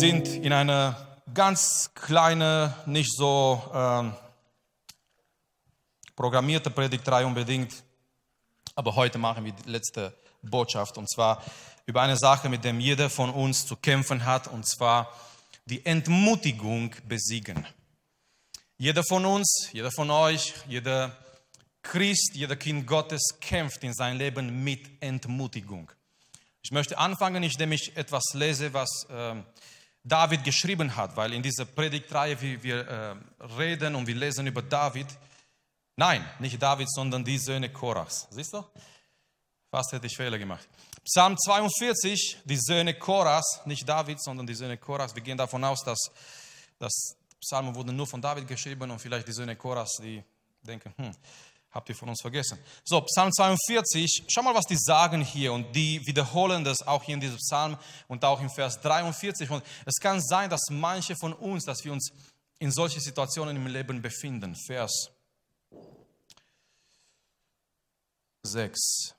Sind 0.00 0.28
in 0.28 0.54
einer 0.54 1.18
ganz 1.34 1.90
kleine, 1.94 2.74
nicht 2.86 3.14
so 3.14 3.62
ähm, 3.74 4.14
programmierte 6.16 6.70
Predigtreihe 6.70 7.26
unbedingt, 7.26 7.84
aber 8.74 8.96
heute 8.96 9.18
machen 9.18 9.44
wir 9.44 9.52
die 9.52 9.68
letzte 9.68 10.16
Botschaft 10.40 10.96
und 10.96 11.06
zwar 11.10 11.44
über 11.84 12.00
eine 12.00 12.16
Sache, 12.16 12.48
mit 12.48 12.64
der 12.64 12.72
jeder 12.76 13.10
von 13.10 13.28
uns 13.28 13.66
zu 13.66 13.76
kämpfen 13.76 14.24
hat 14.24 14.48
und 14.48 14.66
zwar 14.66 15.12
die 15.66 15.84
Entmutigung 15.84 16.94
besiegen. 17.06 17.66
Jeder 18.78 19.04
von 19.04 19.26
uns, 19.26 19.68
jeder 19.70 19.90
von 19.92 20.10
euch, 20.10 20.54
jeder 20.66 21.14
Christ, 21.82 22.30
jeder 22.32 22.56
Kind 22.56 22.86
Gottes 22.86 23.36
kämpft 23.38 23.84
in 23.84 23.92
seinem 23.92 24.16
Leben 24.16 24.64
mit 24.64 25.02
Entmutigung. 25.02 25.92
Ich 26.62 26.72
möchte 26.72 26.96
anfangen, 26.96 27.42
indem 27.42 27.72
ich 27.72 27.94
etwas 27.98 28.32
lese, 28.32 28.72
was 28.72 29.06
äh, 29.10 29.34
David 30.02 30.44
geschrieben 30.44 30.94
hat, 30.96 31.16
weil 31.16 31.32
in 31.34 31.42
dieser 31.42 31.66
Predigtreihe 31.66 32.40
wir, 32.40 32.62
wir 32.62 32.88
äh, 32.88 33.44
reden 33.58 33.94
und 33.94 34.06
wir 34.06 34.14
lesen 34.14 34.46
über 34.46 34.62
David. 34.62 35.06
Nein, 35.96 36.24
nicht 36.38 36.60
David, 36.60 36.90
sondern 36.90 37.24
die 37.24 37.38
Söhne 37.38 37.70
Korachs. 37.70 38.26
Siehst 38.30 38.52
du? 38.54 38.64
Fast 39.70 39.92
hätte 39.92 40.06
ich 40.06 40.16
Fehler 40.16 40.38
gemacht. 40.38 40.66
Psalm 41.04 41.36
42, 41.36 42.38
die 42.44 42.56
Söhne 42.56 42.94
Korachs, 42.94 43.60
nicht 43.66 43.88
David, 43.88 44.22
sondern 44.22 44.46
die 44.46 44.54
Söhne 44.54 44.76
Korachs. 44.76 45.14
Wir 45.14 45.22
gehen 45.22 45.36
davon 45.36 45.62
aus, 45.64 45.82
dass 45.84 46.10
das 46.78 47.16
Psalmen 47.40 47.74
wurden 47.74 47.94
nur 47.94 48.06
von 48.06 48.20
David 48.20 48.48
geschrieben 48.48 48.90
und 48.90 48.98
vielleicht 48.98 49.28
die 49.28 49.32
Söhne 49.32 49.56
Korachs, 49.56 49.96
die 50.02 50.22
denken, 50.62 50.92
hm, 50.96 51.12
habt 51.72 51.88
ihr 51.88 51.94
von 51.94 52.08
uns 52.08 52.20
vergessen. 52.20 52.58
So, 52.84 53.00
Psalm 53.02 53.32
42, 53.32 54.24
schau 54.28 54.42
mal, 54.42 54.54
was 54.54 54.66
die 54.66 54.76
sagen 54.76 55.22
hier 55.22 55.52
und 55.52 55.74
die 55.74 56.04
wiederholen 56.06 56.64
das 56.64 56.82
auch 56.82 57.02
hier 57.02 57.14
in 57.14 57.20
diesem 57.20 57.36
Psalm 57.36 57.76
und 58.08 58.24
auch 58.24 58.40
im 58.40 58.50
Vers 58.50 58.80
43. 58.80 59.50
Und 59.50 59.64
es 59.86 59.96
kann 59.96 60.20
sein, 60.20 60.50
dass 60.50 60.68
manche 60.70 61.14
von 61.16 61.32
uns, 61.32 61.64
dass 61.64 61.84
wir 61.84 61.92
uns 61.92 62.10
in 62.58 62.70
solche 62.70 63.00
Situationen 63.00 63.56
im 63.56 63.66
Leben 63.66 64.02
befinden. 64.02 64.54
Vers 64.54 65.10
6. 68.42 69.14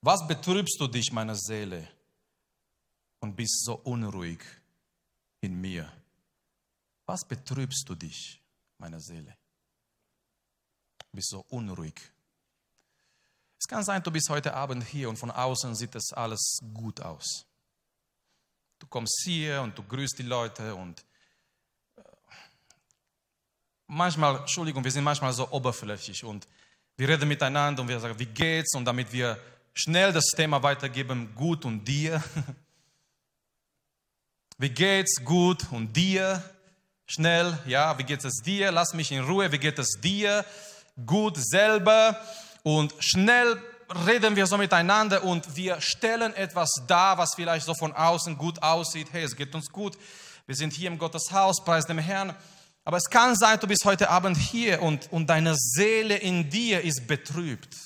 Was 0.00 0.26
betrübst 0.26 0.80
du 0.80 0.86
dich, 0.86 1.10
meine 1.12 1.34
Seele, 1.34 1.88
und 3.20 3.34
bist 3.34 3.64
so 3.64 3.74
unruhig 3.74 4.40
in 5.40 5.60
mir? 5.60 5.92
Was 7.06 7.26
betrübst 7.26 7.88
du 7.88 7.94
dich, 7.94 8.40
meine 8.78 9.00
Seele? 9.00 9.36
Bist 11.12 11.30
so 11.30 11.44
unruhig. 11.48 12.00
Es 13.58 13.66
kann 13.66 13.82
sein, 13.82 14.02
du 14.02 14.10
bist 14.10 14.28
heute 14.30 14.54
Abend 14.54 14.84
hier 14.84 15.08
und 15.08 15.16
von 15.16 15.30
außen 15.30 15.74
sieht 15.74 15.94
es 15.94 16.12
alles 16.12 16.60
gut 16.72 17.00
aus. 17.00 17.44
Du 18.78 18.86
kommst 18.86 19.20
hier 19.24 19.60
und 19.62 19.76
du 19.76 19.82
grüßt 19.82 20.18
die 20.18 20.22
Leute 20.22 20.74
und 20.74 21.04
äh, 21.96 22.02
manchmal, 23.88 24.36
Entschuldigung, 24.36 24.84
wir 24.84 24.92
sind 24.92 25.02
manchmal 25.02 25.32
so 25.32 25.50
oberflächlich 25.50 26.22
und 26.22 26.46
wir 26.96 27.08
reden 27.08 27.28
miteinander 27.28 27.82
und 27.82 27.88
wir 27.88 27.98
sagen, 27.98 28.18
wie 28.18 28.26
geht's? 28.26 28.74
Und 28.74 28.84
damit 28.84 29.12
wir 29.12 29.38
schnell 29.74 30.12
das 30.12 30.26
Thema 30.36 30.62
weitergeben, 30.62 31.34
gut 31.34 31.64
und 31.64 31.84
dir. 31.84 32.22
Wie 34.60 34.70
geht's? 34.70 35.24
Gut 35.24 35.70
und 35.70 35.96
dir? 35.96 36.42
Schnell, 37.06 37.56
ja, 37.64 37.96
wie 37.96 38.02
geht 38.02 38.24
es 38.24 38.42
dir? 38.44 38.72
Lass 38.72 38.92
mich 38.92 39.12
in 39.12 39.22
Ruhe, 39.22 39.52
wie 39.52 39.58
geht 39.58 39.78
es 39.78 40.00
dir? 40.00 40.44
Gut 41.06 41.36
selber 41.36 42.18
und 42.62 42.92
schnell 42.98 43.62
reden 44.06 44.36
wir 44.36 44.46
so 44.46 44.58
miteinander 44.58 45.24
und 45.24 45.56
wir 45.56 45.80
stellen 45.80 46.34
etwas 46.34 46.70
dar, 46.86 47.18
was 47.18 47.34
vielleicht 47.34 47.66
so 47.66 47.74
von 47.74 47.92
außen 47.92 48.36
gut 48.36 48.62
aussieht. 48.62 49.08
Hey, 49.12 49.24
es 49.24 49.36
geht 49.36 49.54
uns 49.54 49.70
gut. 49.70 49.96
Wir 50.46 50.54
sind 50.54 50.72
hier 50.72 50.88
im 50.88 50.98
Gotteshaus, 50.98 51.64
preis 51.64 51.86
dem 51.86 51.98
Herrn. 51.98 52.34
Aber 52.84 52.96
es 52.96 53.10
kann 53.10 53.36
sein, 53.36 53.60
du 53.60 53.66
bist 53.66 53.84
heute 53.84 54.08
Abend 54.08 54.36
hier 54.36 54.82
und, 54.82 55.12
und 55.12 55.28
deine 55.28 55.54
Seele 55.56 56.16
in 56.16 56.48
dir 56.48 56.80
ist 56.80 57.06
betrübt. 57.06 57.76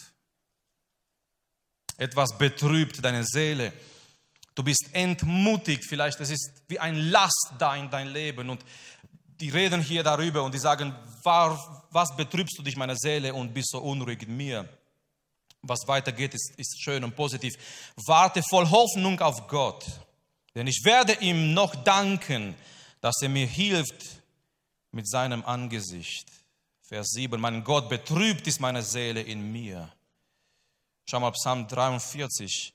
Etwas 1.97 2.37
betrübt 2.39 3.05
deine 3.05 3.25
Seele. 3.25 3.73
Du 4.55 4.63
bist 4.63 4.91
entmutigt, 4.93 5.85
vielleicht 5.89 6.21
es 6.21 6.31
ist 6.31 6.63
wie 6.69 6.79
ein 6.79 6.97
Last 7.11 7.53
da 7.59 7.75
in 7.75 7.91
dein 7.91 8.09
Leben 8.09 8.51
und 8.51 8.65
die 9.41 9.49
reden 9.49 9.81
hier 9.81 10.03
darüber 10.03 10.43
und 10.43 10.55
die 10.55 10.59
sagen, 10.59 10.95
was 11.93 12.15
betrübst 12.17 12.59
du 12.59 12.63
dich 12.63 12.77
meine 12.77 12.97
Seele 12.97 13.33
und 13.35 13.53
bist 13.53 13.71
so 13.71 13.79
unruhig 13.79 14.23
in 14.23 14.37
mir? 14.37 14.69
Was 15.63 15.87
weitergeht, 15.87 16.35
ist, 16.35 16.55
ist 16.57 16.83
schön 16.83 17.05
und 17.05 17.15
positiv. 17.15 17.55
Warte 18.07 18.43
voll 18.43 18.69
Hoffnung 18.69 19.21
auf 19.21 19.47
Gott, 19.47 19.85
denn 20.55 20.67
ich 20.67 20.83
werde 20.85 21.15
ihm 21.21 21.55
noch 21.55 21.75
danken, 21.77 22.55
dass 23.01 23.21
er 23.23 23.29
mir 23.29 23.47
hilft 23.47 24.23
mit 24.91 25.09
seinem 25.09 25.45
Angesicht. 25.45 26.29
Vers 26.83 27.11
7, 27.13 27.41
mein 27.41 27.65
Gott, 27.65 27.89
betrübt 27.89 28.47
ist 28.47 28.61
meine 28.61 28.83
Seele 28.83 29.23
in 29.23 29.53
mir. 29.53 29.91
Schau 31.09 31.21
mal, 31.21 31.33
Psalm 31.33 31.67
43, 31.67 32.75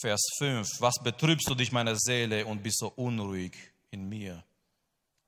Vers 0.00 0.20
5. 0.38 0.80
Was 0.80 0.94
betrübst 1.02 1.48
du 1.48 1.54
dich, 1.54 1.72
meine 1.72 1.96
Seele, 1.96 2.44
und 2.46 2.62
bist 2.62 2.78
so 2.78 2.88
unruhig 2.88 3.52
in 3.90 4.08
mir? 4.08 4.44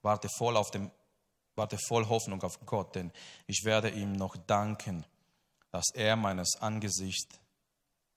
Warte 0.03 0.29
voll, 0.37 0.57
auf 0.57 0.71
dem, 0.71 0.91
warte 1.57 1.79
voll 1.79 2.09
Hoffnung 2.09 2.43
auf 2.43 2.59
Gott, 2.65 2.95
denn 2.95 3.11
ich 3.47 3.65
werde 3.65 3.91
ihm 3.91 4.13
noch 4.13 4.37
danken, 4.37 5.05
dass 5.71 5.87
er 5.95 6.17
meines 6.17 6.57
Angesichts 6.61 7.39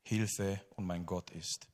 Hilfe 0.03 0.61
und 0.75 0.85
mein 0.85 1.05
Gott 1.05 1.29
ist. 1.31 1.67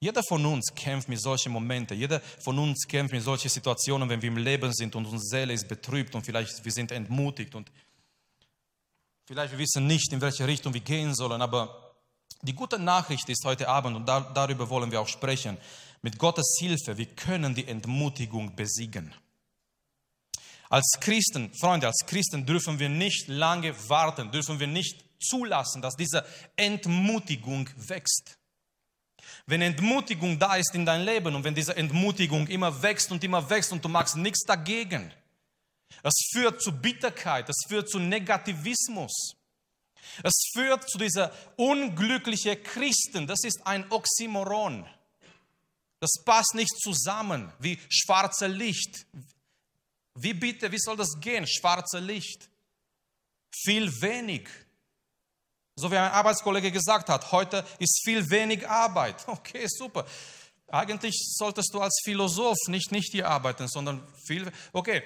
Jeder 0.00 0.22
von 0.22 0.44
uns 0.44 0.74
kämpft 0.74 1.08
mit 1.08 1.20
solchen 1.20 1.50
Momenten. 1.52 1.96
Jeder 1.96 2.20
von 2.20 2.58
uns 2.58 2.86
kämpft 2.86 3.14
mit 3.14 3.22
solchen 3.22 3.48
Situationen, 3.48 4.08
wenn 4.08 4.20
wir 4.20 4.28
im 4.28 4.36
Leben 4.36 4.70
sind 4.72 4.94
und 4.96 5.06
unsere 5.06 5.22
Seele 5.22 5.54
ist 5.54 5.66
betrübt 5.66 6.14
und 6.14 6.26
vielleicht 6.26 6.62
wir 6.62 6.72
sind 6.72 6.92
entmutigt 6.92 7.54
und 7.54 7.72
vielleicht 9.26 9.52
wir 9.52 9.58
wissen 9.58 9.86
nicht, 9.86 10.12
in 10.12 10.20
welche 10.20 10.46
Richtung 10.46 10.74
wir 10.74 10.82
gehen 10.82 11.14
sollen. 11.14 11.40
Aber 11.40 11.94
die 12.42 12.52
gute 12.52 12.78
Nachricht 12.78 13.26
ist 13.30 13.44
heute 13.46 13.66
Abend 13.66 13.96
und 13.96 14.06
da, 14.06 14.20
darüber 14.20 14.68
wollen 14.68 14.90
wir 14.90 15.00
auch 15.00 15.08
sprechen. 15.08 15.56
Mit 16.02 16.18
Gottes 16.18 16.56
Hilfe, 16.58 16.98
wir 16.98 17.06
können 17.06 17.54
die 17.54 17.66
Entmutigung 17.66 18.54
besiegen. 18.54 19.14
Als 20.74 20.98
Christen, 20.98 21.54
Freunde, 21.54 21.86
als 21.86 22.04
Christen 22.04 22.44
dürfen 22.44 22.80
wir 22.80 22.88
nicht 22.88 23.28
lange 23.28 23.72
warten, 23.88 24.32
dürfen 24.32 24.58
wir 24.58 24.66
nicht 24.66 25.04
zulassen, 25.20 25.80
dass 25.80 25.94
diese 25.94 26.26
Entmutigung 26.56 27.70
wächst. 27.76 28.36
Wenn 29.46 29.62
Entmutigung 29.62 30.36
da 30.36 30.56
ist 30.56 30.74
in 30.74 30.84
dein 30.84 31.04
Leben 31.04 31.36
und 31.36 31.44
wenn 31.44 31.54
diese 31.54 31.76
Entmutigung 31.76 32.48
immer 32.48 32.82
wächst 32.82 33.12
und 33.12 33.22
immer 33.22 33.48
wächst 33.48 33.70
und 33.70 33.84
du 33.84 33.88
machst 33.88 34.16
nichts 34.16 34.42
dagegen, 34.42 35.12
es 36.02 36.30
führt 36.32 36.60
zu 36.60 36.72
Bitterkeit, 36.72 37.48
es 37.48 37.62
führt 37.68 37.88
zu 37.88 38.00
Negativismus. 38.00 39.36
Es 40.24 40.50
führt 40.54 40.90
zu 40.90 40.98
dieser 40.98 41.30
unglücklichen 41.54 42.60
Christen. 42.64 43.28
Das 43.28 43.44
ist 43.44 43.64
ein 43.64 43.88
Oxymoron. 43.92 44.84
Das 46.00 46.14
passt 46.24 46.56
nicht 46.56 46.76
zusammen 46.80 47.52
wie 47.60 47.78
schwarze 47.88 48.48
Licht. 48.48 49.06
Wie 50.14 50.34
bitte, 50.34 50.70
wie 50.70 50.78
soll 50.78 50.96
das 50.96 51.18
gehen? 51.20 51.46
Schwarze 51.46 51.98
Licht. 51.98 52.48
Viel 53.52 53.90
wenig. 54.00 54.48
So 55.76 55.90
wie 55.90 55.96
ein 55.96 56.10
Arbeitskollege 56.10 56.70
gesagt 56.70 57.08
hat, 57.08 57.32
heute 57.32 57.64
ist 57.78 58.02
viel 58.04 58.28
wenig 58.30 58.68
Arbeit. 58.68 59.16
Okay, 59.26 59.66
super. 59.68 60.06
Eigentlich 60.68 61.14
solltest 61.36 61.72
du 61.74 61.80
als 61.80 62.00
Philosoph 62.04 62.58
nicht, 62.68 62.90
nicht 62.90 63.12
hier 63.12 63.28
arbeiten, 63.28 63.68
sondern 63.68 64.06
viel. 64.26 64.50
Okay, 64.72 65.02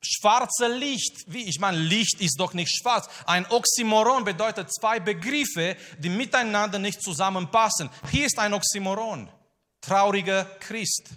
schwarze 0.00 0.68
Licht. 0.68 1.24
Wie? 1.26 1.44
Ich 1.44 1.58
meine, 1.60 1.78
Licht 1.78 2.20
ist 2.20 2.38
doch 2.40 2.52
nicht 2.52 2.74
schwarz. 2.74 3.08
Ein 3.26 3.46
Oxymoron 3.50 4.24
bedeutet 4.24 4.74
zwei 4.74 4.98
Begriffe, 4.98 5.76
die 5.98 6.08
miteinander 6.08 6.78
nicht 6.78 7.02
zusammenpassen. 7.02 7.90
Hier 8.10 8.26
ist 8.26 8.38
ein 8.38 8.52
Oxymoron 8.54 9.30
trauriger 9.82 10.44
Christ, 10.60 11.10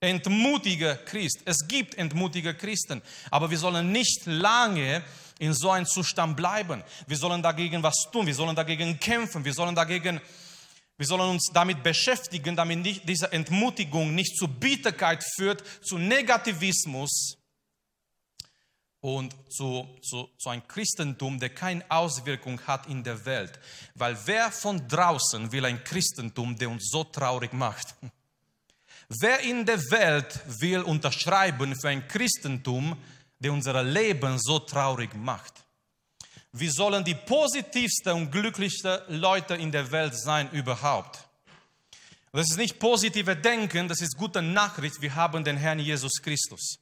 entmutiger 0.00 0.96
Christ. 0.96 1.40
Es 1.44 1.66
gibt 1.68 1.94
entmutige 1.96 2.54
Christen, 2.54 3.02
aber 3.30 3.50
wir 3.50 3.58
sollen 3.58 3.92
nicht 3.92 4.26
lange 4.26 5.02
in 5.38 5.52
so 5.54 5.70
einem 5.70 5.86
Zustand 5.86 6.36
bleiben. 6.36 6.82
Wir 7.06 7.16
sollen 7.16 7.42
dagegen 7.42 7.82
was 7.82 8.08
tun, 8.10 8.26
wir 8.26 8.34
sollen 8.34 8.56
dagegen 8.56 8.98
kämpfen, 8.98 9.44
wir 9.44 9.54
sollen 9.54 9.74
dagegen 9.74 10.20
wir 10.96 11.06
sollen 11.06 11.30
uns 11.30 11.48
damit 11.54 11.82
beschäftigen, 11.82 12.54
damit 12.54 12.80
nicht, 12.80 13.08
diese 13.08 13.32
Entmutigung 13.32 14.14
nicht 14.14 14.36
zu 14.36 14.46
Bitterkeit 14.46 15.24
führt, 15.34 15.64
zu 15.82 15.96
Negativismus, 15.96 17.38
und 19.00 19.34
zu, 19.48 19.88
zu, 20.02 20.28
zu 20.38 20.48
einem 20.50 20.66
Christentum, 20.68 21.40
der 21.40 21.50
keine 21.50 21.84
Auswirkung 21.90 22.60
hat 22.66 22.86
in 22.86 23.02
der 23.02 23.24
Welt. 23.24 23.58
Weil 23.94 24.16
wer 24.26 24.52
von 24.52 24.86
draußen 24.86 25.50
will 25.50 25.64
ein 25.64 25.82
Christentum, 25.82 26.56
der 26.56 26.70
uns 26.70 26.90
so 26.90 27.04
traurig 27.04 27.52
macht? 27.52 27.94
Wer 29.18 29.40
in 29.40 29.66
der 29.66 29.80
Welt 29.90 30.40
will 30.60 30.82
unterschreiben 30.82 31.74
für 31.74 31.88
ein 31.88 32.06
Christentum, 32.06 32.96
der 33.40 33.52
unser 33.52 33.82
Leben 33.82 34.38
so 34.38 34.60
traurig 34.60 35.14
macht? 35.14 35.52
Wir 36.52 36.70
sollen 36.70 37.04
die 37.04 37.16
positivsten 37.16 38.12
und 38.12 38.30
glücklichsten 38.30 39.00
Leute 39.08 39.56
in 39.56 39.72
der 39.72 39.90
Welt 39.90 40.16
sein 40.16 40.48
überhaupt. 40.52 41.28
Das 42.30 42.50
ist 42.50 42.56
nicht 42.56 42.78
positive 42.78 43.34
Denken, 43.34 43.88
das 43.88 44.00
ist 44.00 44.16
gute 44.16 44.42
Nachricht. 44.42 45.00
Wir 45.00 45.12
haben 45.12 45.42
den 45.42 45.56
Herrn 45.56 45.80
Jesus 45.80 46.22
Christus. 46.22 46.78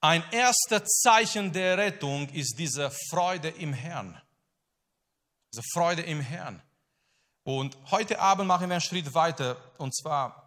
Ein 0.00 0.24
erstes 0.30 1.00
Zeichen 1.02 1.52
der 1.52 1.76
Rettung 1.76 2.26
ist 2.30 2.58
diese 2.58 2.90
Freude 3.10 3.48
im 3.48 3.74
Herrn. 3.74 4.18
Diese 5.52 5.62
Freude 5.74 6.00
im 6.02 6.20
Herrn. 6.22 6.62
Und 7.44 7.76
heute 7.90 8.18
Abend 8.18 8.48
machen 8.48 8.68
wir 8.70 8.76
einen 8.76 8.80
Schritt 8.80 9.12
weiter. 9.12 9.58
Und 9.76 9.94
zwar, 9.94 10.41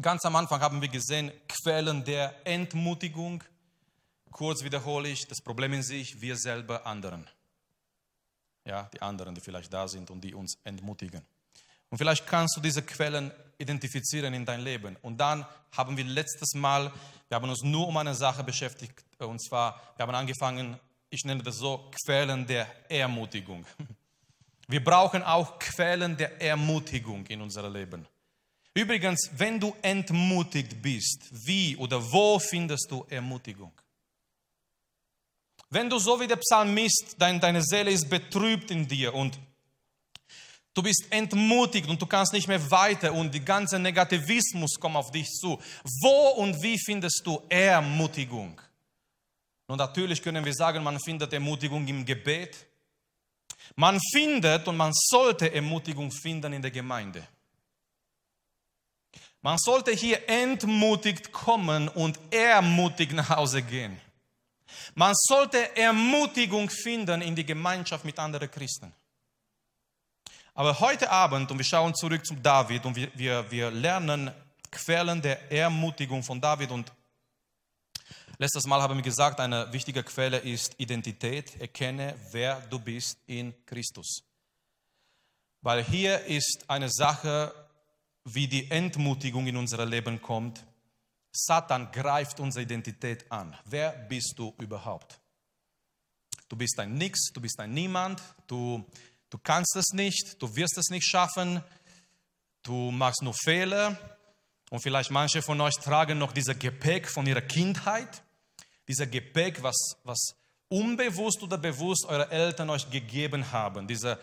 ganz 0.00 0.24
am 0.24 0.36
Anfang 0.36 0.60
haben 0.60 0.80
wir 0.80 0.88
gesehen, 0.88 1.32
Quellen 1.48 2.04
der 2.04 2.34
Entmutigung. 2.44 3.42
Kurz 4.30 4.62
wiederhole 4.62 5.08
ich, 5.08 5.26
das 5.26 5.40
Problem 5.40 5.72
in 5.72 5.82
sich, 5.82 6.20
wir 6.20 6.36
selber 6.36 6.86
anderen. 6.86 7.28
Ja, 8.64 8.88
die 8.92 9.00
anderen, 9.00 9.34
die 9.34 9.40
vielleicht 9.40 9.72
da 9.72 9.88
sind 9.88 10.10
und 10.10 10.22
die 10.22 10.34
uns 10.34 10.58
entmutigen. 10.64 11.22
Und 11.90 11.98
vielleicht 11.98 12.26
kannst 12.26 12.56
du 12.56 12.60
diese 12.60 12.82
Quellen 12.82 13.32
identifizieren 13.56 14.34
in 14.34 14.44
dein 14.44 14.60
Leben. 14.60 14.96
Und 15.02 15.18
dann 15.18 15.46
haben 15.72 15.96
wir 15.96 16.04
letztes 16.04 16.52
Mal, 16.54 16.92
wir 17.28 17.34
haben 17.34 17.48
uns 17.48 17.62
nur 17.62 17.88
um 17.88 17.96
eine 17.96 18.14
Sache 18.14 18.44
beschäftigt, 18.44 19.04
und 19.18 19.42
zwar, 19.42 19.80
wir 19.96 20.06
haben 20.06 20.14
angefangen, 20.14 20.78
ich 21.10 21.24
nenne 21.24 21.42
das 21.42 21.56
so, 21.56 21.90
Quellen 22.04 22.46
der 22.46 22.66
Ermutigung. 22.90 23.64
Wir 24.70 24.84
brauchen 24.84 25.22
auch 25.22 25.58
Quellen 25.58 26.14
der 26.14 26.42
Ermutigung 26.42 27.24
in 27.28 27.40
unserem 27.40 27.72
Leben. 27.72 28.06
Übrigens, 28.78 29.28
wenn 29.36 29.58
du 29.58 29.74
entmutigt 29.82 30.80
bist, 30.80 31.30
wie 31.32 31.76
oder 31.78 32.00
wo 32.12 32.38
findest 32.38 32.86
du 32.88 33.04
Ermutigung? 33.10 33.72
Wenn 35.68 35.90
du 35.90 35.98
so 35.98 36.20
wie 36.20 36.28
der 36.28 36.36
Psalmist, 36.36 37.16
dein, 37.18 37.40
deine 37.40 37.60
Seele 37.60 37.90
ist 37.90 38.08
betrübt 38.08 38.70
in 38.70 38.86
dir 38.86 39.12
und 39.12 39.36
du 40.74 40.80
bist 40.80 41.06
entmutigt 41.10 41.88
und 41.88 42.00
du 42.00 42.06
kannst 42.06 42.32
nicht 42.32 42.46
mehr 42.46 42.70
weiter 42.70 43.12
und 43.12 43.34
die 43.34 43.44
ganze 43.44 43.80
Negativismus 43.80 44.78
kommt 44.78 44.94
auf 44.94 45.10
dich 45.10 45.26
zu. 45.26 45.60
Wo 46.00 46.40
und 46.40 46.62
wie 46.62 46.78
findest 46.78 47.22
du 47.24 47.42
Ermutigung? 47.48 48.60
Und 49.66 49.78
natürlich 49.78 50.22
können 50.22 50.44
wir 50.44 50.54
sagen, 50.54 50.84
man 50.84 51.00
findet 51.00 51.32
Ermutigung 51.32 51.84
im 51.88 52.06
Gebet, 52.06 52.56
man 53.74 53.98
findet 54.12 54.68
und 54.68 54.76
man 54.76 54.92
sollte 54.94 55.52
Ermutigung 55.52 56.12
finden 56.12 56.52
in 56.52 56.62
der 56.62 56.70
Gemeinde. 56.70 57.26
Man 59.48 59.56
sollte 59.56 59.92
hier 59.92 60.28
entmutigt 60.28 61.32
kommen 61.32 61.88
und 61.88 62.20
ermutigt 62.30 63.12
nach 63.12 63.30
Hause 63.30 63.62
gehen. 63.62 63.98
Man 64.94 65.14
sollte 65.14 65.74
Ermutigung 65.74 66.68
finden 66.68 67.22
in 67.22 67.34
die 67.34 67.46
Gemeinschaft 67.46 68.04
mit 68.04 68.18
anderen 68.18 68.50
Christen. 68.50 68.92
Aber 70.52 70.78
heute 70.78 71.10
Abend, 71.10 71.50
und 71.50 71.56
wir 71.56 71.64
schauen 71.64 71.94
zurück 71.94 72.26
zu 72.26 72.34
David 72.34 72.84
und 72.84 72.94
wir, 72.94 73.08
wir, 73.14 73.50
wir 73.50 73.70
lernen 73.70 74.30
Quellen 74.70 75.22
der 75.22 75.50
Ermutigung 75.50 76.22
von 76.22 76.38
David 76.38 76.70
und 76.70 76.92
Letztes 78.36 78.66
Mal 78.66 78.82
haben 78.82 78.96
wir 78.96 79.02
gesagt, 79.02 79.40
eine 79.40 79.72
wichtige 79.72 80.02
Quelle 80.02 80.36
ist 80.36 80.74
Identität. 80.76 81.58
Erkenne, 81.58 82.14
wer 82.32 82.60
du 82.68 82.78
bist 82.78 83.18
in 83.26 83.54
Christus. 83.64 84.22
Weil 85.62 85.82
hier 85.82 86.22
ist 86.26 86.66
eine 86.68 86.90
Sache, 86.90 87.52
wie 88.34 88.46
die 88.46 88.70
Entmutigung 88.70 89.46
in 89.46 89.56
unser 89.56 89.84
Leben 89.86 90.20
kommt. 90.20 90.64
Satan 91.32 91.90
greift 91.92 92.40
unsere 92.40 92.62
Identität 92.62 93.30
an. 93.30 93.56
Wer 93.64 93.92
bist 93.92 94.34
du 94.36 94.54
überhaupt? 94.58 95.20
Du 96.48 96.56
bist 96.56 96.78
ein 96.80 96.94
Nix, 96.94 97.30
du 97.32 97.40
bist 97.40 97.60
ein 97.60 97.72
Niemand, 97.72 98.22
du, 98.46 98.84
du 99.28 99.38
kannst 99.38 99.76
es 99.76 99.92
nicht, 99.92 100.40
du 100.40 100.56
wirst 100.56 100.78
es 100.78 100.88
nicht 100.88 101.06
schaffen, 101.06 101.62
du 102.62 102.90
machst 102.90 103.22
nur 103.22 103.34
Fehler. 103.34 103.98
Und 104.70 104.80
vielleicht 104.80 105.10
manche 105.10 105.42
von 105.42 105.60
euch 105.60 105.74
tragen 105.76 106.18
noch 106.18 106.32
dieses 106.32 106.58
Gepäck 106.58 107.08
von 107.08 107.26
ihrer 107.26 107.42
Kindheit 107.42 108.22
dieser 108.88 109.06
Gepäck, 109.06 109.62
was, 109.62 109.76
was 110.02 110.34
unbewusst 110.68 111.42
oder 111.42 111.58
bewusst 111.58 112.06
eure 112.06 112.30
Eltern 112.30 112.70
euch 112.70 112.90
gegeben 112.90 113.52
haben, 113.52 113.86
dieser 113.86 114.18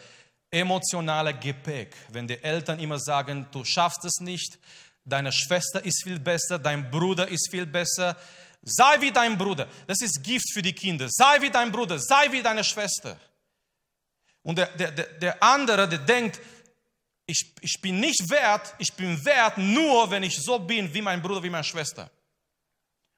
emotionale 0.56 1.34
Gepäck, 1.34 1.96
wenn 2.10 2.28
die 2.28 2.42
Eltern 2.42 2.80
immer 2.80 2.98
sagen, 2.98 3.46
du 3.52 3.66
schaffst 3.66 4.06
es 4.06 4.20
nicht, 4.22 4.58
deine 5.04 5.32
Schwester 5.32 5.84
ist 5.84 6.04
viel 6.04 6.20
besser, 6.20 6.58
dein 6.58 6.90
Bruder 6.90 7.28
ist 7.28 7.50
viel 7.52 7.66
besser, 7.66 8.16
sei 8.64 9.02
wie 9.02 9.12
dein 9.12 9.38
Bruder. 9.38 9.68
Das 9.86 10.02
ist 10.02 10.24
Gift 10.24 10.52
für 10.54 10.62
die 10.62 10.74
Kinder. 10.74 11.08
Sei 11.10 11.42
wie 11.42 11.50
dein 11.50 11.72
Bruder, 11.72 12.00
sei 12.00 12.32
wie 12.32 12.42
deine 12.42 12.64
Schwester. 12.64 13.20
Und 14.44 14.58
der, 14.58 14.68
der, 14.68 14.92
der 14.92 15.44
andere, 15.44 15.88
der 15.90 16.00
denkt, 16.00 16.40
ich, 17.28 17.54
ich 17.62 17.82
bin 17.82 18.00
nicht 18.00 18.30
wert, 18.30 18.76
ich 18.78 18.94
bin 18.94 19.24
wert 19.26 19.58
nur, 19.58 20.10
wenn 20.10 20.24
ich 20.24 20.38
so 20.42 20.60
bin 20.60 20.94
wie 20.94 21.02
mein 21.02 21.22
Bruder, 21.22 21.44
wie 21.44 21.50
meine 21.50 21.64
Schwester. 21.64 22.10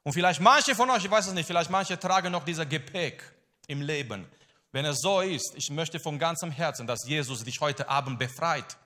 Und 0.03 0.13
vielleicht 0.13 0.39
manche 0.39 0.73
von 0.73 0.89
euch, 0.89 1.03
ich 1.03 1.11
weiß 1.11 1.27
es 1.27 1.33
nicht, 1.33 1.45
vielleicht 1.45 1.69
manche 1.69 1.99
tragen 1.99 2.31
noch 2.31 2.45
dieser 2.45 2.65
Gepäck 2.65 3.21
im 3.67 3.81
Leben. 3.81 4.25
Wenn 4.71 4.85
es 4.85 4.99
so 4.99 5.21
ist, 5.21 5.53
ich 5.55 5.69
möchte 5.69 5.99
von 5.99 6.19
ganzem 6.19 6.51
Herzen, 6.51 6.87
dass 6.87 7.07
Jesus 7.07 7.43
dich 7.43 7.61
heute 7.61 7.89
Abend 7.89 8.19
befreit. 8.19 8.77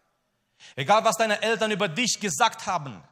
Egal, 0.76 1.04
was 1.04 1.18
deine 1.18 1.42
Eltern 1.42 1.72
über 1.72 1.88
dich 1.88 2.20
gesagt 2.20 2.66
haben. 2.66 3.04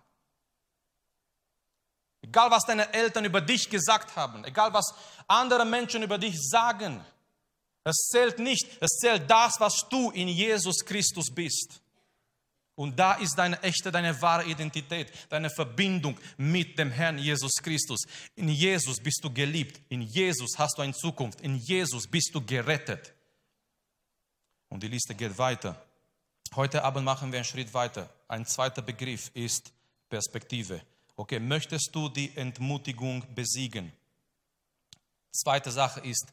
Egal, 2.22 2.52
was 2.52 2.66
deine 2.66 2.94
Eltern 2.94 3.26
über 3.26 3.42
dich 3.42 3.70
gesagt 3.70 4.16
haben. 4.16 4.44
Egal, 4.46 4.74
was 4.74 4.94
andere 5.28 5.66
Menschen 5.66 6.04
über 6.04 6.18
dich 6.18 6.36
sagen. 6.40 7.04
Es 7.84 8.10
zählt 8.12 8.40
nicht. 8.40 8.68
Es 8.82 9.00
zählt 9.00 9.30
das, 9.30 9.60
was 9.60 9.88
du 9.90 10.12
in 10.12 10.28
Jesus 10.28 10.86
Christus 10.86 11.34
bist. 11.34 11.82
Und 12.80 12.98
da 12.98 13.16
ist 13.16 13.36
deine 13.38 13.62
echte, 13.62 13.92
deine 13.92 14.22
wahre 14.22 14.46
Identität, 14.46 15.12
deine 15.28 15.50
Verbindung 15.50 16.18
mit 16.38 16.80
dem 16.80 16.90
Herrn 16.90 17.18
Jesus 17.18 17.52
Christus. 17.62 18.06
In 18.38 18.48
Jesus 18.48 19.02
bist 19.04 19.20
du 19.22 19.34
geliebt, 19.34 19.82
in 19.90 20.02
Jesus 20.02 20.58
hast 20.58 20.78
du 20.78 20.84
eine 20.84 20.94
Zukunft, 20.94 21.42
in 21.42 21.58
Jesus 21.58 22.08
bist 22.08 22.34
du 22.34 22.40
gerettet. 22.40 23.14
Und 24.70 24.82
die 24.82 24.88
Liste 24.88 25.14
geht 25.14 25.38
weiter. 25.38 25.86
Heute 26.56 26.82
Abend 26.86 27.04
machen 27.04 27.34
wir 27.34 27.40
einen 27.40 27.44
Schritt 27.44 27.74
weiter. 27.74 28.10
Ein 28.30 28.46
zweiter 28.46 28.82
Begriff 28.82 29.30
ist 29.34 29.74
Perspektive. 30.08 30.82
Okay, 31.18 31.42
möchtest 31.42 31.90
du 31.92 32.08
die 32.08 32.34
Entmutigung 32.38 33.26
besiegen? 33.36 33.92
Zweite 35.34 35.72
Sache 35.72 36.00
ist 36.00 36.28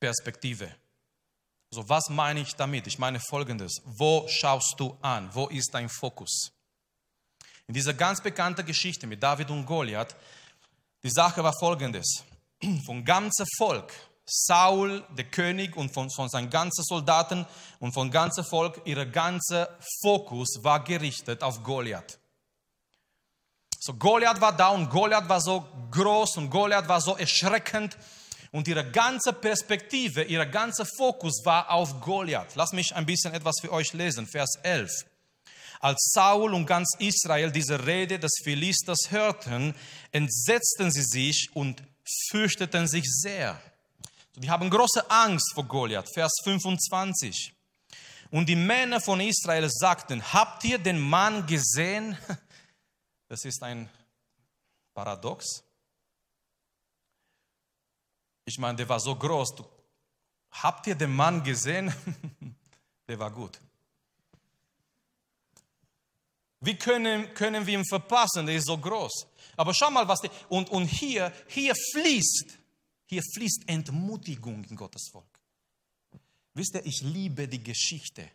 Perspektive. 0.00 0.74
So, 1.74 1.88
was 1.88 2.08
meine 2.08 2.38
ich 2.38 2.54
damit? 2.54 2.86
Ich 2.86 3.00
meine 3.00 3.18
folgendes. 3.18 3.82
Wo 3.84 4.28
schaust 4.28 4.74
du 4.76 4.96
an? 5.02 5.28
Wo 5.32 5.48
ist 5.48 5.74
dein 5.74 5.88
Fokus? 5.88 6.52
In 7.66 7.74
dieser 7.74 7.94
ganz 7.94 8.20
bekannten 8.20 8.64
Geschichte 8.64 9.08
mit 9.08 9.20
David 9.20 9.50
und 9.50 9.66
Goliath, 9.66 10.14
die 11.02 11.10
Sache 11.10 11.42
war 11.42 11.52
folgendes. 11.58 12.22
Vom 12.86 13.04
ganzen 13.04 13.44
Volk, 13.56 13.92
Saul, 14.24 15.02
der 15.18 15.24
König 15.24 15.76
und 15.76 15.92
von, 15.92 16.08
von 16.12 16.28
seinen 16.28 16.48
ganzen 16.48 16.84
Soldaten 16.84 17.44
und 17.80 17.92
vom 17.92 18.08
ganzen 18.08 18.44
Volk, 18.44 18.80
ihr 18.84 19.04
ganzer 19.04 19.76
Fokus 20.00 20.62
war 20.62 20.84
gerichtet 20.84 21.42
auf 21.42 21.60
Goliath. 21.64 22.20
So, 23.80 23.94
Goliath 23.94 24.40
war 24.40 24.56
da 24.56 24.68
und 24.68 24.88
Goliath 24.88 25.28
war 25.28 25.40
so 25.40 25.66
groß 25.90 26.36
und 26.36 26.50
Goliath 26.50 26.86
war 26.86 27.00
so 27.00 27.16
erschreckend 27.16 27.98
und 28.54 28.68
ihre 28.68 28.88
ganze 28.88 29.32
Perspektive, 29.32 30.22
ihr 30.22 30.46
ganzer 30.46 30.86
Fokus 30.86 31.44
war 31.44 31.72
auf 31.72 32.00
Goliath. 32.00 32.54
Lass 32.54 32.72
mich 32.72 32.94
ein 32.94 33.04
bisschen 33.04 33.34
etwas 33.34 33.56
für 33.60 33.72
euch 33.72 33.92
lesen, 33.94 34.28
Vers 34.28 34.60
11. 34.62 34.92
Als 35.80 36.12
Saul 36.14 36.54
und 36.54 36.64
ganz 36.64 36.94
Israel 37.00 37.50
diese 37.50 37.84
Rede 37.84 38.16
des 38.16 38.30
Philisters 38.44 39.10
hörten, 39.10 39.74
entsetzten 40.12 40.92
sie 40.92 41.02
sich 41.02 41.50
und 41.54 41.82
fürchteten 42.30 42.86
sich 42.86 43.02
sehr. 43.06 43.60
Die 44.36 44.48
haben 44.48 44.70
große 44.70 45.10
Angst 45.10 45.52
vor 45.52 45.64
Goliath. 45.64 46.14
Vers 46.14 46.34
25. 46.44 47.52
Und 48.30 48.48
die 48.48 48.54
Männer 48.54 49.00
von 49.00 49.20
Israel 49.20 49.68
sagten, 49.68 50.22
habt 50.32 50.62
ihr 50.62 50.78
den 50.78 51.00
Mann 51.00 51.44
gesehen? 51.46 52.16
Das 53.26 53.44
ist 53.46 53.64
ein 53.64 53.88
Paradox. 54.92 55.64
Ich 58.44 58.58
meine, 58.58 58.76
der 58.76 58.88
war 58.88 59.00
so 59.00 59.14
groß. 59.14 59.54
Habt 60.50 60.86
ihr 60.86 60.94
den 60.94 61.14
Mann 61.14 61.42
gesehen? 61.42 61.92
der 63.08 63.18
war 63.18 63.30
gut. 63.30 63.58
Wie 66.60 66.76
können, 66.76 67.32
können 67.34 67.66
wir 67.66 67.78
ihn 67.78 67.84
verpassen? 67.84 68.46
Der 68.46 68.56
ist 68.56 68.66
so 68.66 68.78
groß. 68.78 69.26
Aber 69.56 69.74
schau 69.74 69.90
mal, 69.90 70.08
was 70.08 70.20
der. 70.20 70.30
Und, 70.48 70.70
und 70.70 70.86
hier, 70.86 71.32
hier 71.48 71.74
fließt, 71.92 72.58
hier 73.06 73.22
fließt 73.34 73.64
Entmutigung 73.66 74.64
in 74.64 74.76
Gottes 74.76 75.08
Volk. 75.12 75.26
Wisst 76.54 76.74
ihr, 76.74 76.86
ich 76.86 77.02
liebe 77.02 77.46
die 77.48 77.62
Geschichte. 77.62 78.30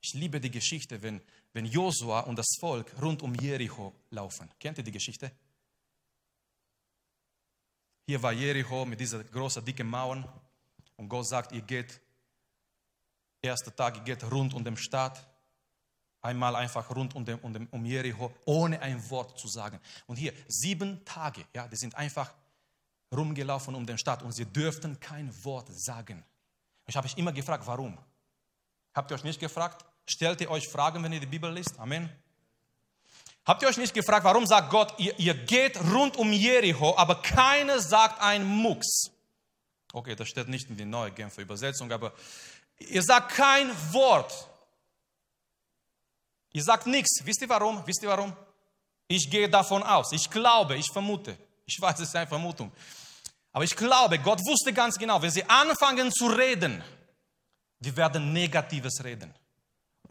Ich 0.00 0.14
liebe 0.14 0.40
die 0.40 0.50
Geschichte, 0.50 1.02
wenn, 1.02 1.20
wenn 1.52 1.66
Josua 1.66 2.20
und 2.20 2.36
das 2.36 2.56
Volk 2.58 2.90
rund 3.02 3.22
um 3.22 3.34
Jericho 3.34 3.92
laufen. 4.10 4.48
Kennt 4.58 4.78
ihr 4.78 4.84
die 4.84 4.92
Geschichte? 4.92 5.30
Hier 8.10 8.20
war 8.20 8.32
Jericho 8.32 8.84
mit 8.84 8.98
dieser 8.98 9.22
großen, 9.22 9.64
dicken 9.64 9.86
Mauern. 9.86 10.24
Und 10.96 11.08
Gott 11.08 11.28
sagt, 11.28 11.52
ihr 11.52 11.60
geht, 11.60 12.00
erster 13.40 13.72
Tag, 13.72 13.98
ihr 13.98 14.02
geht 14.02 14.24
rund 14.32 14.52
um 14.52 14.64
den 14.64 14.76
Stadt. 14.76 15.24
Einmal 16.20 16.56
einfach 16.56 16.90
rund 16.90 17.14
um, 17.14 17.24
dem, 17.24 17.38
um, 17.38 17.52
dem, 17.52 17.68
um 17.70 17.84
Jericho, 17.84 18.34
ohne 18.46 18.82
ein 18.82 18.98
Wort 19.10 19.38
zu 19.38 19.46
sagen. 19.46 19.78
Und 20.08 20.16
hier, 20.16 20.32
sieben 20.48 21.04
Tage, 21.04 21.44
ja, 21.54 21.68
die 21.68 21.76
sind 21.76 21.94
einfach 21.94 22.34
rumgelaufen 23.14 23.76
um 23.76 23.86
den 23.86 23.96
Stadt 23.96 24.24
und 24.24 24.32
sie 24.32 24.44
dürften 24.44 24.98
kein 24.98 25.32
Wort 25.44 25.68
sagen. 25.70 26.24
Ich 26.88 26.96
habe 26.96 27.04
mich 27.04 27.16
immer 27.16 27.30
gefragt, 27.30 27.64
warum? 27.68 27.96
Habt 28.92 29.12
ihr 29.12 29.14
euch 29.14 29.22
nicht 29.22 29.38
gefragt? 29.38 29.84
Stellt 30.04 30.40
ihr 30.40 30.50
euch 30.50 30.66
Fragen, 30.66 31.00
wenn 31.04 31.12
ihr 31.12 31.20
die 31.20 31.26
Bibel 31.26 31.54
liest? 31.54 31.78
Amen. 31.78 32.10
Habt 33.44 33.62
ihr 33.62 33.68
euch 33.68 33.78
nicht 33.78 33.94
gefragt, 33.94 34.24
warum 34.24 34.46
sagt 34.46 34.70
Gott, 34.70 34.94
ihr, 34.98 35.18
ihr 35.18 35.34
geht 35.34 35.80
rund 35.92 36.16
um 36.16 36.32
Jericho, 36.32 36.96
aber 36.96 37.22
keiner 37.22 37.80
sagt 37.80 38.20
ein 38.20 38.44
Mucks? 38.44 39.10
Okay, 39.92 40.14
das 40.14 40.28
steht 40.28 40.48
nicht 40.48 40.68
in 40.70 40.76
die 40.76 40.84
neue 40.84 41.10
Genfer 41.10 41.42
Übersetzung, 41.42 41.90
aber 41.90 42.12
ihr 42.78 43.02
sagt 43.02 43.32
kein 43.32 43.70
Wort. 43.92 44.32
Ihr 46.52 46.62
sagt 46.62 46.86
nichts. 46.86 47.20
Wisst 47.24 47.42
ihr 47.42 47.48
warum? 47.48 47.82
Wisst 47.86 48.02
ihr 48.02 48.08
warum? 48.08 48.36
Ich 49.08 49.28
gehe 49.30 49.48
davon 49.48 49.82
aus. 49.82 50.12
Ich 50.12 50.30
glaube, 50.30 50.76
ich 50.76 50.90
vermute. 50.92 51.36
Ich 51.66 51.80
weiß, 51.80 51.98
es 52.00 52.08
ist 52.08 52.16
eine 52.16 52.26
Vermutung. 52.26 52.70
Aber 53.52 53.64
ich 53.64 53.74
glaube, 53.74 54.18
Gott 54.18 54.40
wusste 54.46 54.72
ganz 54.72 54.96
genau, 54.96 55.20
wenn 55.20 55.30
sie 55.30 55.44
anfangen 55.48 56.12
zu 56.12 56.28
reden, 56.28 56.82
wir 57.80 57.96
werden 57.96 58.32
Negatives 58.32 59.02
reden. 59.02 59.34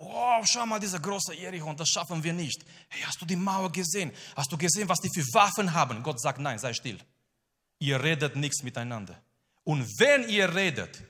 Oh, 0.01 0.41
schau 0.45 0.65
mal, 0.65 0.79
dieser 0.79 0.99
große 0.99 1.35
Jericho, 1.35 1.73
das 1.73 1.89
schaffen 1.89 2.23
wir 2.23 2.31
nicht. 2.31 2.63
Hey, 2.87 3.01
hast 3.05 3.21
du 3.21 3.25
die 3.25 3.35
Mauer 3.35 3.69
gesehen? 3.69 4.13
Hast 4.33 4.49
du 4.49 4.57
gesehen, 4.57 4.87
was 4.87 4.99
die 4.99 5.09
für 5.13 5.25
Waffen 5.33 5.73
haben? 5.73 6.01
Gott 6.01 6.21
sagt, 6.21 6.39
nein, 6.39 6.57
sei 6.57 6.73
still. 6.73 6.97
Ihr 7.79 8.01
redet 8.01 8.37
nichts 8.37 8.63
miteinander. 8.63 9.21
Und 9.65 9.85
wenn 9.99 10.29
ihr 10.29 10.55
redet, 10.55 11.03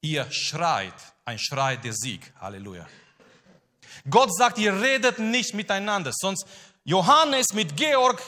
ihr 0.00 0.26
schreit, 0.30 0.94
ein 1.26 1.38
Schrei 1.38 1.76
der 1.76 1.92
Sieg. 1.92 2.32
Halleluja. 2.40 2.86
Gott 4.08 4.34
sagt, 4.34 4.56
ihr 4.56 4.80
redet 4.80 5.18
nicht 5.18 5.52
miteinander. 5.52 6.10
Sonst 6.14 6.46
Johannes 6.84 7.52
mit 7.52 7.76
Georg, 7.76 8.22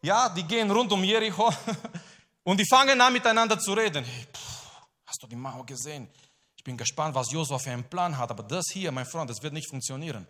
ja, 0.00 0.30
die 0.30 0.44
gehen 0.44 0.70
rund 0.70 0.90
um 0.92 1.04
Jericho 1.04 1.52
und 2.42 2.58
die 2.58 2.66
fangen 2.66 2.98
an 3.02 3.12
miteinander 3.12 3.58
zu 3.58 3.74
reden. 3.74 4.02
Hey, 4.02 4.26
pff, 4.32 4.80
hast 5.04 5.22
du 5.22 5.26
die 5.26 5.36
Mauer 5.36 5.66
gesehen? 5.66 6.08
Ich 6.58 6.64
bin 6.64 6.76
gespannt, 6.76 7.14
was 7.14 7.32
Josua 7.32 7.58
für 7.58 7.70
einen 7.70 7.84
Plan 7.84 8.18
hat, 8.18 8.30
aber 8.30 8.42
das 8.42 8.66
hier, 8.72 8.92
mein 8.92 9.06
Freund, 9.06 9.30
das 9.30 9.42
wird 9.42 9.54
nicht 9.54 9.70
funktionieren. 9.70 10.26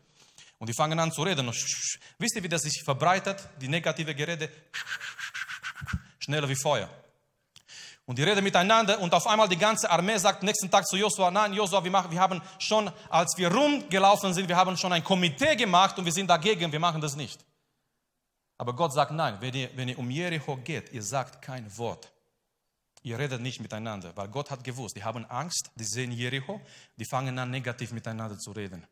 Und 0.58 0.68
die 0.68 0.74
fangen 0.74 0.98
an 0.98 1.10
zu 1.10 1.22
reden. 1.22 1.46
Wisst 1.48 2.36
ihr, 2.36 2.42
wie 2.42 2.48
das 2.48 2.62
sich 2.62 2.82
verbreitet, 2.84 3.48
die 3.60 3.68
negative 3.68 4.14
Gerede? 4.14 4.50
Schneller 6.18 6.48
wie 6.48 6.54
Feuer. 6.56 6.88
Und 8.04 8.18
die 8.18 8.22
reden 8.22 8.42
miteinander 8.42 8.98
und 9.00 9.12
auf 9.12 9.26
einmal 9.26 9.48
die 9.48 9.58
ganze 9.58 9.90
Armee 9.90 10.16
sagt 10.16 10.42
nächsten 10.42 10.70
Tag 10.70 10.86
zu 10.86 10.96
Josua, 10.96 11.30
nein, 11.30 11.52
Josua, 11.52 11.84
wir, 11.84 11.92
wir 11.92 12.20
haben 12.20 12.40
schon, 12.58 12.90
als 13.10 13.36
wir 13.36 13.52
rumgelaufen 13.52 14.32
sind, 14.32 14.48
wir 14.48 14.56
haben 14.56 14.76
schon 14.76 14.92
ein 14.92 15.04
Komitee 15.04 15.56
gemacht 15.56 15.98
und 15.98 16.04
wir 16.04 16.12
sind 16.12 16.28
dagegen, 16.28 16.72
wir 16.72 16.80
machen 16.80 17.00
das 17.00 17.16
nicht. 17.16 17.44
Aber 18.56 18.74
Gott 18.74 18.92
sagt, 18.92 19.12
nein, 19.12 19.36
wenn 19.40 19.54
ihr, 19.54 19.70
wenn 19.76 19.88
ihr 19.88 19.98
um 19.98 20.10
Jericho 20.10 20.56
geht, 20.56 20.90
ihr 20.92 21.02
sagt 21.02 21.42
kein 21.42 21.76
Wort. 21.76 22.10
Ihr 23.02 23.18
redet 23.18 23.40
nicht 23.40 23.60
miteinander, 23.60 24.16
weil 24.16 24.28
Gott 24.28 24.50
hat 24.50 24.64
gewusst, 24.64 24.96
die 24.96 25.04
haben 25.04 25.24
Angst, 25.26 25.70
die 25.76 25.84
sehen 25.84 26.12
Jericho, 26.12 26.60
die 26.96 27.04
fangen 27.04 27.38
an 27.38 27.50
negativ 27.50 27.92
miteinander 27.92 28.38
zu 28.38 28.52
reden. 28.52 28.86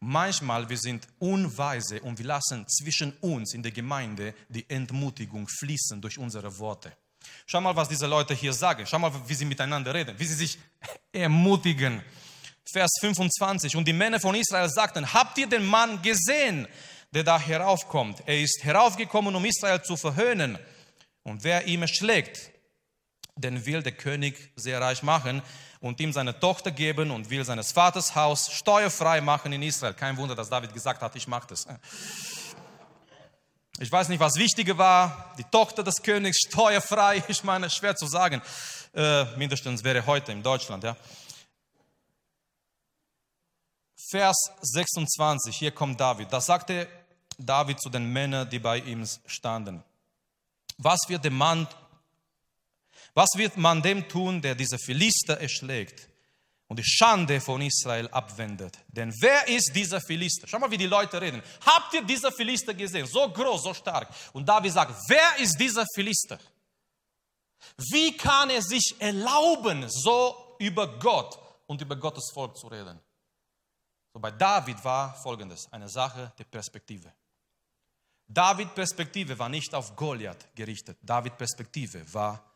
Manchmal 0.00 0.68
wir 0.68 0.78
sind 0.78 1.06
unweise 1.18 2.00
und 2.02 2.18
wir 2.18 2.26
lassen 2.26 2.66
zwischen 2.68 3.12
uns 3.20 3.54
in 3.54 3.62
der 3.62 3.72
Gemeinde 3.72 4.34
die 4.48 4.68
Entmutigung 4.68 5.46
fließen 5.48 6.00
durch 6.00 6.18
unsere 6.18 6.56
Worte. 6.58 6.92
Schau 7.46 7.60
mal, 7.60 7.74
was 7.74 7.88
diese 7.88 8.06
Leute 8.06 8.34
hier 8.34 8.52
sagen. 8.52 8.86
Schau 8.86 8.98
mal, 8.98 9.12
wie 9.26 9.34
sie 9.34 9.44
miteinander 9.44 9.92
reden, 9.92 10.18
wie 10.18 10.24
sie 10.24 10.34
sich 10.34 10.58
ermutigen. 11.12 12.02
Vers 12.70 12.92
25. 13.00 13.76
Und 13.76 13.88
die 13.88 13.92
Männer 13.92 14.20
von 14.20 14.34
Israel 14.34 14.68
sagten, 14.68 15.12
habt 15.12 15.38
ihr 15.38 15.48
den 15.48 15.64
Mann 15.64 16.00
gesehen, 16.02 16.68
der 17.12 17.24
da 17.24 17.38
heraufkommt? 17.38 18.22
Er 18.26 18.40
ist 18.40 18.62
heraufgekommen, 18.62 19.34
um 19.34 19.44
Israel 19.44 19.82
zu 19.82 19.96
verhöhnen. 19.96 20.58
Und 21.22 21.44
wer 21.44 21.66
ihm 21.66 21.86
schlägt, 21.86 22.50
den 23.38 23.64
will 23.64 23.82
der 23.82 23.92
König 23.92 24.50
sehr 24.56 24.80
reich 24.80 25.02
machen 25.02 25.42
und 25.80 26.00
ihm 26.00 26.12
seine 26.12 26.38
Tochter 26.38 26.70
geben 26.70 27.10
und 27.10 27.30
will 27.30 27.44
seines 27.44 27.72
Vaters 27.72 28.14
Haus 28.14 28.50
steuerfrei 28.52 29.20
machen 29.20 29.52
in 29.52 29.62
Israel. 29.62 29.94
Kein 29.94 30.16
Wunder, 30.16 30.34
dass 30.34 30.50
David 30.50 30.74
gesagt 30.74 31.02
hat, 31.02 31.14
ich 31.16 31.28
mache 31.28 31.46
das. 31.48 31.66
Ich 33.80 33.92
weiß 33.92 34.08
nicht, 34.08 34.18
was 34.18 34.34
wichtiger 34.34 34.76
war, 34.76 35.34
die 35.38 35.44
Tochter 35.44 35.84
des 35.84 36.02
Königs, 36.02 36.38
steuerfrei, 36.48 37.22
ich 37.28 37.44
meine, 37.44 37.70
schwer 37.70 37.94
zu 37.94 38.06
sagen. 38.06 38.42
Äh, 38.94 39.24
mindestens 39.36 39.84
wäre 39.84 40.04
heute 40.04 40.32
in 40.32 40.42
Deutschland, 40.42 40.82
ja. 40.82 40.96
Vers 44.10 44.50
26, 44.62 45.56
hier 45.56 45.70
kommt 45.70 46.00
David. 46.00 46.32
Da 46.32 46.40
sagte 46.40 46.88
David 47.36 47.78
zu 47.78 47.90
den 47.90 48.10
Männern, 48.10 48.48
die 48.48 48.58
bei 48.58 48.78
ihm 48.78 49.06
standen. 49.26 49.84
Was 50.78 51.00
wird, 51.08 51.24
dem 51.24 51.36
Mann, 51.36 51.68
was 53.18 53.30
wird 53.36 53.56
man 53.56 53.82
dem 53.82 54.08
tun, 54.08 54.40
der 54.40 54.54
diese 54.54 54.78
Philister 54.78 55.38
erschlägt? 55.40 56.08
und 56.68 56.78
die 56.78 56.84
Schande 56.84 57.40
von 57.40 57.62
Israel 57.62 58.08
abwendet. 58.08 58.78
Denn 58.88 59.12
wer 59.20 59.48
ist 59.48 59.72
dieser 59.74 60.00
Philister? 60.02 60.46
Schau 60.46 60.58
mal, 60.58 60.70
wie 60.70 60.76
die 60.76 60.86
Leute 60.86 61.18
reden. 61.18 61.42
Habt 61.64 61.94
ihr 61.94 62.02
dieser 62.02 62.30
Philister 62.30 62.74
gesehen? 62.74 63.06
So 63.06 63.26
groß, 63.30 63.62
so 63.62 63.72
stark. 63.72 64.08
Und 64.34 64.46
David 64.46 64.72
sagt, 64.72 64.94
wer 65.08 65.38
ist 65.38 65.56
dieser 65.58 65.86
Philister? 65.94 66.38
Wie 67.90 68.16
kann 68.16 68.50
er 68.50 68.62
sich 68.62 68.94
erlauben, 68.98 69.88
so 69.88 70.56
über 70.58 70.98
Gott 70.98 71.38
und 71.66 71.80
über 71.80 71.96
Gottes 71.96 72.30
Volk 72.34 72.56
zu 72.56 72.68
reden? 72.68 73.00
So 74.12 74.20
bei 74.20 74.30
David 74.30 74.84
war 74.84 75.14
folgendes, 75.22 75.72
eine 75.72 75.88
Sache 75.88 76.32
der 76.38 76.44
Perspektive. 76.44 77.10
David 78.26 78.74
Perspektive 78.74 79.38
war 79.38 79.48
nicht 79.48 79.74
auf 79.74 79.96
Goliath 79.96 80.54
gerichtet. 80.54 80.98
David 81.00 81.38
Perspektive 81.38 82.04
war 82.12 82.47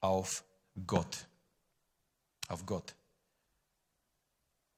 auf 0.00 0.44
Gott. 0.86 1.26
Auf 2.48 2.64
Gott. 2.64 2.94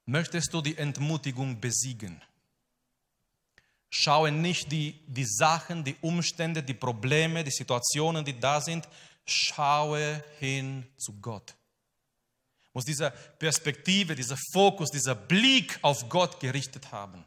Möchtest 0.07 0.53
du 0.55 0.63
die 0.63 0.77
Entmutigung 0.77 1.61
besiegen? 1.61 2.23
Schaue 3.91 4.33
nicht 4.33 4.71
die, 4.71 4.99
die 5.07 5.27
Sachen, 5.27 5.85
die 5.85 5.97
Umstände, 6.01 6.63
die 6.63 6.75
Probleme, 6.75 7.45
die 7.45 7.51
Situationen, 7.51 8.25
die 8.25 8.39
da 8.39 8.61
sind. 8.61 8.89
Schaue 9.27 10.25
hin 10.39 10.87
zu 10.97 11.13
Gott. 11.21 11.55
Muss 12.73 12.85
diese 12.85 13.11
Perspektive, 13.11 14.15
dieser 14.15 14.37
Fokus, 14.53 14.91
dieser 14.91 15.15
Blick 15.15 15.79
auf 15.83 16.09
Gott 16.09 16.39
gerichtet 16.39 16.93
haben. 16.93 17.25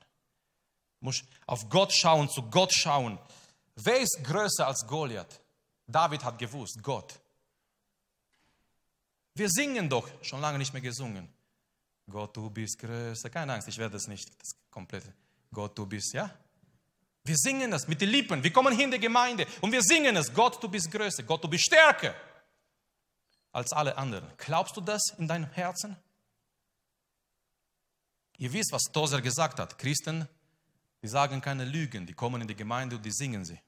Muss 1.00 1.24
auf 1.48 1.67
Gott 1.67 1.93
schauen, 1.93 2.29
zu 2.29 2.43
Gott 2.43 2.74
schauen. 2.74 3.19
Wer 3.75 4.00
ist 4.00 4.24
größer 4.24 4.67
als 4.67 4.86
Goliath? 4.88 5.41
David 5.88 6.24
hat 6.24 6.38
gewusst, 6.38 6.81
Gott. 6.81 7.19
Wir 9.34 9.50
singen 9.50 9.90
doch, 9.90 10.08
schon 10.22 10.42
lange 10.42 10.58
nicht 10.58 10.74
mehr 10.74 10.82
gesungen. 10.82 11.28
Gott, 12.10 12.36
du 12.36 12.50
bist 12.50 12.78
größer. 12.80 13.30
Keine 13.30 13.54
Angst, 13.54 13.68
ich 13.68 13.78
werde 13.78 13.98
es 13.98 14.08
nicht 14.08 14.30
das 14.40 14.50
komplette. 14.70 15.14
Gott, 15.54 15.78
du 15.78 15.86
bist, 15.86 16.14
ja? 16.14 16.30
Wir 17.24 17.38
singen 17.38 17.72
es 17.74 17.88
mit 17.88 18.02
den 18.02 18.10
Lippen. 18.10 18.44
Wir 18.44 18.52
kommen 18.52 18.74
hier 18.76 18.86
in 18.86 18.92
die 18.92 19.00
Gemeinde 19.00 19.46
und 19.62 19.72
wir 19.72 19.82
singen 19.84 20.16
es. 20.16 20.34
Gott, 20.34 20.62
du 20.62 20.68
bist 20.68 20.92
größer. 20.92 21.24
Gott, 21.24 21.44
du 21.44 21.48
bist 21.48 21.66
stärker 21.66 22.16
als 23.52 23.72
alle 23.72 23.98
anderen. 23.98 24.28
Glaubst 24.38 24.76
du 24.76 24.82
das 24.82 25.14
in 25.18 25.28
deinem 25.28 25.50
Herzen? 25.52 25.96
Ihr 28.38 28.52
wisst, 28.52 28.72
was 28.72 28.84
Tozer 28.92 29.22
gesagt 29.22 29.60
hat. 29.60 29.78
Christen, 29.78 30.28
die 31.04 31.08
sagen 31.08 31.42
keine 31.42 31.64
Lügen. 31.64 32.08
Die 32.08 32.14
kommen 32.14 32.42
in 32.42 32.48
die 32.48 32.56
Gemeinde 32.56 32.96
und 32.96 33.06
die 33.06 33.12
singen 33.12 33.46
sie. 33.46 33.60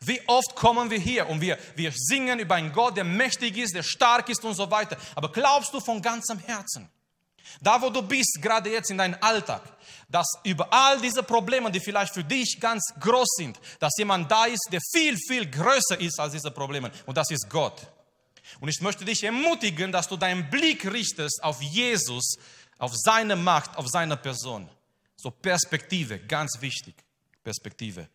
Wie 0.00 0.20
oft 0.26 0.54
kommen 0.54 0.90
wir 0.90 0.98
hier 0.98 1.28
und 1.28 1.40
wir, 1.40 1.58
wir 1.74 1.92
singen 1.94 2.38
über 2.38 2.56
einen 2.56 2.72
Gott, 2.72 2.96
der 2.96 3.04
mächtig 3.04 3.56
ist, 3.56 3.74
der 3.74 3.82
stark 3.82 4.28
ist 4.28 4.44
und 4.44 4.54
so 4.54 4.70
weiter. 4.70 4.96
Aber 5.14 5.32
glaubst 5.32 5.72
du 5.72 5.80
von 5.80 6.02
ganzem 6.02 6.38
Herzen, 6.38 6.88
da 7.60 7.80
wo 7.80 7.90
du 7.90 8.02
bist, 8.02 8.38
gerade 8.42 8.70
jetzt 8.70 8.90
in 8.90 8.98
deinem 8.98 9.16
Alltag, 9.20 9.62
dass 10.08 10.26
über 10.44 10.72
all 10.72 11.00
diese 11.00 11.22
Probleme, 11.22 11.70
die 11.70 11.80
vielleicht 11.80 12.14
für 12.14 12.24
dich 12.24 12.58
ganz 12.60 12.92
groß 13.00 13.28
sind, 13.36 13.58
dass 13.78 13.92
jemand 13.98 14.30
da 14.30 14.44
ist, 14.44 14.68
der 14.70 14.80
viel, 14.92 15.16
viel 15.16 15.50
größer 15.50 15.98
ist 15.98 16.20
als 16.20 16.32
diese 16.32 16.50
Probleme. 16.50 16.90
Und 17.06 17.16
das 17.16 17.30
ist 17.30 17.48
Gott. 17.48 17.80
Und 18.60 18.68
ich 18.68 18.80
möchte 18.80 19.04
dich 19.04 19.24
ermutigen, 19.24 19.90
dass 19.90 20.08
du 20.08 20.16
deinen 20.16 20.48
Blick 20.50 20.90
richtest 20.90 21.42
auf 21.42 21.60
Jesus, 21.60 22.36
auf 22.78 22.92
seine 22.94 23.36
Macht, 23.36 23.76
auf 23.76 23.88
seine 23.88 24.16
Person. 24.16 24.68
So 25.16 25.30
Perspektive, 25.30 26.18
ganz 26.20 26.60
wichtig. 26.60 26.94
Perspektive. 27.42 28.08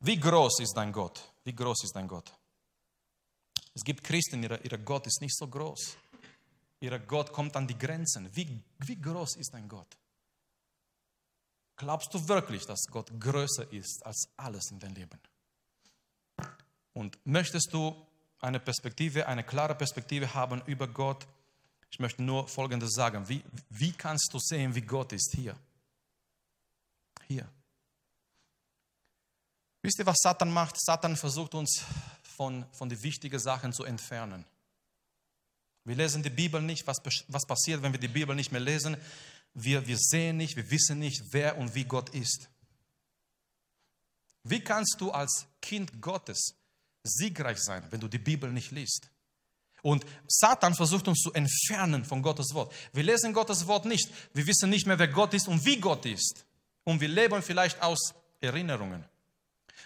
Wie 0.00 0.18
groß 0.18 0.60
ist 0.60 0.74
dein 0.74 0.92
Gott? 0.92 1.32
Wie 1.44 1.54
groß 1.54 1.84
ist 1.84 1.94
dein 1.94 2.08
Gott? 2.08 2.32
Es 3.74 3.82
gibt 3.82 4.02
Christen, 4.02 4.42
ihr, 4.42 4.78
Gott 4.78 5.06
ist 5.06 5.20
nicht 5.20 5.36
so 5.36 5.46
groß. 5.46 5.96
Ihr 6.80 6.98
Gott 6.98 7.32
kommt 7.32 7.54
an 7.56 7.66
die 7.66 7.76
Grenzen. 7.78 8.34
Wie, 8.34 8.62
wie 8.78 9.00
groß 9.00 9.36
ist 9.36 9.52
dein 9.52 9.68
Gott? 9.68 9.96
Glaubst 11.76 12.12
du 12.12 12.28
wirklich, 12.28 12.66
dass 12.66 12.86
Gott 12.90 13.10
größer 13.18 13.70
ist 13.72 14.04
als 14.04 14.28
alles 14.36 14.70
in 14.70 14.78
deinem 14.78 14.94
Leben? 14.94 15.20
Und 16.94 17.18
möchtest 17.24 17.72
du 17.72 17.94
eine 18.40 18.60
Perspektive, 18.60 19.26
eine 19.26 19.44
klare 19.44 19.74
Perspektive 19.74 20.32
haben 20.34 20.62
über 20.66 20.88
Gott, 20.88 21.26
Ich 21.92 21.98
möchte 21.98 22.22
nur 22.22 22.46
Folgendes 22.48 22.92
sagen. 22.92 23.28
Wie, 23.28 23.42
wie 23.68 23.92
kannst 23.92 24.32
du 24.32 24.38
sehen, 24.38 24.74
wie 24.74 24.80
Gott 24.80 25.12
ist 25.12 25.34
hier? 25.34 25.56
Hier. 27.26 27.48
Wisst 29.82 29.98
ihr, 29.98 30.06
was 30.06 30.18
Satan 30.20 30.52
macht? 30.52 30.80
Satan 30.80 31.16
versucht 31.16 31.54
uns 31.54 31.82
von, 32.22 32.64
von 32.72 32.88
den 32.88 33.02
wichtigen 33.02 33.38
Sachen 33.38 33.72
zu 33.72 33.84
entfernen. 33.84 34.44
Wir 35.84 35.96
lesen 35.96 36.22
die 36.22 36.30
Bibel 36.30 36.60
nicht. 36.60 36.86
Was, 36.86 36.98
was 37.28 37.46
passiert, 37.46 37.82
wenn 37.82 37.92
wir 37.92 38.00
die 38.00 38.08
Bibel 38.08 38.34
nicht 38.34 38.52
mehr 38.52 38.60
lesen? 38.60 38.96
Wir, 39.54 39.86
wir 39.86 39.96
sehen 39.98 40.36
nicht, 40.36 40.56
wir 40.56 40.70
wissen 40.70 40.98
nicht, 40.98 41.22
wer 41.32 41.58
und 41.58 41.74
wie 41.74 41.84
Gott 41.84 42.10
ist. 42.10 42.48
Wie 44.44 44.60
kannst 44.60 44.96
du 45.00 45.10
als 45.10 45.46
Kind 45.60 46.00
Gottes 46.00 46.54
siegreich 47.02 47.58
sein, 47.58 47.84
wenn 47.90 48.00
du 48.00 48.08
die 48.08 48.18
Bibel 48.18 48.50
nicht 48.52 48.70
liest? 48.70 49.10
Und 49.82 50.04
Satan 50.28 50.74
versucht 50.74 51.08
uns 51.08 51.20
zu 51.20 51.32
entfernen 51.32 52.04
von 52.04 52.22
Gottes 52.22 52.52
Wort. 52.52 52.72
Wir 52.92 53.02
lesen 53.02 53.32
Gottes 53.32 53.66
Wort 53.66 53.86
nicht. 53.86 54.10
Wir 54.34 54.46
wissen 54.46 54.68
nicht 54.68 54.86
mehr, 54.86 54.98
wer 54.98 55.08
Gott 55.08 55.32
ist 55.32 55.48
und 55.48 55.64
wie 55.64 55.80
Gott 55.80 56.04
ist. 56.04 56.44
Und 56.84 57.00
wir 57.00 57.08
leben 57.08 57.42
vielleicht 57.42 57.82
aus 57.82 58.14
Erinnerungen. 58.40 59.04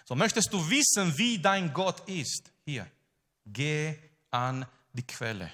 So 0.05 0.15
möchtest 0.15 0.53
du 0.53 0.69
wissen, 0.69 1.17
wie 1.17 1.39
dein 1.39 1.73
Gott 1.73 2.07
ist? 2.07 2.51
Hier, 2.63 2.89
geh 3.45 3.95
an 4.29 4.65
die 4.93 5.05
Quelle. 5.05 5.51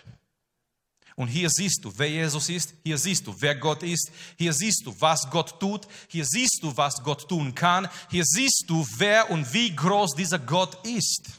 Und 1.15 1.27
hier 1.27 1.49
siehst 1.49 1.83
du, 1.83 1.93
wer 1.97 2.09
Jesus 2.09 2.49
ist, 2.49 2.73
hier 2.83 2.97
siehst 2.97 3.25
du, 3.27 3.35
wer 3.39 3.55
Gott 3.55 3.83
ist, 3.83 4.11
hier 4.37 4.53
siehst 4.53 4.85
du, 4.85 4.95
was 4.99 5.29
Gott 5.29 5.59
tut, 5.59 5.87
hier 6.07 6.25
siehst 6.25 6.59
du, 6.61 6.75
was 6.75 7.01
Gott 7.03 7.27
tun 7.27 7.53
kann, 7.53 7.87
hier 8.09 8.23
siehst 8.25 8.65
du, 8.67 8.85
wer 8.97 9.29
und 9.29 9.51
wie 9.53 9.75
groß 9.75 10.15
dieser 10.15 10.39
Gott 10.39 10.85
ist. 10.85 11.29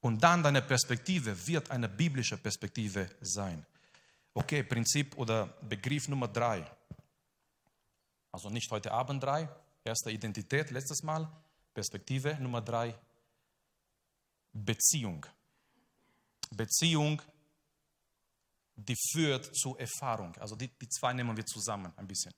Und 0.00 0.22
dann 0.22 0.42
deine 0.42 0.62
Perspektive 0.62 1.34
wird 1.46 1.70
eine 1.70 1.88
biblische 1.88 2.36
Perspektive 2.36 3.08
sein. 3.20 3.64
Okay, 4.34 4.62
Prinzip 4.62 5.16
oder 5.16 5.46
Begriff 5.68 6.08
Nummer 6.08 6.28
drei. 6.28 6.64
Also 8.32 8.48
nicht 8.48 8.70
heute 8.70 8.92
Abend 8.92 9.22
drei, 9.22 9.48
erste 9.84 10.10
Identität 10.10 10.70
letztes 10.70 11.02
Mal, 11.02 11.28
Perspektive 11.80 12.36
Nummer 12.38 12.60
drei, 12.60 12.94
Beziehung. 14.52 15.24
Beziehung, 16.50 17.22
die 18.76 18.96
führt 19.10 19.56
zu 19.56 19.78
Erfahrung. 19.78 20.36
Also 20.36 20.56
die, 20.56 20.68
die 20.68 20.88
zwei 20.90 21.14
nehmen 21.14 21.34
wir 21.34 21.46
zusammen 21.46 21.90
ein 21.96 22.06
bisschen. 22.06 22.34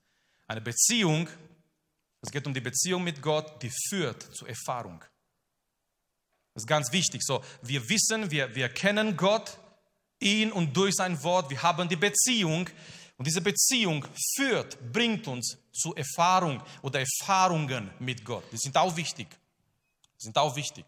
Eine 0.47 0.61
Beziehung, 0.61 1.27
es 2.21 2.31
geht 2.31 2.47
um 2.47 2.53
die 2.53 2.61
Beziehung 2.61 3.03
mit 3.03 3.21
Gott, 3.21 3.61
die 3.61 3.71
führt 3.89 4.23
zu 4.33 4.45
Erfahrung. 4.45 5.03
Das 6.53 6.63
ist 6.63 6.67
ganz 6.67 6.93
wichtig. 6.93 7.21
So, 7.21 7.43
wir 7.63 7.89
wissen, 7.89 8.31
wir, 8.31 8.55
wir 8.55 8.69
kennen 8.69 9.17
Gott, 9.17 9.59
ihn 10.21 10.53
und 10.53 10.77
durch 10.77 10.95
sein 10.95 11.21
Wort, 11.21 11.49
wir 11.49 11.61
haben 11.61 11.89
die 11.89 11.97
Beziehung. 11.97 12.69
Und 13.17 13.27
diese 13.27 13.41
Beziehung 13.41 14.05
führt, 14.35 14.77
bringt 14.91 15.27
uns 15.27 15.57
zu 15.71 15.93
Erfahrung 15.95 16.61
oder 16.81 16.99
Erfahrungen 16.99 17.91
mit 17.99 18.25
Gott. 18.25 18.43
Die 18.51 18.57
sind 18.57 18.75
auch 18.75 18.95
wichtig. 18.95 19.27
Die 20.19 20.25
sind 20.25 20.37
auch 20.37 20.55
wichtig. 20.55 20.85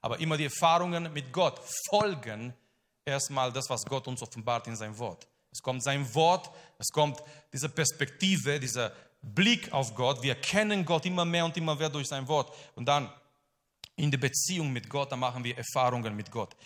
Aber 0.00 0.18
immer 0.18 0.36
die 0.36 0.44
Erfahrungen 0.44 1.12
mit 1.12 1.32
Gott 1.32 1.60
folgen 1.88 2.54
erstmal 3.04 3.52
das, 3.52 3.68
was 3.68 3.84
Gott 3.84 4.08
uns 4.08 4.22
offenbart 4.22 4.66
in 4.66 4.76
sein 4.76 4.96
Wort. 4.98 5.26
Es 5.52 5.60
kommt 5.60 5.82
sein 5.82 6.14
Wort, 6.14 6.50
es 6.78 6.88
kommt 6.88 7.22
diese 7.52 7.68
Perspektive, 7.68 8.60
dieser 8.60 8.92
Blick 9.20 9.72
auf 9.72 9.94
Gott. 9.94 10.22
Wir 10.22 10.36
kennen 10.36 10.84
Gott 10.84 11.04
immer 11.06 11.24
mehr 11.24 11.44
und 11.44 11.56
immer 11.56 11.74
mehr 11.74 11.90
durch 11.90 12.08
sein 12.08 12.26
Wort. 12.28 12.54
Und 12.74 12.86
dann 12.86 13.12
in 13.96 14.10
der 14.10 14.18
Beziehung 14.18 14.72
mit 14.72 14.88
Gott, 14.88 15.12
da 15.12 15.16
machen 15.16 15.44
wir 15.44 15.56
Erfahrungen 15.58 16.16
mit 16.16 16.30
Gott. 16.30 16.56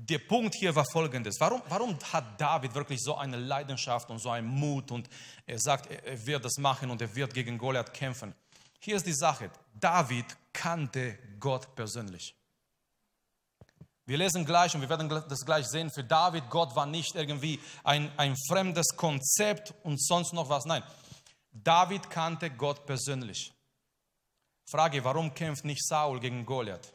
Der 0.00 0.20
Punkt 0.20 0.54
hier 0.54 0.72
war 0.76 0.84
folgendes. 0.92 1.40
Warum, 1.40 1.60
warum 1.68 1.98
hat 2.12 2.40
David 2.40 2.72
wirklich 2.72 3.02
so 3.02 3.16
eine 3.16 3.36
Leidenschaft 3.36 4.08
und 4.10 4.20
so 4.20 4.30
einen 4.30 4.46
Mut 4.46 4.92
und 4.92 5.08
er 5.44 5.58
sagt, 5.58 5.90
er 5.90 6.24
wird 6.24 6.44
das 6.44 6.56
machen 6.58 6.88
und 6.90 7.02
er 7.02 7.12
wird 7.16 7.34
gegen 7.34 7.58
Goliath 7.58 7.92
kämpfen? 7.92 8.32
Hier 8.78 8.94
ist 8.94 9.06
die 9.06 9.12
Sache. 9.12 9.50
David 9.74 10.24
kannte 10.52 11.18
Gott 11.40 11.74
persönlich. 11.74 12.36
Wir 14.06 14.18
lesen 14.18 14.44
gleich 14.44 14.72
und 14.76 14.82
wir 14.82 14.88
werden 14.88 15.08
das 15.08 15.44
gleich 15.44 15.66
sehen. 15.66 15.90
Für 15.90 16.04
David, 16.04 16.48
Gott 16.48 16.76
war 16.76 16.86
nicht 16.86 17.16
irgendwie 17.16 17.58
ein, 17.82 18.12
ein 18.16 18.36
fremdes 18.48 18.94
Konzept 18.96 19.74
und 19.82 20.00
sonst 20.00 20.32
noch 20.32 20.48
was. 20.48 20.64
Nein, 20.64 20.84
David 21.50 22.08
kannte 22.08 22.50
Gott 22.50 22.86
persönlich. 22.86 23.52
Frage, 24.70 25.02
warum 25.02 25.34
kämpft 25.34 25.64
nicht 25.64 25.84
Saul 25.84 26.20
gegen 26.20 26.46
Goliath? 26.46 26.94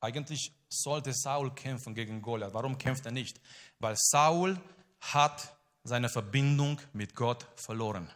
Eigentlich 0.00 0.52
sollte 0.74 1.12
Saul 1.12 1.54
kämpfen 1.54 1.94
gegen 1.94 2.22
Goliath. 2.22 2.54
Warum 2.54 2.78
kämpft 2.78 3.06
er 3.06 3.12
nicht? 3.12 3.40
Weil 3.78 3.94
Saul 3.96 4.60
hat 5.00 5.56
seine 5.84 6.08
Verbindung 6.08 6.80
mit 6.92 7.14
Gott 7.14 7.46
verloren. 7.56 8.10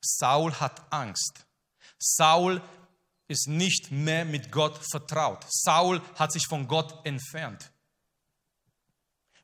Saul 0.00 0.52
hat 0.54 0.92
Angst. 0.92 1.46
Saul 1.98 2.60
ist 3.28 3.48
nicht 3.48 3.90
mehr 3.90 4.24
mit 4.24 4.52
Gott 4.52 4.78
vertraut. 4.90 5.44
Saul 5.48 6.00
hat 6.16 6.32
sich 6.32 6.46
von 6.46 6.66
Gott 6.66 7.06
entfernt. 7.06 7.70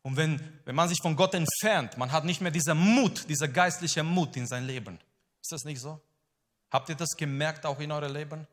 Und 0.02 0.16
wenn, 0.16 0.60
wenn 0.64 0.74
man 0.74 0.88
sich 0.88 1.00
von 1.02 1.16
Gott 1.16 1.34
entfernt, 1.34 1.96
man 1.96 2.12
hat 2.12 2.24
nicht 2.24 2.40
mehr 2.40 2.50
diesen 2.50 2.78
Mut, 2.78 3.28
dieser 3.28 3.48
geistliche 3.48 4.02
Mut 4.02 4.36
in 4.36 4.46
sein 4.46 4.66
Leben. 4.66 4.98
Ist 5.40 5.52
das 5.52 5.64
nicht 5.64 5.80
so? 5.80 6.00
Habt 6.70 6.88
ihr 6.88 6.94
das 6.94 7.10
gemerkt 7.16 7.64
auch 7.64 7.78
in 7.80 7.92
eurem 7.92 8.12
Leben? 8.12 8.46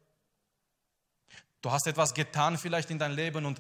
Du 1.66 1.72
hast 1.72 1.88
etwas 1.88 2.14
getan 2.14 2.60
vielleicht 2.60 2.92
in 2.92 3.00
deinem 3.00 3.16
Leben 3.16 3.44
und 3.44 3.60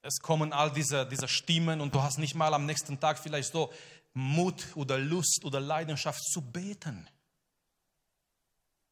es 0.00 0.20
kommen 0.20 0.54
all 0.54 0.72
diese, 0.72 1.04
diese 1.04 1.28
Stimmen 1.28 1.82
und 1.82 1.94
du 1.94 2.02
hast 2.02 2.16
nicht 2.16 2.34
mal 2.34 2.54
am 2.54 2.64
nächsten 2.64 2.98
Tag 2.98 3.18
vielleicht 3.18 3.52
so 3.52 3.70
Mut 4.14 4.68
oder 4.74 4.96
Lust 4.96 5.42
oder 5.44 5.60
Leidenschaft 5.60 6.24
zu 6.24 6.40
beten. 6.40 7.06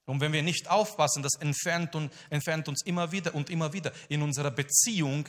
Und 0.04 0.20
wenn 0.20 0.34
wir 0.34 0.42
nicht 0.42 0.68
aufpassen, 0.68 1.22
das 1.22 1.36
entfernt, 1.36 1.94
und, 1.94 2.12
entfernt 2.28 2.68
uns 2.68 2.84
immer 2.84 3.12
wieder 3.12 3.34
und 3.34 3.48
immer 3.48 3.72
wieder 3.72 3.92
in 4.10 4.20
unserer 4.20 4.50
Beziehung, 4.50 5.26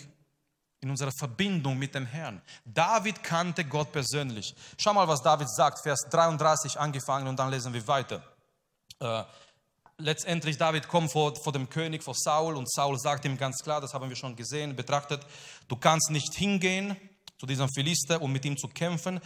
in 0.82 0.90
unserer 0.90 1.14
Verbindung 1.18 1.78
mit 1.78 1.96
dem 1.96 2.06
Herrn. 2.06 2.42
David 2.66 3.24
kannte 3.24 3.64
Gott 3.64 3.94
persönlich. 3.94 4.54
Schau 4.78 4.94
mal, 4.94 5.08
was 5.08 5.22
David 5.22 5.50
sagt, 5.50 5.84
Vers 5.84 6.06
33 6.10 6.78
angefangen 6.78 7.28
und 7.28 7.40
dann 7.40 7.50
lesen 7.50 7.74
wir 7.74 7.88
weiter. 7.88 8.22
Äh, 9.00 9.24
letztendlich 9.98 10.58
David 10.58 10.88
kommt 10.88 11.12
vor, 11.12 11.36
vor 11.36 11.54
dem 11.54 11.70
König, 11.70 12.04
vor 12.04 12.16
Saul 12.16 12.56
und 12.56 12.72
Saul 12.72 13.00
sagt 13.00 13.26
ihm 13.26 13.38
ganz 13.38 13.64
klar, 13.64 13.82
das 13.82 13.94
haben 13.94 14.10
wir 14.10 14.16
schon 14.16 14.36
gesehen, 14.36 14.76
betrachtet, 14.76 15.22
du 15.68 15.76
kannst 15.76 16.12
nicht 16.12 16.34
hingehen 16.36 16.96
zu 17.38 17.46
diesem 17.46 17.70
Philister, 17.70 18.22
um 18.22 18.32
mit 18.32 18.46
ihm 18.46 18.58
zu 18.58 18.68
kämpfen. 18.68 19.20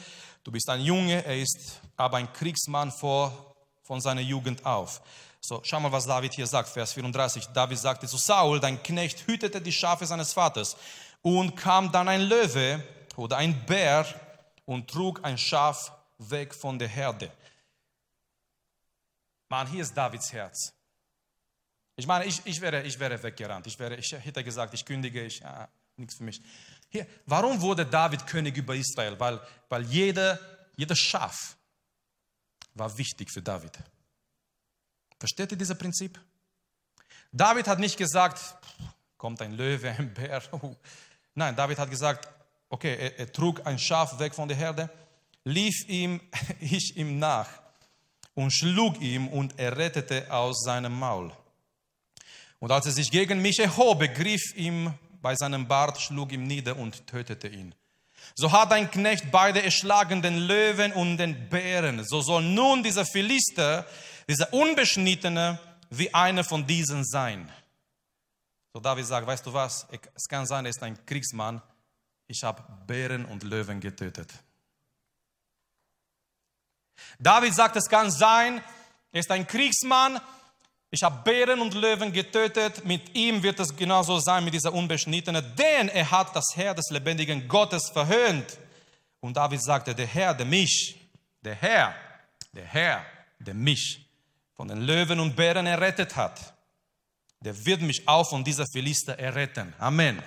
Du 0.44 0.52
bist 0.52 0.70
ein 0.70 0.82
Junge, 0.82 1.24
er 1.26 1.38
ist 1.38 1.82
aber 1.96 2.18
ein 2.18 2.32
Kriegsmann 2.34 2.92
vor, 2.92 3.56
von 3.84 4.02
seiner 4.02 4.22
Jugend 4.22 4.66
auf. 4.66 5.02
So, 5.42 5.60
schau 5.64 5.80
mal, 5.80 5.92
was 5.92 6.06
David 6.06 6.34
hier 6.34 6.48
sagt, 6.48 6.70
Vers 6.70 6.94
34. 6.94 7.48
David 7.48 7.80
sagte 7.80 8.08
zu 8.08 8.18
Saul, 8.18 8.60
dein 8.60 8.82
Knecht 8.84 9.28
hütete 9.28 9.60
die 9.60 9.72
Schafe 9.72 10.06
seines 10.06 10.34
Vaters 10.34 10.78
und 11.22 11.56
kam 11.56 11.92
dann 11.92 12.08
ein 12.08 12.22
Löwe 12.22 12.84
oder 13.16 13.38
ein 13.38 13.66
Bär 13.66 14.06
und 14.66 14.90
trug 14.90 15.24
ein 15.24 15.38
Schaf 15.38 15.92
weg 16.20 16.54
von 16.54 16.78
der 16.78 16.88
Herde. 16.88 17.32
Mann, 19.52 19.68
hier 19.68 19.82
ist 19.82 19.94
Davids 19.94 20.32
Herz. 20.32 20.74
Ich 21.98 22.08
meine, 22.08 22.24
ich, 22.24 22.42
ich, 22.46 22.62
wäre, 22.62 22.84
ich 22.84 22.98
wäre 22.98 23.22
weggerannt. 23.22 23.68
Ich, 23.68 23.78
wäre, 23.78 23.98
ich 23.98 24.10
hätte 24.14 24.46
gesagt, 24.46 24.74
ich 24.74 24.86
kündige, 24.86 25.26
ich, 25.26 25.40
ja, 25.40 25.68
nichts 25.98 26.16
für 26.16 26.24
mich. 26.24 26.42
Hier, 26.88 27.06
warum 27.26 27.60
wurde 27.60 27.86
David 27.86 28.26
König 28.26 28.56
über 28.56 28.74
Israel? 28.76 29.20
Weil, 29.20 29.42
weil 29.68 29.84
jeder, 29.88 30.40
jeder 30.78 30.96
Schaf 30.96 31.58
war 32.76 32.98
wichtig 32.98 33.30
für 33.30 33.42
David. 33.42 33.78
Versteht 35.20 35.52
ihr 35.52 35.58
dieses 35.58 35.78
Prinzip? 35.78 36.18
David 37.34 37.68
hat 37.68 37.80
nicht 37.80 37.98
gesagt, 37.98 38.40
kommt 39.18 39.42
ein 39.42 39.52
Löwe, 39.52 39.90
ein 39.90 40.14
Bär. 40.14 40.42
Nein, 41.36 41.58
David 41.58 41.78
hat 41.78 41.90
gesagt, 41.90 42.26
okay, 42.70 42.96
er, 42.96 43.20
er 43.20 43.32
trug 43.34 43.68
ein 43.68 43.78
Schaf 43.78 44.18
weg 44.18 44.34
von 44.34 44.48
der 44.48 44.56
Herde, 44.56 44.90
lief 45.44 45.76
ihm, 45.90 46.22
ich 46.62 46.96
ihm 46.96 47.20
nach 47.20 47.62
und 48.34 48.52
schlug 48.52 49.02
ihm 49.02 49.28
und 49.28 49.60
er 49.60 49.78
rettete 49.78 50.32
aus 50.32 50.63
seinem 50.63 50.98
Maul. 50.98 51.32
Und 52.60 52.72
als 52.72 52.86
er 52.86 52.91
sich 52.91 53.12
gegen 53.12 53.41
mich 53.41 53.60
erhob, 53.60 54.00
griff 54.13 54.56
ihm 54.56 54.94
bei 55.22 55.36
seinem 55.36 55.67
Bart, 55.67 56.00
schlug 56.00 56.32
ihm 56.32 56.44
nieder 56.44 56.78
und 56.78 57.08
tötete 57.08 57.48
ihn. 57.48 57.76
So 58.36 58.52
hat 58.52 58.72
ein 58.72 58.89
Knecht 58.89 59.32
beide 59.32 59.63
erschlagen, 59.63 60.22
den 60.22 60.38
Löwen 60.38 60.94
und 60.94 61.17
den 61.17 61.50
Bären. 61.50 62.04
So 62.04 62.22
soll 62.22 62.44
nun 62.44 62.84
dieser 62.84 63.06
Philister, 63.06 63.86
dieser 64.28 64.54
Unbeschnittene, 64.54 65.60
wie 65.89 66.13
einer 66.13 66.44
von 66.44 66.65
diesen 66.65 67.04
sein. 67.04 67.52
So 68.74 68.80
David 68.80 69.06
sagt, 69.06 69.28
weißt 69.28 69.46
du 69.46 69.54
was, 69.54 69.88
es 70.15 70.28
kann 70.28 70.46
sein, 70.46 70.65
er 70.65 70.70
ist 70.70 70.82
ein 70.82 71.06
Kriegsmann. 71.06 71.62
Ich 72.28 72.44
habe 72.44 72.63
Bären 72.88 73.26
und 73.26 73.44
Löwen 73.44 73.82
getötet. 73.82 74.32
David 77.20 77.54
sagt, 77.54 77.76
es 77.76 77.88
kann 77.88 78.12
sein, 78.12 78.62
er 79.12 79.20
ist 79.20 79.32
ein 79.32 79.46
Kriegsmann. 79.46 80.20
Ich 80.90 81.04
habe 81.04 81.22
Bären 81.24 81.62
und 81.62 81.74
Löwen 81.74 82.12
getötet. 82.12 82.84
Mit 82.86 83.16
ihm 83.16 83.44
wird 83.44 83.60
es 83.60 83.76
genauso 83.76 84.20
sein, 84.20 84.44
mit 84.44 84.54
dieser 84.54 84.74
Unbeschnittenen, 84.74 85.56
denn 85.56 85.90
er 85.90 86.12
hat 86.12 86.36
das 86.36 86.56
Herr 86.56 86.74
des 86.74 86.90
lebendigen 86.90 87.48
Gottes 87.48 87.90
verhöhnt. 87.90 88.58
Und 89.20 89.38
David 89.38 89.64
sagte, 89.64 89.96
der 89.96 90.08
Herr, 90.08 90.34
der 90.34 90.46
mich, 90.46 91.00
der 91.42 91.56
Herr, 91.56 91.96
der 92.54 92.66
Herr, 92.66 93.06
der 93.40 93.54
mich 93.54 94.06
von 94.56 94.68
den 94.68 94.82
Löwen 94.82 95.20
und 95.20 95.36
Bären 95.36 95.66
errettet 95.66 96.16
hat, 96.16 96.54
der 97.40 97.66
wird 97.66 97.82
mich 97.82 98.08
auch 98.08 98.30
von 98.30 98.44
dieser 98.44 98.66
Philister 98.72 99.18
erretten. 99.18 99.74
Amen. 99.80 100.22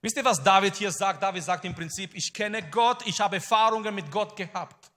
Wisst 0.00 0.16
ihr, 0.16 0.24
was 0.24 0.42
David 0.42 0.76
hier 0.76 0.92
sagt? 0.92 1.22
David 1.22 1.42
sagt 1.42 1.64
im 1.64 1.74
Prinzip, 1.74 2.14
ich 2.14 2.32
kenne 2.32 2.62
Gott, 2.70 3.06
ich 3.06 3.20
habe 3.20 3.36
Erfahrungen 3.36 3.94
mit 3.94 4.10
Gott 4.10 4.36
gehabt. 4.36 4.90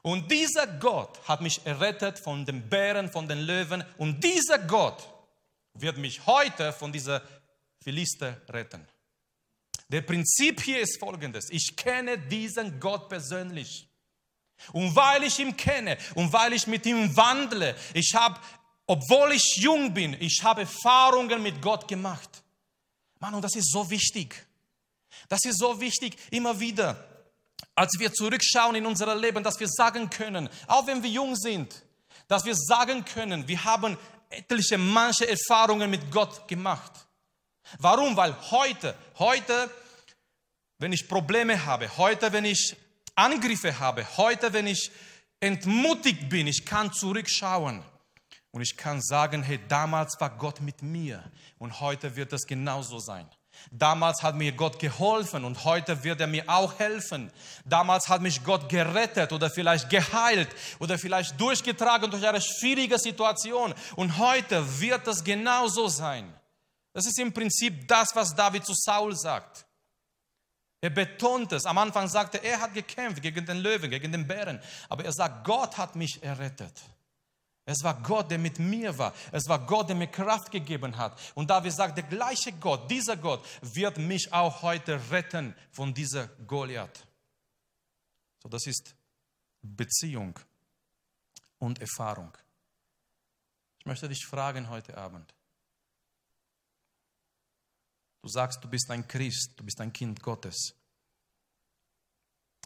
Und 0.00 0.30
dieser 0.30 0.66
Gott 0.66 1.20
hat 1.28 1.42
mich 1.42 1.64
errettet 1.64 2.18
von 2.18 2.44
den 2.46 2.68
Bären, 2.68 3.10
von 3.10 3.28
den 3.28 3.40
Löwen. 3.40 3.84
Und 3.98 4.24
dieser 4.24 4.58
Gott 4.58 5.06
wird 5.74 5.98
mich 5.98 6.26
heute 6.26 6.72
von 6.72 6.92
dieser 6.92 7.22
Philister 7.82 8.40
retten. 8.48 8.86
Der 9.88 10.00
Prinzip 10.00 10.62
hier 10.62 10.80
ist 10.80 10.98
folgendes. 10.98 11.50
Ich 11.50 11.76
kenne 11.76 12.18
diesen 12.18 12.80
Gott 12.80 13.08
persönlich. 13.08 13.88
Und 14.72 14.94
weil 14.96 15.24
ich 15.24 15.38
ihn 15.38 15.56
kenne 15.56 15.98
und 16.14 16.32
weil 16.32 16.52
ich 16.52 16.66
mit 16.66 16.86
ihm 16.86 17.14
wandle, 17.16 17.76
ich 17.94 18.14
habe, 18.14 18.40
obwohl 18.86 19.32
ich 19.32 19.56
jung 19.56 19.92
bin, 19.92 20.16
ich 20.20 20.42
habe 20.42 20.62
Erfahrungen 20.62 21.42
mit 21.42 21.60
Gott 21.60 21.86
gemacht. 21.88 22.42
Mann, 23.18 23.34
und 23.34 23.42
das 23.42 23.54
ist 23.54 23.70
so 23.70 23.88
wichtig. 23.90 24.46
Das 25.28 25.44
ist 25.44 25.58
so 25.58 25.80
wichtig, 25.80 26.16
immer 26.30 26.58
wieder, 26.58 27.11
als 27.74 27.92
wir 27.98 28.12
zurückschauen 28.12 28.74
in 28.74 28.86
unser 28.86 29.14
Leben, 29.14 29.42
dass 29.42 29.58
wir 29.60 29.68
sagen 29.68 30.10
können, 30.10 30.48
auch 30.66 30.86
wenn 30.86 31.02
wir 31.02 31.10
jung 31.10 31.36
sind, 31.36 31.82
dass 32.28 32.44
wir 32.44 32.54
sagen 32.54 33.04
können, 33.04 33.48
wir 33.48 33.64
haben 33.64 33.96
etliche, 34.30 34.78
manche 34.78 35.28
Erfahrungen 35.28 35.90
mit 35.90 36.10
Gott 36.10 36.48
gemacht. 36.48 36.92
Warum? 37.78 38.16
Weil 38.16 38.34
heute, 38.50 38.94
heute, 39.18 39.70
wenn 40.78 40.92
ich 40.92 41.08
Probleme 41.08 41.64
habe, 41.64 41.96
heute, 41.96 42.32
wenn 42.32 42.44
ich 42.44 42.76
Angriffe 43.14 43.78
habe, 43.78 44.06
heute, 44.16 44.52
wenn 44.52 44.66
ich 44.66 44.90
entmutigt 45.40 46.28
bin, 46.28 46.46
ich 46.46 46.64
kann 46.64 46.92
zurückschauen 46.92 47.82
und 48.50 48.62
ich 48.62 48.76
kann 48.76 49.00
sagen, 49.00 49.42
hey, 49.42 49.60
damals 49.68 50.20
war 50.20 50.30
Gott 50.30 50.60
mit 50.60 50.82
mir 50.82 51.30
und 51.58 51.80
heute 51.80 52.16
wird 52.16 52.32
es 52.32 52.46
genauso 52.46 52.98
sein. 52.98 53.28
Damals 53.70 54.22
hat 54.22 54.34
mir 54.34 54.52
Gott 54.52 54.78
geholfen 54.78 55.44
und 55.44 55.64
heute 55.64 56.04
wird 56.04 56.20
er 56.20 56.26
mir 56.26 56.44
auch 56.48 56.78
helfen. 56.78 57.30
Damals 57.64 58.08
hat 58.08 58.20
mich 58.20 58.42
Gott 58.44 58.68
gerettet 58.68 59.32
oder 59.32 59.50
vielleicht 59.50 59.88
geheilt 59.88 60.48
oder 60.78 60.98
vielleicht 60.98 61.40
durchgetragen 61.40 62.10
durch 62.10 62.26
eine 62.26 62.40
schwierige 62.40 62.98
Situation 62.98 63.74
und 63.96 64.18
heute 64.18 64.80
wird 64.80 65.06
es 65.06 65.22
genauso 65.22 65.88
sein. 65.88 66.32
Das 66.92 67.06
ist 67.06 67.18
im 67.18 67.32
Prinzip 67.32 67.88
das, 67.88 68.14
was 68.14 68.34
David 68.34 68.66
zu 68.66 68.74
Saul 68.74 69.16
sagt. 69.16 69.64
Er 70.82 70.90
betont 70.90 71.52
es. 71.52 71.64
Am 71.64 71.78
Anfang 71.78 72.08
sagte 72.08 72.38
er, 72.38 72.54
er 72.54 72.60
hat 72.60 72.74
gekämpft 72.74 73.22
gegen 73.22 73.46
den 73.46 73.58
Löwen, 73.58 73.88
gegen 73.88 74.10
den 74.10 74.26
Bären. 74.26 74.60
Aber 74.88 75.04
er 75.04 75.12
sagt, 75.12 75.44
Gott 75.44 75.78
hat 75.78 75.94
mich 75.94 76.22
errettet. 76.22 76.72
Es 77.72 77.82
war 77.82 78.02
Gott, 78.02 78.30
der 78.30 78.38
mit 78.38 78.58
mir 78.58 78.96
war. 78.98 79.14
Es 79.32 79.48
war 79.48 79.66
Gott, 79.66 79.88
der 79.88 79.96
mir 79.96 80.08
Kraft 80.08 80.50
gegeben 80.50 80.94
hat. 80.98 81.18
Und 81.34 81.48
David 81.48 81.72
sagt, 81.72 81.96
der 81.96 82.04
gleiche 82.04 82.52
Gott, 82.52 82.90
dieser 82.90 83.16
Gott 83.16 83.42
wird 83.62 83.96
mich 83.96 84.30
auch 84.30 84.60
heute 84.60 85.00
retten 85.10 85.54
von 85.70 85.94
dieser 85.94 86.26
Goliath. 86.46 87.06
So, 88.42 88.50
das 88.50 88.66
ist 88.66 88.94
Beziehung 89.62 90.38
und 91.58 91.80
Erfahrung. 91.80 92.36
Ich 93.78 93.86
möchte 93.86 94.06
dich 94.06 94.26
fragen 94.26 94.68
heute 94.68 94.98
Abend. 94.98 95.32
Du 98.20 98.28
sagst, 98.28 98.62
du 98.62 98.68
bist 98.68 98.90
ein 98.90 99.08
Christ, 99.08 99.52
du 99.56 99.64
bist 99.64 99.80
ein 99.80 99.92
Kind 99.94 100.22
Gottes. 100.22 100.74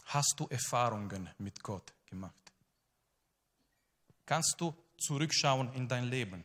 Hast 0.03 0.35
du 0.37 0.47
Erfahrungen 0.47 1.29
mit 1.37 1.63
Gott 1.63 1.93
gemacht? 2.05 2.51
Kannst 4.25 4.55
du 4.59 4.75
zurückschauen 4.97 5.71
in 5.73 5.87
dein 5.87 6.05
Leben, 6.05 6.43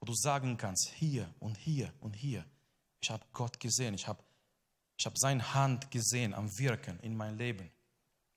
wo 0.00 0.06
du 0.06 0.14
sagen 0.14 0.56
kannst, 0.56 0.92
hier 0.96 1.28
und 1.38 1.56
hier 1.56 1.92
und 2.00 2.14
hier, 2.14 2.44
ich 3.00 3.10
habe 3.10 3.24
Gott 3.32 3.58
gesehen, 3.60 3.94
ich 3.94 4.06
habe 4.06 4.22
ich 4.98 5.06
hab 5.06 5.18
seine 5.18 5.54
Hand 5.54 5.90
gesehen 5.90 6.32
am 6.32 6.58
Wirken 6.58 7.00
in 7.00 7.16
mein 7.16 7.36
Leben. 7.36 7.70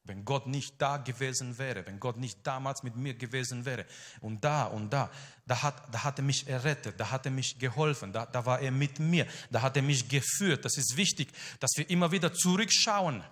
Wenn 0.03 0.23
Gott 0.23 0.45
nicht 0.45 0.79
da 0.79 0.97
gewesen 0.97 1.57
wäre, 1.57 1.85
wenn 1.87 1.99
Gott 1.99 2.17
nicht 2.17 2.39
damals 2.45 2.83
mit 2.83 2.95
mir 2.95 3.15
gewesen 3.15 3.65
wäre 3.65 3.85
und 4.21 4.43
da 4.43 4.65
und 4.65 4.91
da, 4.91 5.11
da 5.47 5.63
hat, 5.63 5.93
da 5.93 6.03
hat 6.03 6.19
er 6.19 6.23
mich 6.23 6.47
errettet, 6.47 6.99
da 6.99 7.09
hat 7.09 7.25
er 7.25 7.31
mich 7.31 7.57
geholfen, 7.57 8.13
da, 8.13 8.25
da 8.25 8.45
war 8.45 8.59
er 8.59 8.71
mit 8.71 8.99
mir, 8.99 9.27
da 9.49 9.63
hat 9.63 9.75
er 9.75 9.81
mich 9.81 10.07
geführt. 10.07 10.63
Das 10.63 10.77
ist 10.77 10.95
wichtig, 10.95 11.31
dass 11.59 11.71
wir 11.75 11.89
immer 11.89 12.11
wieder 12.11 12.33
zurückschauen 12.33 13.23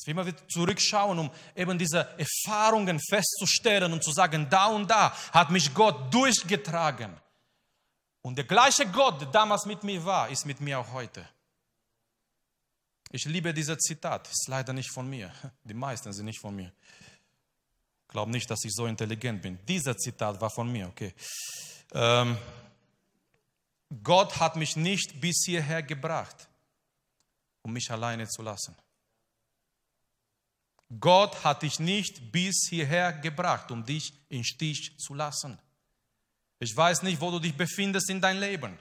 dass 0.00 0.06
wir 0.06 0.12
immer 0.12 0.24
wieder 0.24 0.48
zurückschauen, 0.48 1.18
um 1.18 1.30
eben 1.54 1.78
diese 1.78 2.08
Erfahrungen 2.16 2.98
festzustellen 2.98 3.92
und 3.92 4.02
zu 4.02 4.12
sagen, 4.12 4.48
da 4.48 4.68
und 4.68 4.90
da 4.90 5.14
hat 5.30 5.50
mich 5.50 5.74
Gott 5.74 6.12
durchgetragen. 6.12 7.14
Und 8.22 8.36
der 8.38 8.46
gleiche 8.46 8.86
Gott, 8.86 9.20
der 9.20 9.28
damals 9.28 9.66
mit 9.66 9.84
mir 9.84 10.02
war, 10.02 10.30
ist 10.30 10.46
mit 10.46 10.58
mir 10.62 10.78
auch 10.78 10.90
heute. 10.94 11.28
Ich 13.10 13.26
liebe 13.26 13.52
dieses 13.52 13.76
Zitat, 13.76 14.26
ist 14.30 14.48
leider 14.48 14.72
nicht 14.72 14.90
von 14.90 15.06
mir. 15.06 15.34
Die 15.64 15.74
meisten 15.74 16.10
sind 16.14 16.24
nicht 16.24 16.40
von 16.40 16.56
mir. 16.56 16.72
Ich 18.06 18.08
glaube 18.08 18.30
nicht, 18.30 18.50
dass 18.50 18.64
ich 18.64 18.72
so 18.72 18.86
intelligent 18.86 19.42
bin. 19.42 19.58
Dieser 19.68 19.98
Zitat 19.98 20.40
war 20.40 20.50
von 20.50 20.72
mir, 20.72 20.88
okay. 20.88 21.12
Ähm, 21.92 22.38
Gott 24.02 24.40
hat 24.40 24.56
mich 24.56 24.76
nicht 24.76 25.20
bis 25.20 25.42
hierher 25.44 25.82
gebracht, 25.82 26.48
um 27.60 27.74
mich 27.74 27.90
alleine 27.90 28.26
zu 28.26 28.40
lassen. 28.40 28.74
Gott 30.98 31.44
hat 31.44 31.62
dich 31.62 31.78
nicht 31.78 32.32
bis 32.32 32.66
hierher 32.68 33.12
gebracht, 33.12 33.70
um 33.70 33.84
dich 33.84 34.12
in 34.28 34.44
Stich 34.44 34.96
zu 34.98 35.14
lassen. 35.14 35.58
Ich 36.58 36.76
weiß 36.76 37.02
nicht, 37.02 37.20
wo 37.20 37.30
du 37.30 37.38
dich 37.38 37.54
befindest 37.54 38.10
in 38.10 38.20
deinem 38.20 38.40
Leben. 38.40 38.78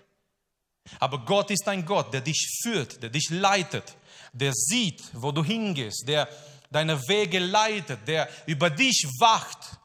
Aber 1.00 1.24
Gott 1.24 1.52
ist 1.52 1.68
ein 1.68 1.86
Gott, 1.86 2.14
der 2.14 2.22
dich 2.22 2.60
führt, 2.64 3.04
der 3.04 3.10
dich 3.10 3.30
leitet, 3.30 3.96
der 4.34 4.54
sieht, 4.54 5.04
wo 5.14 5.32
du 5.32 5.44
hingehst, 5.44 6.08
der 6.08 6.28
deine 6.72 7.00
Wege 7.08 7.40
leitet, 7.40 8.08
der 8.08 8.30
über 8.48 8.70
dich 8.70 9.06
wacht 9.20 9.79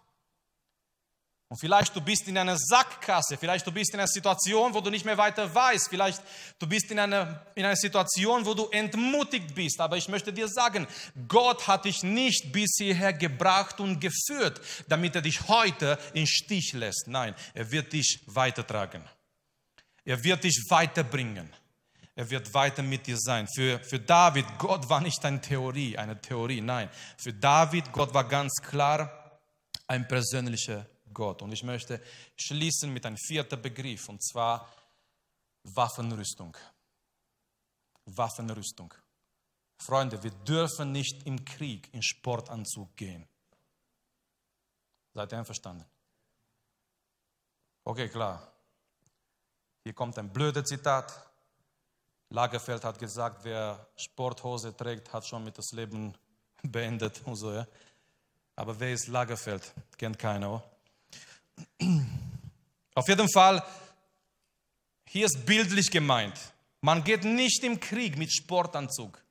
und 1.49 1.59
vielleicht 1.59 1.95
du 1.95 2.01
bist 2.01 2.27
in 2.27 2.39
einer 2.39 2.57
Sackgasse, 2.57 3.37
vielleicht 3.37 3.67
du 3.67 3.71
bist 3.71 3.93
in 3.93 4.01
einer 4.01 4.09
Situation, 4.09 4.73
wo 4.73 4.81
du 4.81 4.91
nicht 4.91 5.05
mehr 5.05 5.19
weiter 5.19 5.55
weißt, 5.55 5.89
vielleicht 5.89 6.23
du 6.59 6.67
bist 6.67 6.91
in 6.91 6.99
einer, 6.99 7.47
in 7.55 7.65
einer 7.65 7.77
Situation, 7.77 8.47
wo 8.47 8.55
du 8.55 8.69
entmutigt 8.71 9.55
bist. 9.55 9.79
Aber 9.81 9.97
ich 9.97 10.09
möchte 10.09 10.33
dir 10.33 10.49
sagen, 10.49 10.87
Gott 11.29 11.69
hat 11.69 11.85
dich 11.85 12.03
nicht 12.03 12.51
bis 12.51 12.77
hierher 12.79 13.13
gebracht 13.13 13.79
und 13.79 14.01
geführt, 14.01 14.61
damit 14.89 15.15
er 15.15 15.23
dich 15.23 15.47
heute 15.47 15.99
in 16.15 16.27
Stich 16.27 16.73
lässt. 16.73 17.09
Nein, 17.09 17.35
er 17.53 17.71
wird 17.71 17.93
dich 17.93 18.23
weitertragen. 18.27 19.05
Er 20.05 20.25
wird 20.25 20.45
dich 20.45 20.61
weiterbringen. 20.71 21.53
Er 22.17 22.31
wird 22.31 22.53
weiter 22.55 22.83
mit 22.83 23.07
dir 23.07 23.19
sein. 23.19 23.47
Für, 23.55 23.81
für 23.81 23.99
David, 23.99 24.47
Gott 24.59 24.89
war 24.89 25.01
nicht 25.01 25.25
eine 25.25 25.41
Theorie, 25.41 25.99
eine 25.99 26.21
Theorie, 26.21 26.61
nein. 26.61 26.89
Für 27.19 27.33
David, 27.33 27.93
Gott 27.93 28.15
war 28.15 28.25
ganz 28.25 28.55
klar 28.63 29.41
ein 29.87 30.07
persönlicher 30.09 30.87
Gott. 31.15 31.41
Und 31.43 31.53
ich 31.53 31.63
möchte 31.63 32.01
schließen 32.37 32.93
mit 32.93 33.07
einem 33.07 33.17
vierten 33.17 33.63
Begriff, 33.63 34.09
und 34.09 34.23
zwar 34.23 34.69
Waffenrüstung. 35.63 36.57
Waffenrüstung. 38.05 38.93
Freunde, 39.79 40.23
wir 40.23 40.31
dürfen 40.31 40.93
nicht 40.93 41.27
im 41.27 41.45
Krieg 41.45 41.93
in 41.93 42.03
Sportanzug 42.03 42.97
gehen. 42.97 43.27
Seid 45.15 45.33
ihr 45.33 45.39
einverstanden? 45.39 45.85
Okay, 47.85 48.09
klar. 48.09 48.51
Hier 49.83 49.93
kommt 49.93 50.19
ein 50.19 50.33
blödes 50.33 50.65
Zitat. 50.65 51.13
Lagerfeld 52.31 52.83
hat 52.85 52.99
gesagt, 52.99 53.45
wer 53.45 53.87
Sporthose 53.97 54.75
trägt, 54.77 55.13
hat 55.13 55.27
schon 55.27 55.45
mit 55.45 55.57
das 55.59 55.73
Leben 55.73 56.17
beendet 56.63 57.21
und 57.27 57.37
so, 57.37 57.53
ja. 57.53 57.67
Aber 58.57 58.79
wer 58.81 58.93
ist 58.93 59.09
Lagerfeld? 59.09 59.75
Kennt 59.99 60.19
keiner, 60.19 60.51
oder? 60.51 60.74
Auf 62.95 63.09
jeden 63.09 63.31
Fall, 63.31 63.65
hier 65.07 65.27
ist 65.27 65.45
bildlich 65.45 65.91
gemeint. 65.91 66.39
Man 66.81 67.03
geht 67.03 67.25
nicht 67.25 67.63
im 67.65 67.81
Krieg 67.81 68.17
mit 68.17 68.33
Sportanzug. 68.33 69.23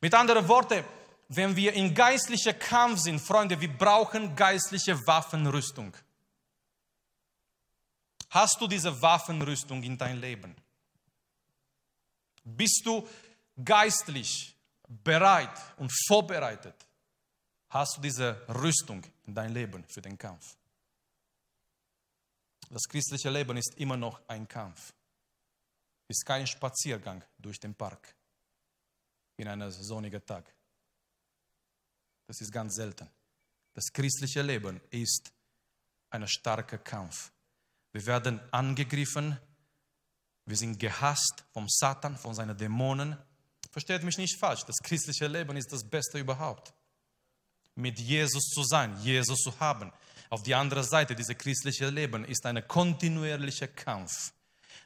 Mit 0.00 0.14
anderen 0.14 0.46
Worten, 0.48 0.84
wenn 1.28 1.56
wir 1.56 1.72
in 1.72 1.94
geistlicher 1.94 2.52
Kampf 2.52 3.00
sind, 3.00 3.20
Freunde, 3.20 3.60
wir 3.60 3.72
brauchen 3.72 4.34
geistliche 4.36 4.94
Waffenrüstung. 5.06 5.96
Hast 8.30 8.60
du 8.60 8.66
diese 8.66 9.00
Waffenrüstung 9.00 9.82
in 9.82 9.96
dein 9.96 10.20
Leben? 10.20 10.54
Bist 12.42 12.82
du 12.84 13.08
geistlich 13.64 14.54
bereit 14.88 15.56
und 15.76 15.90
vorbereitet? 16.06 16.74
Hast 17.70 17.96
du 17.96 18.00
diese 18.02 18.42
Rüstung 18.48 19.02
in 19.26 19.34
dein 19.34 19.52
Leben 19.54 19.84
für 19.88 20.02
den 20.02 20.18
Kampf? 20.18 20.56
Das 22.74 22.88
christliche 22.88 23.30
Leben 23.30 23.56
ist 23.56 23.74
immer 23.76 23.96
noch 23.96 24.20
ein 24.26 24.48
Kampf. 24.48 24.92
Ist 26.08 26.26
kein 26.26 26.44
Spaziergang 26.44 27.22
durch 27.38 27.60
den 27.60 27.72
Park. 27.72 28.16
in 29.36 29.46
einem 29.46 29.70
sonnigen 29.70 30.24
Tag. 30.26 30.52
Das 32.26 32.40
ist 32.40 32.50
ganz 32.50 32.74
selten. 32.74 33.08
Das 33.74 33.92
christliche 33.92 34.42
Leben 34.42 34.80
ist 34.90 35.32
ein 36.10 36.26
starker 36.26 36.78
Kampf. 36.78 37.30
Wir 37.92 38.04
werden 38.06 38.40
angegriffen, 38.52 39.38
wir 40.44 40.56
sind 40.56 40.78
gehasst 40.78 41.44
vom 41.52 41.68
Satan, 41.68 42.16
von 42.16 42.34
seinen 42.34 42.56
Dämonen. 42.56 43.16
Versteht 43.70 44.02
mich 44.02 44.18
nicht 44.18 44.36
falsch, 44.38 44.64
das 44.64 44.78
christliche 44.78 45.28
Leben 45.28 45.56
ist 45.56 45.72
das 45.72 45.88
Beste 45.88 46.18
überhaupt. 46.18 46.74
Mit 47.76 48.00
Jesus 48.00 48.48
zu 48.48 48.64
sein, 48.64 49.00
Jesus 49.00 49.38
zu 49.38 49.58
haben. 49.60 49.92
Auf 50.30 50.42
die 50.42 50.54
andere 50.54 50.84
Seite, 50.84 51.14
dieses 51.14 51.36
christliche 51.36 51.90
Leben 51.90 52.24
ist 52.24 52.44
ein 52.46 52.66
kontinuierlicher 52.66 53.68
Kampf. 53.68 54.32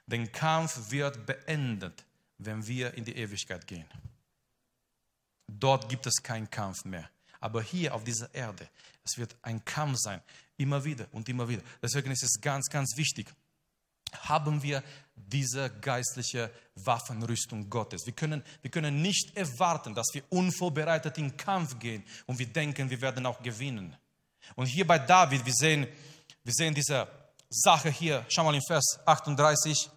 Der 0.06 0.26
Kampf 0.28 0.90
wird 0.90 1.26
beendet, 1.26 2.04
wenn 2.38 2.66
wir 2.66 2.94
in 2.94 3.04
die 3.04 3.16
Ewigkeit 3.16 3.66
gehen. 3.66 3.86
Dort 5.46 5.88
gibt 5.88 6.06
es 6.06 6.22
keinen 6.22 6.50
Kampf 6.50 6.84
mehr. 6.84 7.08
Aber 7.40 7.62
hier 7.62 7.94
auf 7.94 8.04
dieser 8.04 8.32
Erde, 8.34 8.68
es 9.04 9.16
wird 9.16 9.36
ein 9.42 9.64
Kampf 9.64 9.98
sein, 9.98 10.20
immer 10.56 10.84
wieder 10.84 11.06
und 11.12 11.28
immer 11.28 11.48
wieder. 11.48 11.62
Deswegen 11.80 12.10
ist 12.10 12.22
es 12.22 12.40
ganz, 12.40 12.68
ganz 12.68 12.96
wichtig, 12.96 13.28
haben 14.12 14.62
wir 14.62 14.82
diese 15.14 15.70
geistliche 15.80 16.50
Waffenrüstung 16.74 17.68
Gottes. 17.68 18.06
Wir 18.06 18.14
können, 18.14 18.42
wir 18.62 18.70
können 18.70 19.02
nicht 19.02 19.36
erwarten, 19.36 19.94
dass 19.94 20.08
wir 20.12 20.22
unvorbereitet 20.30 21.18
in 21.18 21.30
den 21.30 21.36
Kampf 21.36 21.78
gehen 21.78 22.04
und 22.26 22.38
wir 22.38 22.46
denken, 22.46 22.88
wir 22.90 23.00
werden 23.00 23.26
auch 23.26 23.42
gewinnen. 23.42 23.96
Und 24.56 24.66
hier 24.66 24.86
bei 24.86 24.98
David, 24.98 25.44
wir 25.44 25.52
sehen, 25.52 25.86
wir 26.44 26.52
sehen 26.52 26.74
diese 26.74 27.06
Sache 27.48 27.90
hier, 27.90 28.24
schau 28.28 28.44
mal 28.44 28.54
in 28.54 28.62
Vers 28.62 28.98
38. 29.06 29.90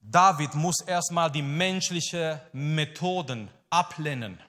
David 0.00 0.54
muss 0.54 0.80
erstmal 0.86 1.30
die 1.30 1.42
menschlichen 1.42 2.40
Methoden 2.52 3.50
ablehnen. 3.70 4.40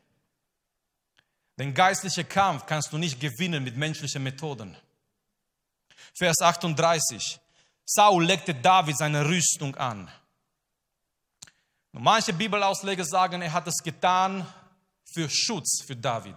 Den 1.58 1.74
geistlichen 1.74 2.30
Kampf 2.30 2.66
kannst 2.66 2.94
du 2.94 2.98
nicht 2.98 3.20
gewinnen 3.20 3.64
mit 3.64 3.76
menschlichen 3.76 4.22
Methoden. 4.22 4.78
Vers 6.14 6.42
38. 6.42 7.40
Saul 7.86 8.26
legte 8.26 8.54
David 8.54 8.98
seine 8.98 9.26
Rüstung 9.26 9.76
an. 9.76 10.12
manche 11.94 12.34
Bibelausleger 12.34 13.06
sagen, 13.06 13.42
er 13.42 13.54
hat 13.54 13.68
es 13.68 13.82
getan 13.84 14.46
für 15.06 15.30
Schutz 15.30 15.82
für 15.82 15.96
David. 15.96 16.36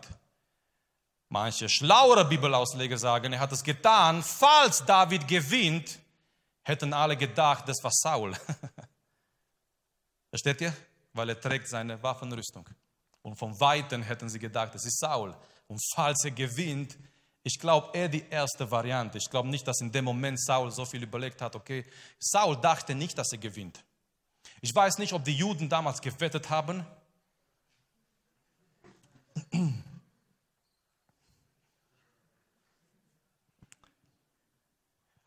Manche 1.33 1.69
schlauere 1.69 2.25
Bibelausleger 2.25 2.99
sagen, 2.99 3.33
er 3.33 3.39
hat 3.39 3.53
es 3.53 3.63
getan, 3.63 4.21
falls 4.21 4.85
David 4.85 5.29
gewinnt, 5.29 6.01
hätten 6.63 6.93
alle 6.93 7.17
gedacht, 7.17 7.69
das 7.69 7.83
war 7.85 7.93
Saul. 7.93 8.37
Versteht 10.31 10.61
ihr? 10.61 10.75
Weil 11.13 11.29
er 11.29 11.41
trägt 11.41 11.69
seine 11.69 12.03
Waffenrüstung. 12.03 12.69
Und 13.23 13.37
von 13.37 13.59
Weitem 13.61 14.03
hätten 14.03 14.29
sie 14.29 14.41
gedacht, 14.41 14.75
das 14.75 14.85
ist 14.85 14.99
Saul. 14.99 15.37
Und 15.69 15.81
falls 15.95 16.25
er 16.25 16.33
gewinnt, 16.33 16.99
ich 17.45 17.61
glaube 17.61 17.97
eher 17.97 18.09
die 18.09 18.25
erste 18.29 18.69
Variante. 18.69 19.19
Ich 19.19 19.31
glaube 19.31 19.49
nicht, 19.49 19.69
dass 19.69 19.81
in 19.81 19.93
dem 19.93 20.07
Moment 20.07 20.41
Saul 20.41 20.73
so 20.73 20.85
viel 20.85 21.05
überlegt 21.05 21.41
hat, 21.41 21.55
okay, 21.55 21.87
Saul 22.19 22.57
dachte 22.57 22.97
nicht, 22.97 23.17
dass 23.17 23.31
er 23.31 23.39
gewinnt. 23.39 23.85
Ich 24.63 24.75
weiß 24.75 24.99
nicht, 24.99 25.13
ob 25.13 25.25
die 25.25 25.37
Juden 25.37 25.69
damals 25.69 26.01
gewettet 26.01 26.51
haben. 26.51 26.85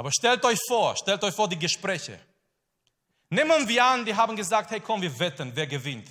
Aber 0.04 0.12
stellt 0.12 0.44
euch 0.44 0.60
vor, 0.68 0.98
stellt 0.98 1.24
euch 1.24 1.34
vor 1.34 1.48
die 1.48 1.58
Gespräche. 1.58 2.20
Nehmen 3.30 3.66
wir 3.66 3.86
an, 3.86 4.04
die 4.04 4.14
haben 4.14 4.36
gesagt, 4.36 4.70
hey 4.72 4.82
komm, 4.82 5.02
wir 5.02 5.18
wetten, 5.18 5.56
wer 5.56 5.66
gewinnt. 5.66 6.10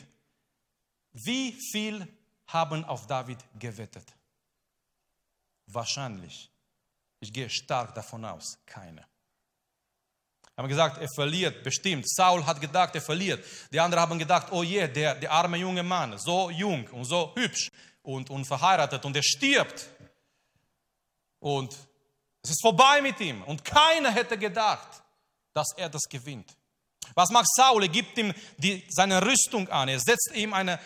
Wie 1.12 1.52
viel 1.70 2.09
haben 2.46 2.87
auf 2.87 3.07
David 3.07 3.37
gewettet? 3.59 4.07
Wahrscheinlich. 5.66 6.50
Ich 7.20 7.31
gehe 7.31 7.50
stark 7.50 7.94
davon 7.94 8.24
aus, 8.24 8.57
keine. 8.64 9.07
Haben 10.57 10.68
gesagt, 10.68 10.96
er 10.96 11.09
verliert, 11.14 11.62
bestimmt. 11.62 12.09
Saul 12.09 12.46
hat 12.46 12.62
gedacht, 12.62 12.94
er 12.94 13.02
verliert. 13.02 13.44
Die 13.70 13.78
anderen 13.78 14.00
haben 14.00 14.18
gedacht, 14.18 14.50
oh 14.52 14.62
je, 14.62 14.88
der, 14.88 15.16
der 15.16 15.31
arme 15.31 15.59
junge 15.59 15.83
Mann, 15.83 16.16
so 16.16 16.48
jung 16.48 16.87
und 16.92 17.05
so 17.05 17.35
hübsch 17.37 17.70
und, 18.00 18.31
und 18.31 18.46
verheiratet 18.46 19.05
und 19.05 19.14
er 19.14 19.22
stirbt. 19.22 19.87
Und 21.40 21.76
es 22.42 22.50
ist 22.50 22.62
vorbei 22.62 23.00
mit 23.00 23.20
ihm. 23.20 23.42
Und 23.42 23.64
keiner 23.64 24.11
hätte 24.11 24.37
gedacht, 24.37 25.02
dass 25.55 25.68
er 25.76 25.88
das 25.88 26.02
gewinnt. 26.09 26.57
Was 27.14 27.31
macht 27.31 27.48
Saul? 27.55 27.83
Er 27.83 27.88
gibt 27.88 28.16
ihm 28.18 28.33
die, 28.59 28.85
seine 28.88 29.24
Rüstung 29.24 29.68
an. 29.68 29.88
Er 29.88 30.00
setzt 30.00 30.31
ihm 30.35 30.55
eine, 30.55 30.78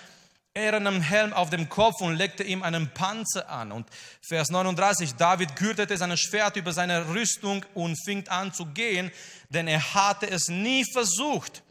ehernen 0.56 1.02
Helm 1.02 1.32
auf 1.32 1.50
dem 1.50 1.68
Kopf 1.68 2.00
und 2.00 2.16
legte 2.16 2.42
ihm 2.42 2.62
einen 2.62 2.92
Panzer 2.92 3.48
an. 3.48 3.70
Und 3.70 3.88
Vers 4.22 4.48
39, 4.48 5.14
David 5.14 5.54
gürtete 5.54 5.96
sein 5.96 6.16
Schwert 6.16 6.56
über 6.56 6.72
seine 6.72 7.08
Rüstung 7.10 7.64
und 7.74 7.96
fing 8.04 8.26
an 8.28 8.52
zu 8.52 8.66
gehen, 8.66 9.12
denn 9.50 9.68
er 9.68 9.94
hatte 9.94 10.28
es 10.28 10.48
nie 10.48 10.84
versucht. 10.92 11.62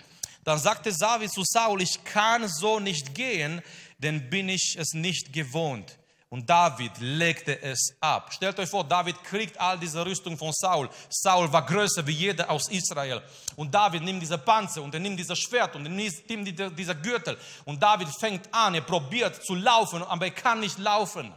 Dann 0.44 0.60
sagte 0.60 0.96
David 0.96 1.32
zu 1.32 1.44
Saul, 1.44 1.82
ich 1.82 2.04
kann 2.04 2.48
so 2.48 2.80
nicht 2.80 3.16
gehen, 3.16 3.62
denn 3.98 4.30
bin 4.30 4.48
ich 4.48 4.76
es 4.78 4.94
nicht 4.94 5.34
gewohnt. 5.34 5.98
Und 6.30 6.50
David 6.50 6.92
legte 7.00 7.62
es 7.62 7.96
ab. 8.00 8.34
Stellt 8.34 8.58
euch 8.60 8.70
vor, 8.70 8.84
David 8.84 9.24
kriegt 9.24 9.60
all 9.60 9.78
diese 9.78 10.06
Rüstung 10.06 10.38
von 10.38 10.52
Saul. 10.54 10.90
Saul 11.10 11.52
war 11.52 11.66
größer 11.66 12.06
wie 12.06 12.12
jeder 12.12 12.50
aus 12.50 12.68
Israel. 12.70 13.22
Und 13.56 13.74
David 13.74 14.04
nimmt 14.04 14.22
diese 14.22 14.38
Panzer 14.38 14.82
und 14.82 14.94
er 14.94 15.00
nimmt 15.00 15.20
dieses 15.20 15.38
Schwert 15.38 15.76
und 15.76 15.86
er 15.86 15.92
nimmt 15.92 16.78
dieser 16.78 16.96
Gürtel. 16.96 17.38
Und 17.64 17.82
David 17.82 18.08
fängt 18.20 18.54
an, 18.54 18.74
er 18.74 18.82
probiert 18.82 19.44
zu 19.46 19.56
laufen, 19.56 20.02
aber 20.04 20.26
er 20.26 20.32
kann 20.32 20.60
nicht 20.60 20.80
laufen. 20.80 21.34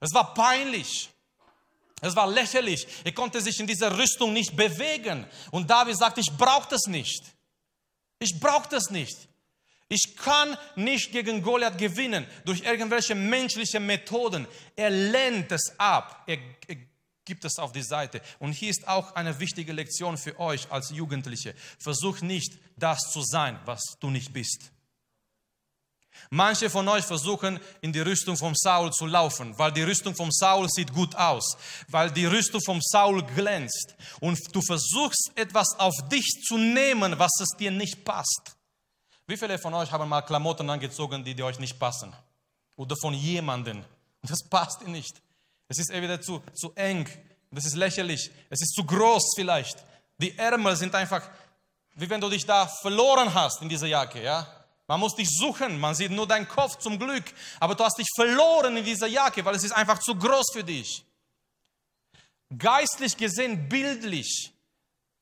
Es 0.00 0.14
war 0.14 0.34
peinlich. 0.34 1.10
Es 2.00 2.14
war 2.14 2.26
lächerlich. 2.26 2.86
Er 3.04 3.12
konnte 3.12 3.40
sich 3.40 3.58
in 3.58 3.66
dieser 3.66 3.96
Rüstung 3.98 4.32
nicht 4.32 4.54
bewegen. 4.54 5.26
Und 5.50 5.68
David 5.68 5.96
sagt, 5.96 6.18
ich 6.18 6.30
brauche 6.36 6.68
das 6.68 6.86
nicht. 6.86 7.24
Ich 8.18 8.38
brauche 8.38 8.68
das 8.68 8.90
nicht. 8.90 9.28
Ich 9.88 10.16
kann 10.16 10.56
nicht 10.74 11.12
gegen 11.12 11.42
Goliath 11.42 11.78
gewinnen 11.78 12.26
durch 12.44 12.62
irgendwelche 12.62 13.14
menschlichen 13.14 13.86
Methoden. 13.86 14.46
Er 14.74 14.90
lehnt 14.90 15.52
es 15.52 15.72
ab. 15.78 16.24
Er, 16.26 16.38
er 16.66 16.76
gibt 17.24 17.44
es 17.44 17.58
auf 17.58 17.72
die 17.72 17.82
Seite. 17.82 18.20
Und 18.40 18.52
hier 18.52 18.70
ist 18.70 18.88
auch 18.88 19.14
eine 19.14 19.38
wichtige 19.38 19.72
Lektion 19.72 20.18
für 20.18 20.38
euch 20.40 20.70
als 20.72 20.90
Jugendliche. 20.90 21.54
Versuch 21.78 22.20
nicht, 22.20 22.58
das 22.76 22.98
zu 23.12 23.22
sein, 23.22 23.60
was 23.64 23.82
du 24.00 24.10
nicht 24.10 24.32
bist. 24.32 24.72
Manche 26.30 26.70
von 26.70 26.88
euch 26.88 27.04
versuchen, 27.04 27.60
in 27.82 27.92
die 27.92 28.00
Rüstung 28.00 28.36
vom 28.36 28.54
Saul 28.54 28.90
zu 28.90 29.06
laufen, 29.06 29.56
weil 29.58 29.70
die 29.70 29.82
Rüstung 29.82 30.14
vom 30.14 30.32
Saul 30.32 30.66
sieht 30.68 30.92
gut 30.92 31.14
aus, 31.14 31.56
weil 31.88 32.10
die 32.10 32.24
Rüstung 32.24 32.62
vom 32.62 32.80
Saul 32.80 33.22
glänzt. 33.22 33.94
Und 34.20 34.38
du 34.52 34.62
versuchst 34.62 35.30
etwas 35.34 35.78
auf 35.78 35.94
dich 36.08 36.42
zu 36.46 36.56
nehmen, 36.56 37.18
was 37.18 37.32
es 37.40 37.50
dir 37.58 37.70
nicht 37.70 38.04
passt. 38.04 38.55
Wie 39.26 39.36
viele 39.36 39.58
von 39.58 39.74
euch 39.74 39.90
haben 39.90 40.08
mal 40.08 40.22
Klamotten 40.22 40.70
angezogen, 40.70 41.24
die, 41.24 41.34
die 41.34 41.42
euch 41.42 41.58
nicht 41.58 41.78
passen? 41.78 42.14
Oder 42.76 42.96
von 42.96 43.12
jemandem. 43.12 43.84
Das 44.22 44.42
passt 44.42 44.86
nicht. 44.86 45.20
Es 45.68 45.78
ist 45.78 45.90
entweder 45.90 46.20
zu, 46.20 46.42
zu 46.54 46.72
eng, 46.74 47.08
das 47.50 47.64
ist 47.64 47.74
lächerlich, 47.74 48.30
es 48.50 48.60
ist 48.60 48.74
zu 48.74 48.84
groß 48.84 49.32
vielleicht. 49.34 49.84
Die 50.18 50.36
Ärmel 50.38 50.76
sind 50.76 50.94
einfach, 50.94 51.22
wie 51.94 52.08
wenn 52.08 52.20
du 52.20 52.28
dich 52.28 52.46
da 52.46 52.66
verloren 52.66 53.32
hast 53.32 53.62
in 53.62 53.68
dieser 53.68 53.86
Jacke, 53.86 54.22
ja? 54.22 54.46
Man 54.88 55.00
muss 55.00 55.16
dich 55.16 55.28
suchen, 55.28 55.80
man 55.80 55.96
sieht 55.96 56.12
nur 56.12 56.28
deinen 56.28 56.46
Kopf 56.46 56.78
zum 56.78 56.96
Glück, 56.96 57.24
aber 57.58 57.74
du 57.74 57.82
hast 57.82 57.98
dich 57.98 58.06
verloren 58.14 58.76
in 58.76 58.84
dieser 58.84 59.08
Jacke, 59.08 59.44
weil 59.44 59.56
es 59.56 59.64
ist 59.64 59.72
einfach 59.72 59.98
zu 59.98 60.14
groß 60.14 60.52
für 60.52 60.62
dich. 60.62 61.04
Geistlich 62.56 63.16
gesehen, 63.16 63.68
bildlich, 63.68 64.52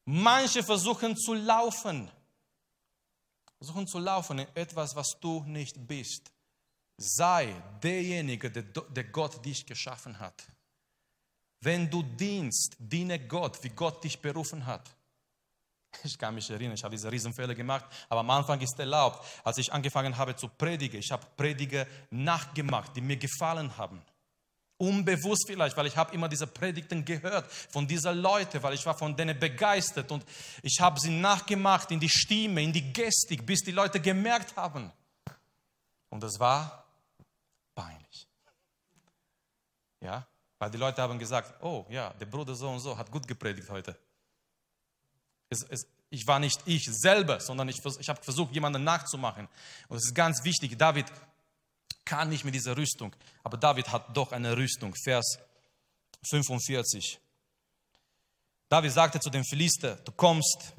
manche 0.05 0.63
versuchen 0.63 1.17
zu 1.17 1.33
laufen, 1.33 2.11
versuchen 3.59 3.87
zu 3.87 3.99
laufen 3.99 4.39
in 4.39 4.49
etwas, 4.55 4.95
was 4.95 5.19
du 5.21 5.43
nicht 5.47 5.87
bist. 5.87 6.31
Sei 6.97 7.55
derjenige, 7.83 8.51
der, 8.51 9.05
Gott 9.05 9.45
dich 9.45 9.67
geschaffen 9.67 10.19
hat. 10.19 10.45
Wenn 11.61 11.91
du 11.91 12.03
dienst, 12.03 12.77
diene 12.79 13.19
Gott, 13.27 13.63
wie 13.65 13.71
Gott 13.71 14.05
dich 14.05 14.21
berufen 14.21 14.65
hat. 14.67 14.95
Ich 16.05 16.19
kann 16.19 16.35
mich 16.35 16.51
erinnern, 16.51 16.75
ich 16.75 16.83
habe 16.83 16.95
diese 16.95 17.11
Riesenfehler 17.11 17.55
gemacht, 17.55 17.85
aber 18.09 18.21
am 18.21 18.31
Anfang 18.31 18.61
ist 18.61 18.79
erlaubt, 18.79 19.25
als 19.45 19.59
ich 19.59 19.73
angefangen 19.73 20.17
habe 20.17 20.35
zu 20.35 20.49
predigen, 20.49 20.99
ich 20.99 21.11
habe 21.13 21.25
Prediger 21.37 21.87
nachgemacht, 22.11 22.97
die 22.97 23.01
mir 23.01 23.17
gefallen 23.17 23.77
haben. 23.77 24.03
Unbewusst 24.77 25.45
vielleicht, 25.47 25.77
weil 25.77 25.87
ich 25.87 25.97
habe 25.97 26.13
immer 26.15 26.29
diese 26.29 26.49
Predigten 26.49 27.05
gehört 27.05 27.51
von 27.51 27.87
diesen 27.87 28.19
Leuten, 28.19 28.61
weil 28.63 28.75
ich 28.75 28.85
war 28.85 28.97
von 28.97 29.17
denen 29.17 29.39
begeistert 29.39 30.11
und 30.11 30.25
ich 30.63 30.81
habe 30.81 30.99
sie 30.99 31.11
nachgemacht 31.11 31.93
in 31.93 32.01
die 32.01 32.09
Stimme, 32.09 32.63
in 32.63 32.73
die 32.73 32.93
Gestik, 32.93 33.47
bis 33.47 33.61
die 33.61 33.71
Leute 33.71 34.01
gemerkt 34.01 34.57
haben. 34.57 34.93
Und 36.11 36.23
das 36.23 36.41
war 36.41 36.85
peinlich. 37.75 38.29
Ja, 40.01 40.27
weil 40.59 40.71
die 40.71 40.79
Leute 40.79 41.03
haben 41.03 41.19
gesagt, 41.19 41.63
oh 41.63 41.87
ja, 41.89 42.13
der 42.15 42.27
Bruder 42.27 42.55
so 42.55 42.69
und 42.69 42.81
so 42.81 42.97
hat 42.97 43.11
gut 43.11 43.29
gepredigt 43.29 43.71
heute. 43.71 43.97
Es, 45.51 45.63
es, 45.63 45.87
ich 46.11 46.27
war 46.27 46.39
nicht 46.39 46.61
ich 46.67 46.85
selber, 46.91 47.41
sondern 47.41 47.69
ich, 47.69 47.81
ich 47.99 48.09
habe 48.09 48.23
versucht, 48.23 48.55
jemanden 48.55 48.83
nachzumachen. 48.83 49.49
Und 49.89 49.97
es 49.99 50.07
ist 50.07 50.15
ganz 50.15 50.43
wichtig, 50.45 50.77
David 50.79 51.07
kann 52.05 52.29
nicht 52.29 52.45
mit 52.45 52.55
dieser 52.55 52.77
Rüstung, 52.77 53.15
aber 53.43 53.57
David 53.57 53.91
hat 53.91 54.17
doch 54.17 54.33
eine 54.33 54.57
Rüstung. 54.57 54.95
Vers 54.95 55.39
45. 56.29 57.21
David 58.69 58.93
sagte 58.93 59.21
zu 59.21 59.31
dem 59.31 59.45
Philister, 59.45 59.97
du 59.97 60.13
kommst 60.13 60.75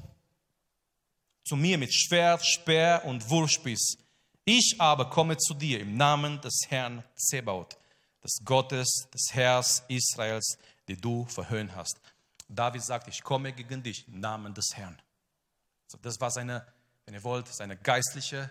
zu 1.44 1.56
mir 1.56 1.78
mit 1.78 1.94
Schwert, 1.94 2.44
Speer 2.44 3.02
und 3.04 3.28
Wurfspieß. 3.30 3.98
Ich 4.44 4.76
aber 4.78 5.10
komme 5.10 5.36
zu 5.36 5.54
dir 5.54 5.80
im 5.80 5.96
Namen 5.96 6.40
des 6.40 6.62
Herrn 6.68 7.04
Zebaut, 7.14 7.76
des 8.22 8.40
Gottes, 8.44 9.08
des 9.12 9.32
Herrs 9.32 9.84
Israels, 9.88 10.58
die 10.88 10.96
du 10.96 11.24
verhöhnt 11.26 11.74
hast. 11.74 12.00
David 12.48 12.82
sagt, 12.82 13.08
ich 13.08 13.22
komme 13.22 13.52
gegen 13.52 13.82
dich 13.82 14.06
im 14.08 14.20
Namen 14.20 14.54
des 14.54 14.70
Herrn. 14.74 15.00
das 16.02 16.20
war 16.20 16.30
seine, 16.30 16.66
wenn 17.04 17.14
ihr 17.14 17.24
wollt, 17.24 17.48
seine 17.48 17.76
geistliche 17.76 18.50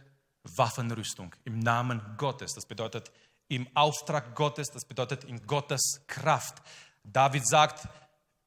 Waffenrüstung 0.55 1.35
im 1.43 1.59
Namen 1.59 2.01
Gottes. 2.17 2.53
Das 2.53 2.65
bedeutet 2.65 3.11
im 3.47 3.67
Auftrag 3.75 4.35
Gottes, 4.35 4.69
das 4.69 4.85
bedeutet 4.85 5.23
in 5.25 5.45
Gottes 5.45 6.01
Kraft. 6.07 6.61
David 7.03 7.47
sagt, 7.47 7.87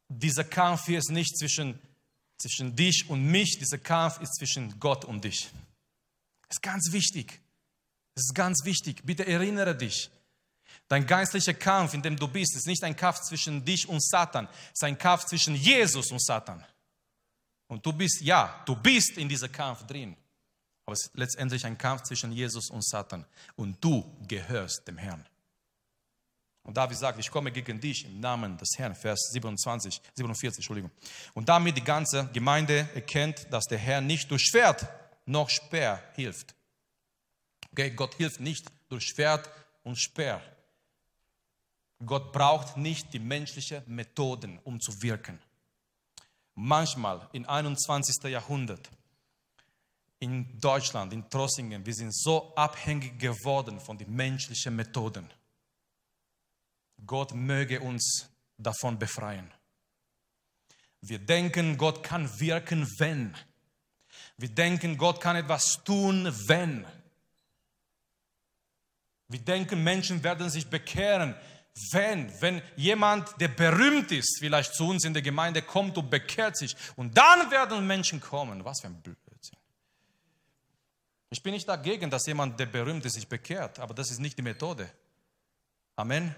dieser 0.08 0.44
Kampf 0.44 0.86
hier 0.86 0.98
ist 0.98 1.10
nicht 1.10 1.36
zwischen, 1.36 1.78
zwischen 2.38 2.74
dich 2.74 3.08
und 3.08 3.24
mich, 3.24 3.58
dieser 3.58 3.78
Kampf 3.78 4.20
ist 4.20 4.34
zwischen 4.36 4.78
Gott 4.80 5.04
und 5.04 5.24
dich. 5.24 5.50
Das 6.48 6.56
ist 6.56 6.62
ganz 6.62 6.92
wichtig. 6.92 7.40
Das 8.14 8.24
ist 8.24 8.34
ganz 8.34 8.64
wichtig. 8.64 9.02
Bitte 9.04 9.26
erinnere 9.26 9.76
dich. 9.76 10.10
Dein 10.88 11.06
geistlicher 11.06 11.54
Kampf, 11.54 11.94
in 11.94 12.02
dem 12.02 12.16
du 12.16 12.26
bist, 12.26 12.56
ist 12.56 12.66
nicht 12.66 12.82
ein 12.82 12.96
Kampf 12.96 13.20
zwischen 13.20 13.64
dich 13.64 13.88
und 13.88 14.02
Satan, 14.02 14.48
es 14.48 14.72
ist 14.74 14.84
ein 14.84 14.98
Kampf 14.98 15.26
zwischen 15.26 15.54
Jesus 15.54 16.10
und 16.10 16.22
Satan. 16.22 16.64
Und 17.68 17.84
du 17.84 17.92
bist, 17.92 18.22
ja, 18.22 18.62
du 18.64 18.74
bist 18.74 19.18
in 19.18 19.28
diesem 19.28 19.52
Kampf 19.52 19.86
drin. 19.86 20.16
Aber 20.88 20.94
es 20.94 21.02
ist 21.02 21.18
letztendlich 21.18 21.66
ein 21.66 21.76
Kampf 21.76 22.04
zwischen 22.04 22.32
Jesus 22.32 22.70
und 22.70 22.82
Satan. 22.82 23.26
Und 23.56 23.76
du 23.84 24.10
gehörst 24.26 24.88
dem 24.88 24.96
Herrn. 24.96 25.22
Und 26.62 26.78
David 26.78 26.96
sagt, 26.96 27.18
ich 27.18 27.30
komme 27.30 27.52
gegen 27.52 27.78
dich 27.78 28.06
im 28.06 28.20
Namen 28.20 28.56
des 28.56 28.70
Herrn, 28.78 28.94
Vers 28.94 29.28
27, 29.32 30.00
47, 30.14 30.56
Entschuldigung. 30.60 30.90
Und 31.34 31.46
damit 31.46 31.76
die 31.76 31.84
ganze 31.84 32.30
Gemeinde 32.32 32.88
erkennt, 32.94 33.52
dass 33.52 33.66
der 33.66 33.76
Herr 33.76 34.00
nicht 34.00 34.30
durch 34.30 34.44
Schwert 34.44 34.88
noch 35.26 35.50
Speer 35.50 36.02
hilft. 36.14 36.54
Okay, 37.70 37.90
Gott 37.90 38.14
hilft 38.14 38.40
nicht 38.40 38.64
durch 38.88 39.04
Schwert 39.08 39.50
und 39.82 39.96
Speer. 39.96 40.40
Gott 42.02 42.32
braucht 42.32 42.78
nicht 42.78 43.12
die 43.12 43.18
menschlichen 43.18 43.82
Methoden, 43.88 44.58
um 44.64 44.80
zu 44.80 45.02
wirken. 45.02 45.38
Manchmal 46.54 47.28
im 47.32 47.46
21. 47.46 48.24
Jahrhundert 48.30 48.88
in 50.20 50.58
Deutschland, 50.60 51.12
in 51.12 51.28
Trossingen, 51.28 51.84
wir 51.84 51.94
sind 51.94 52.14
so 52.14 52.54
abhängig 52.54 53.18
geworden 53.18 53.80
von 53.80 53.96
den 53.96 54.14
menschlichen 54.14 54.74
Methoden. 54.74 55.30
Gott 57.06 57.32
möge 57.34 57.80
uns 57.80 58.28
davon 58.56 58.98
befreien. 58.98 59.52
Wir 61.00 61.20
denken, 61.20 61.76
Gott 61.76 62.02
kann 62.02 62.28
wirken, 62.40 62.86
wenn. 62.98 63.36
Wir 64.36 64.48
denken, 64.48 64.98
Gott 64.98 65.20
kann 65.20 65.36
etwas 65.36 65.82
tun, 65.84 66.32
wenn. 66.46 66.84
Wir 69.28 69.40
denken, 69.40 69.84
Menschen 69.84 70.24
werden 70.24 70.50
sich 70.50 70.66
bekehren, 70.66 71.36
wenn, 71.92 72.32
wenn 72.40 72.62
jemand, 72.76 73.40
der 73.40 73.48
berühmt 73.48 74.10
ist, 74.10 74.38
vielleicht 74.40 74.74
zu 74.74 74.88
uns 74.88 75.04
in 75.04 75.12
der 75.12 75.22
Gemeinde 75.22 75.62
kommt 75.62 75.96
und 75.96 76.10
bekehrt 76.10 76.56
sich. 76.56 76.74
Und 76.96 77.16
dann 77.16 77.50
werden 77.50 77.86
Menschen 77.86 78.20
kommen. 78.20 78.64
Was 78.64 78.80
für 78.80 78.88
ein 78.88 79.00
Blödsinn. 79.00 79.27
Ich 81.30 81.42
bin 81.42 81.52
nicht 81.52 81.68
dagegen, 81.68 82.10
dass 82.10 82.26
jemand, 82.26 82.58
der 82.58 82.66
berühmt 82.66 83.04
ist, 83.04 83.14
sich 83.14 83.28
bekehrt, 83.28 83.78
aber 83.78 83.94
das 83.94 84.10
ist 84.10 84.18
nicht 84.18 84.38
die 84.38 84.42
Methode. 84.42 84.90
Amen. 85.96 86.34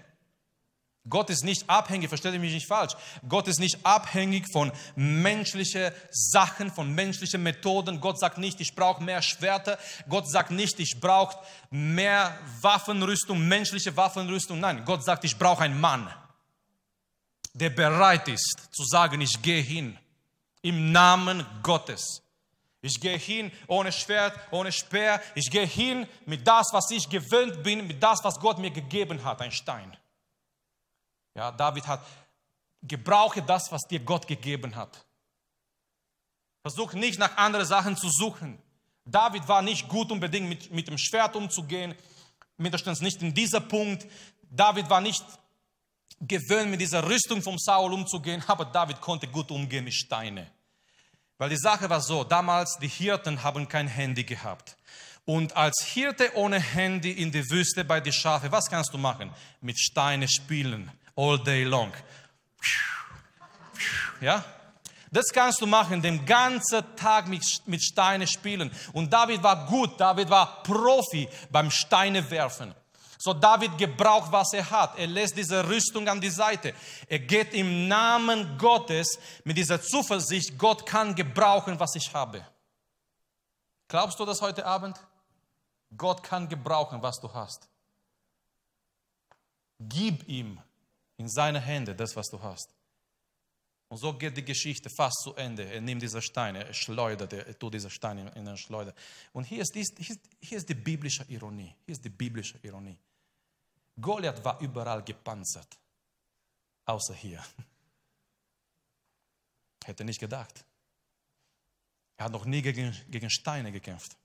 Gott 1.09 1.31
ist 1.31 1.43
nicht 1.43 1.67
abhängig, 1.67 2.09
versteht 2.09 2.39
mich 2.39 2.53
nicht 2.53 2.67
falsch. 2.67 2.93
Gott 3.27 3.47
ist 3.47 3.59
nicht 3.59 3.83
abhängig 3.83 4.45
von 4.51 4.71
menschlichen 4.95 5.91
Sachen, 6.11 6.69
von 6.69 6.93
menschlichen 6.93 7.41
Methoden. 7.41 7.99
Gott 7.99 8.19
sagt 8.19 8.37
nicht, 8.37 8.61
ich 8.61 8.75
brauche 8.75 9.03
mehr 9.03 9.21
Schwerter. 9.23 9.79
Gott 10.07 10.29
sagt 10.29 10.51
nicht, 10.51 10.79
ich 10.79 10.99
brauche 10.99 11.37
mehr 11.71 12.37
Waffenrüstung, 12.61 13.47
menschliche 13.47 13.97
Waffenrüstung. 13.97 14.59
Nein, 14.59 14.85
Gott 14.85 15.03
sagt, 15.03 15.23
ich 15.23 15.37
brauche 15.37 15.63
einen 15.63 15.79
Mann, 15.79 16.07
der 17.53 17.71
bereit 17.71 18.27
ist 18.27 18.69
zu 18.71 18.83
sagen, 18.83 19.21
ich 19.21 19.41
gehe 19.41 19.61
hin 19.61 19.97
im 20.61 20.91
Namen 20.91 21.43
Gottes. 21.63 22.21
Ich 22.81 22.99
gehe 22.99 23.17
hin 23.17 23.51
ohne 23.67 23.91
Schwert, 23.91 24.37
ohne 24.51 24.71
Speer. 24.71 25.21
Ich 25.35 25.49
gehe 25.51 25.65
hin 25.65 26.07
mit 26.25 26.47
das, 26.47 26.73
was 26.73 26.89
ich 26.89 27.07
gewöhnt 27.07 27.61
bin, 27.61 27.85
mit 27.85 28.01
das, 28.01 28.23
was 28.23 28.39
Gott 28.39 28.57
mir 28.57 28.71
gegeben 28.71 29.23
hat, 29.23 29.41
ein 29.41 29.51
Stein. 29.51 29.95
Ja, 31.35 31.51
David 31.51 31.85
hat, 31.87 32.03
gebrauche 32.81 33.41
das, 33.43 33.71
was 33.71 33.83
dir 33.87 33.99
Gott 33.99 34.27
gegeben 34.27 34.75
hat. 34.75 35.05
Versuch 36.63 36.93
nicht 36.93 37.19
nach 37.19 37.37
anderen 37.37 37.65
Sachen 37.65 37.95
zu 37.95 38.09
suchen. 38.09 38.57
David 39.05 39.47
war 39.47 39.61
nicht 39.61 39.87
gut 39.87 40.11
unbedingt 40.11 40.49
mit, 40.49 40.71
mit 40.71 40.87
dem 40.87 40.97
Schwert 40.97 41.35
umzugehen, 41.35 41.95
mindestens 42.57 43.01
nicht 43.01 43.21
in 43.21 43.33
dieser 43.33 43.61
Punkt. 43.61 44.07
David 44.43 44.89
war 44.89 45.01
nicht 45.01 45.23
gewöhnt, 46.19 46.69
mit 46.69 46.81
dieser 46.81 47.07
Rüstung 47.07 47.41
vom 47.41 47.57
Saul 47.57 47.93
umzugehen, 47.93 48.43
aber 48.47 48.65
David 48.65 49.01
konnte 49.01 49.27
gut 49.27 49.49
umgehen 49.51 49.83
mit 49.83 49.93
Steinen. 49.93 50.47
Weil 51.41 51.49
die 51.49 51.57
Sache 51.57 51.89
war 51.89 52.01
so, 52.01 52.23
damals 52.23 52.77
die 52.77 52.87
Hirten 52.87 53.41
haben 53.41 53.67
kein 53.67 53.87
Handy 53.87 54.23
gehabt. 54.23 54.77
Und 55.25 55.57
als 55.57 55.81
Hirte 55.81 56.35
ohne 56.35 56.59
Handy 56.59 57.13
in 57.13 57.31
die 57.31 57.49
Wüste 57.49 57.83
bei 57.83 57.99
den 57.99 58.13
Schafe, 58.13 58.51
was 58.51 58.69
kannst 58.69 58.93
du 58.93 58.99
machen? 58.99 59.33
Mit 59.59 59.79
Steine 59.79 60.27
spielen 60.27 60.91
all 61.15 61.39
day 61.39 61.63
long. 61.63 61.91
Ja? 64.19 64.45
Das 65.09 65.29
kannst 65.33 65.59
du 65.61 65.65
machen, 65.65 66.03
den 66.03 66.27
ganzen 66.27 66.83
Tag 66.95 67.27
mit, 67.27 67.43
mit 67.65 67.83
Steine 67.83 68.27
spielen. 68.27 68.69
Und 68.93 69.11
David 69.11 69.41
war 69.41 69.65
gut, 69.65 69.99
David 69.99 70.29
war 70.29 70.61
Profi 70.61 71.27
beim 71.49 71.71
Steine 71.71 72.29
werfen. 72.29 72.75
So 73.23 73.33
David 73.33 73.77
gebraucht, 73.77 74.31
was 74.31 74.51
er 74.53 74.67
hat. 74.67 74.97
Er 74.97 75.05
lässt 75.05 75.37
diese 75.37 75.69
Rüstung 75.69 76.07
an 76.07 76.19
die 76.19 76.31
Seite. 76.31 76.73
Er 77.07 77.19
geht 77.19 77.53
im 77.53 77.87
Namen 77.87 78.57
Gottes 78.57 79.19
mit 79.43 79.57
dieser 79.57 79.79
Zuversicht, 79.79 80.57
Gott 80.57 80.87
kann 80.87 81.13
gebrauchen, 81.13 81.79
was 81.79 81.93
ich 81.93 82.11
habe. 82.15 82.43
Glaubst 83.87 84.19
du 84.19 84.25
das 84.25 84.41
heute 84.41 84.65
Abend? 84.65 84.99
Gott 85.95 86.23
kann 86.23 86.49
gebrauchen, 86.49 86.99
was 87.03 87.19
du 87.19 87.31
hast. 87.31 87.69
Gib 89.77 90.27
ihm 90.27 90.59
in 91.17 91.29
seine 91.29 91.59
Hände 91.59 91.93
das, 91.93 92.15
was 92.15 92.27
du 92.27 92.41
hast. 92.41 92.73
Und 93.87 93.97
so 93.97 94.13
geht 94.13 94.35
die 94.35 94.45
Geschichte 94.45 94.89
fast 94.89 95.21
zu 95.21 95.35
Ende. 95.35 95.65
Er 95.65 95.81
nimmt 95.81 96.01
diese 96.01 96.23
Steine, 96.23 96.65
er 96.65 96.73
schleudert, 96.73 97.33
er 97.33 97.59
tut 97.59 97.75
diese 97.75 97.91
Steine 97.91 98.31
in 98.33 98.45
den 98.45 98.57
Schleuder. 98.57 98.95
Und 99.31 99.43
hier 99.43 99.61
ist, 99.61 99.75
dies, 99.75 99.93
hier 100.39 100.57
ist 100.57 100.67
die 100.67 100.73
biblische 100.73 101.23
Ironie. 101.27 101.75
Hier 101.85 101.93
ist 101.93 102.03
die 102.03 102.09
biblische 102.09 102.57
Ironie. 102.63 102.97
Goliath 103.99 104.43
war 104.43 104.59
überall 104.59 105.03
gepanzert, 105.03 105.77
außer 106.85 107.13
hier. 107.13 107.43
Hätte 109.83 110.03
nicht 110.03 110.19
gedacht. 110.19 110.65
Er 112.17 112.25
hat 112.25 112.31
noch 112.31 112.45
nie 112.45 112.61
gegen, 112.61 112.95
gegen 113.09 113.29
Steine 113.29 113.71
gekämpft. 113.71 114.15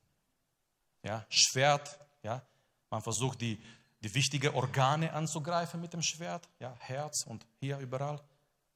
Ja, 1.02 1.24
Schwert, 1.28 1.98
ja, 2.22 2.42
man 2.90 3.02
versucht 3.02 3.40
die, 3.40 3.62
die 4.00 4.14
wichtigen 4.14 4.54
Organe 4.54 5.12
anzugreifen 5.12 5.80
mit 5.80 5.92
dem 5.92 6.02
Schwert, 6.02 6.48
ja, 6.58 6.74
Herz 6.78 7.24
und 7.26 7.46
hier 7.58 7.78
überall. 7.78 8.22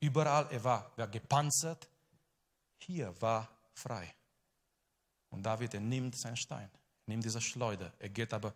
Überall, 0.00 0.46
er 0.50 0.64
war, 0.64 0.92
war 0.96 1.08
gepanzert. 1.08 1.88
Hier 2.78 3.14
war 3.20 3.48
frei. 3.74 4.14
Und 5.28 5.42
David, 5.42 5.74
er 5.74 5.80
nimmt 5.80 6.16
seinen 6.16 6.36
Stein, 6.36 6.70
nimmt 7.06 7.24
diese 7.24 7.40
Schleuder. 7.40 7.92
Er 7.98 8.08
geht 8.08 8.32
aber, 8.32 8.54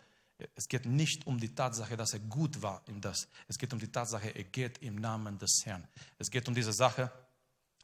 es 0.54 0.68
geht 0.68 0.86
nicht 0.86 1.26
um 1.26 1.38
die 1.38 1.54
Tatsache, 1.54 1.96
dass 1.96 2.12
er 2.12 2.20
gut 2.20 2.60
war 2.60 2.82
in 2.86 3.00
das. 3.00 3.28
Es 3.46 3.58
geht 3.58 3.72
um 3.72 3.78
die 3.78 3.90
Tatsache, 3.90 4.34
er 4.34 4.44
geht 4.44 4.78
im 4.78 4.96
Namen 4.96 5.38
des 5.38 5.62
Herrn. 5.64 5.86
Es 6.18 6.30
geht 6.30 6.48
um 6.48 6.54
diese 6.54 6.72
Sache, 6.72 7.10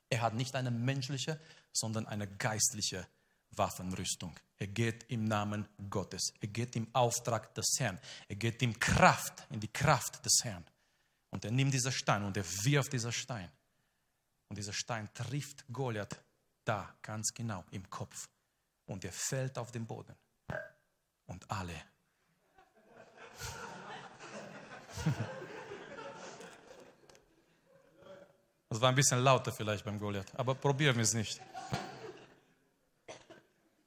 er 0.08 0.22
hat 0.22 0.34
nicht 0.34 0.54
eine 0.56 0.70
menschliche, 0.70 1.40
sondern 1.72 2.06
eine 2.06 2.26
geistliche 2.26 3.06
Waffenrüstung. 3.52 4.34
Er 4.56 4.66
geht 4.66 5.04
im 5.08 5.24
Namen 5.24 5.68
Gottes. 5.88 6.32
Er 6.40 6.48
geht 6.48 6.76
im 6.76 6.92
Auftrag 6.94 7.54
des 7.54 7.76
Herrn. 7.78 7.98
Er 8.28 8.36
geht 8.36 8.60
in 8.62 8.78
Kraft, 8.78 9.46
in 9.50 9.60
die 9.60 9.72
Kraft 9.72 10.24
des 10.24 10.40
Herrn. 10.42 10.64
Und 11.30 11.44
er 11.44 11.52
nimmt 11.52 11.72
diesen 11.72 11.92
Stein 11.92 12.24
und 12.24 12.36
er 12.36 12.44
wirft 12.64 12.92
diesen 12.92 13.12
Stein. 13.12 13.50
Und 14.48 14.58
dieser 14.58 14.72
Stein 14.72 15.08
trifft 15.14 15.64
Goliath 15.72 16.20
da 16.64 16.96
ganz 17.02 17.32
genau 17.32 17.64
im 17.70 17.88
Kopf. 17.88 18.28
Und 18.86 19.04
er 19.04 19.12
fällt 19.12 19.56
auf 19.56 19.70
den 19.70 19.86
Boden. 19.86 20.16
Und 21.26 21.48
alle. 21.48 21.89
Das 28.68 28.80
war 28.80 28.88
ein 28.88 28.94
bisschen 28.94 29.20
lauter 29.20 29.50
vielleicht 29.52 29.84
beim 29.84 29.98
Goliath, 29.98 30.32
aber 30.38 30.54
probieren 30.54 30.94
wir 30.94 31.02
es 31.02 31.12
nicht. 31.12 31.40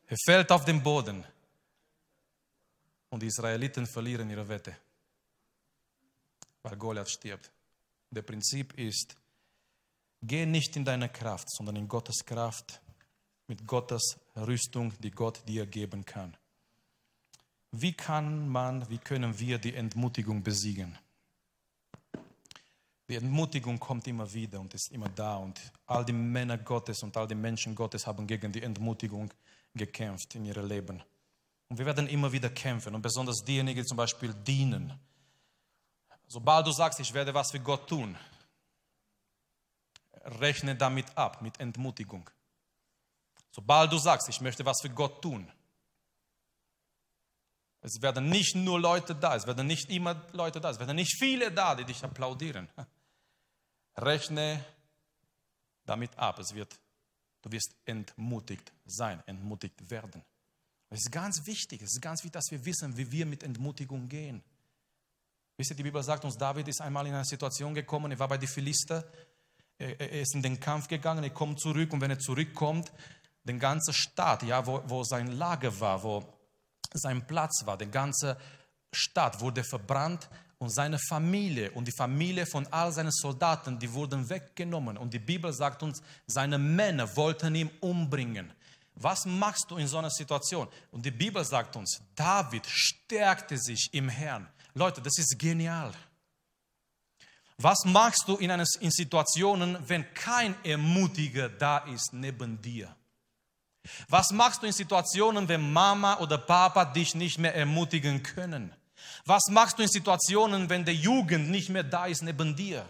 Er 0.08 0.18
fällt 0.26 0.52
auf 0.52 0.66
den 0.66 0.84
Boden. 0.84 1.24
Und 3.10 3.22
die 3.22 3.28
Israeliten 3.28 3.88
verlieren 3.88 4.30
ihre 4.30 4.48
Wette, 4.48 4.76
weil 6.64 6.76
Goliath 6.76 7.10
stirbt. 7.10 7.50
Der 8.10 8.24
Prinzip 8.24 8.78
ist, 8.78 9.16
geh 10.22 10.46
nicht 10.46 10.76
in 10.76 10.84
deine 10.84 11.10
Kraft, 11.10 11.50
sondern 11.50 11.76
in 11.78 11.88
Gottes 11.88 12.26
Kraft, 12.26 12.82
mit 13.48 13.66
Gottes 13.66 14.20
Rüstung, 14.36 14.94
die 15.00 15.12
Gott 15.12 15.48
dir 15.48 15.66
geben 15.66 16.04
kann. 16.04 16.36
Wie 17.76 17.94
kann 17.94 18.48
man, 18.50 18.88
wie 18.88 19.00
können 19.00 19.40
wir 19.40 19.58
die 19.58 19.74
Entmutigung 19.74 20.44
besiegen? 20.44 20.96
Die 23.10 23.16
Entmutigung 23.16 23.80
kommt 23.80 24.08
immer 24.08 24.32
wieder 24.32 24.60
und 24.60 24.76
ist 24.76 24.92
immer 24.92 25.10
da. 25.10 25.38
Und 25.38 25.60
all 25.88 26.06
die 26.06 26.14
Männer 26.14 26.60
Gottes 26.60 27.02
und 27.02 27.18
all 27.18 27.28
die 27.28 27.34
Menschen 27.34 27.74
Gottes 27.74 28.06
haben 28.06 28.28
gegen 28.28 28.52
die 28.52 28.62
Entmutigung 28.62 29.34
gekämpft 29.74 30.36
in 30.36 30.46
ihrem 30.46 30.68
Leben. 30.68 31.02
Und 31.68 31.80
wir 31.80 31.88
werden 31.88 32.08
immer 32.08 32.32
wieder 32.32 32.52
kämpfen. 32.52 32.94
Und 32.94 33.02
besonders 33.02 33.44
diejenigen, 33.44 33.82
die 33.82 33.88
zum 33.88 33.98
Beispiel 33.98 34.36
dienen. 34.36 34.94
Sobald 36.28 36.68
du 36.68 36.72
sagst, 36.72 37.00
ich 37.00 37.12
werde 37.12 37.34
was 37.34 37.50
für 37.50 37.60
Gott 37.60 37.90
tun, 37.90 38.16
rechne 40.40 40.76
damit 40.76 41.18
ab, 41.18 41.42
mit 41.42 41.60
Entmutigung. 41.60 42.30
Sobald 43.50 43.92
du 43.92 43.98
sagst, 43.98 44.30
ich 44.30 44.42
möchte 44.42 44.64
was 44.64 44.80
für 44.80 44.92
Gott 44.92 45.24
tun, 45.24 45.52
es 47.84 48.02
werden 48.02 48.30
nicht 48.30 48.56
nur 48.56 48.80
Leute 48.80 49.14
da, 49.14 49.36
es 49.36 49.46
werden 49.46 49.68
nicht 49.68 49.90
immer 49.90 50.26
Leute 50.32 50.62
da, 50.62 50.70
es 50.70 50.80
werden 50.80 50.96
nicht 50.96 51.18
viele 51.18 51.52
da, 51.52 51.76
die 51.76 51.84
dich 51.84 52.02
applaudieren. 52.02 52.70
Rechne 53.98 54.64
damit 55.86 56.18
ab, 56.18 56.40
es 56.40 56.56
wird, 56.56 56.80
du 57.42 57.52
wirst 57.52 57.76
entmutigt 57.84 58.72
sein, 58.86 59.22
entmutigt 59.26 59.90
werden. 59.92 60.24
Es 60.90 61.00
ist 61.00 61.12
ganz 61.12 61.46
wichtig, 61.46 61.82
es 61.82 61.96
ist 61.96 62.02
ganz 62.02 62.24
wichtig, 62.24 62.32
dass 62.32 62.52
wir 62.52 62.64
wissen, 62.64 62.96
wie 62.96 63.12
wir 63.12 63.26
mit 63.26 63.44
Entmutigung 63.44 64.08
gehen. 64.08 64.42
Wisst 65.58 65.72
ihr, 65.72 65.76
die 65.76 65.84
Bibel 65.84 66.02
sagt 66.02 66.24
uns, 66.24 66.38
David 66.38 66.70
ist 66.70 66.80
einmal 66.80 67.06
in 67.06 67.14
eine 67.14 67.26
Situation 67.26 67.74
gekommen, 67.74 68.14
er 68.14 68.20
war 68.20 68.30
bei 68.30 68.38
den 68.38 68.48
Philister, 68.48 69.04
er 69.78 70.22
ist 70.22 70.36
in 70.36 70.42
den 70.42 70.58
Kampf 70.58 70.88
gegangen, 70.88 71.24
er 71.24 71.32
kommt 71.32 71.60
zurück 71.60 71.92
und 71.92 72.00
wenn 72.00 72.12
er 72.12 72.20
zurückkommt, 72.20 72.94
den 73.44 73.60
ganzen 73.60 73.94
Staat, 73.94 74.44
ja, 74.44 74.66
wo, 74.66 74.82
wo 74.86 75.04
sein 75.04 75.28
Lager 75.28 75.78
war, 75.82 76.02
wo 76.02 76.43
sein 76.94 77.26
Platz 77.26 77.66
war. 77.66 77.78
Die 77.78 77.90
ganze 77.90 78.38
Stadt 78.92 79.40
wurde 79.40 79.64
verbrannt 79.64 80.30
und 80.58 80.70
seine 80.70 80.98
Familie 80.98 81.72
und 81.72 81.88
die 81.88 81.92
Familie 81.92 82.46
von 82.46 82.66
all 82.68 82.92
seinen 82.92 83.12
Soldaten, 83.12 83.78
die 83.78 83.92
wurden 83.92 84.30
weggenommen. 84.30 84.98
Und 84.98 85.14
die 85.14 85.20
Bibel 85.20 85.52
sagt 85.52 85.84
uns, 85.84 86.02
seine 86.26 86.58
Männer 86.58 87.16
wollten 87.16 87.54
ihn 87.56 87.70
umbringen. 87.82 88.54
Was 88.96 89.26
machst 89.26 89.66
du 89.70 89.78
in 89.78 89.88
so 89.88 89.98
einer 89.98 90.10
Situation? 90.10 90.68
Und 90.92 91.06
die 91.06 91.12
Bibel 91.12 91.44
sagt 91.44 91.76
uns, 91.76 92.02
David 92.16 92.66
stärkte 92.66 93.58
sich 93.58 93.90
im 93.92 94.08
Herrn. 94.08 94.48
Leute, 94.74 95.02
das 95.02 95.18
ist 95.18 95.38
genial. 95.38 95.92
Was 97.58 97.86
machst 97.86 98.24
du 98.28 98.36
in, 98.38 98.52
einer, 98.52 98.66
in 98.80 98.92
Situationen, 98.92 99.78
wenn 99.88 100.14
kein 100.14 100.56
Ermutiger 100.64 101.50
da 101.50 101.80
ist 101.80 102.14
neben 102.14 102.62
dir? 102.62 102.96
Was 104.08 104.32
machst 104.32 104.62
du 104.62 104.68
in 104.68 104.74
Situationen, 104.74 105.48
wenn 105.48 105.74
Mama 105.74 106.18
oder 106.20 106.38
Papa 106.38 106.86
dich 106.86 107.16
nicht 107.16 107.38
mehr 107.38 107.56
ermutigen 107.56 108.24
können? 108.24 108.74
Was 109.26 109.48
machst 109.50 109.78
du 109.78 109.84
in 109.84 109.90
Situationen, 109.90 110.70
wenn 110.70 110.86
der 110.86 110.94
Jugend 110.94 111.50
nicht 111.50 111.70
mehr 111.70 111.84
da 111.84 112.06
ist 112.06 112.22
neben 112.22 112.56
dir? 112.56 112.86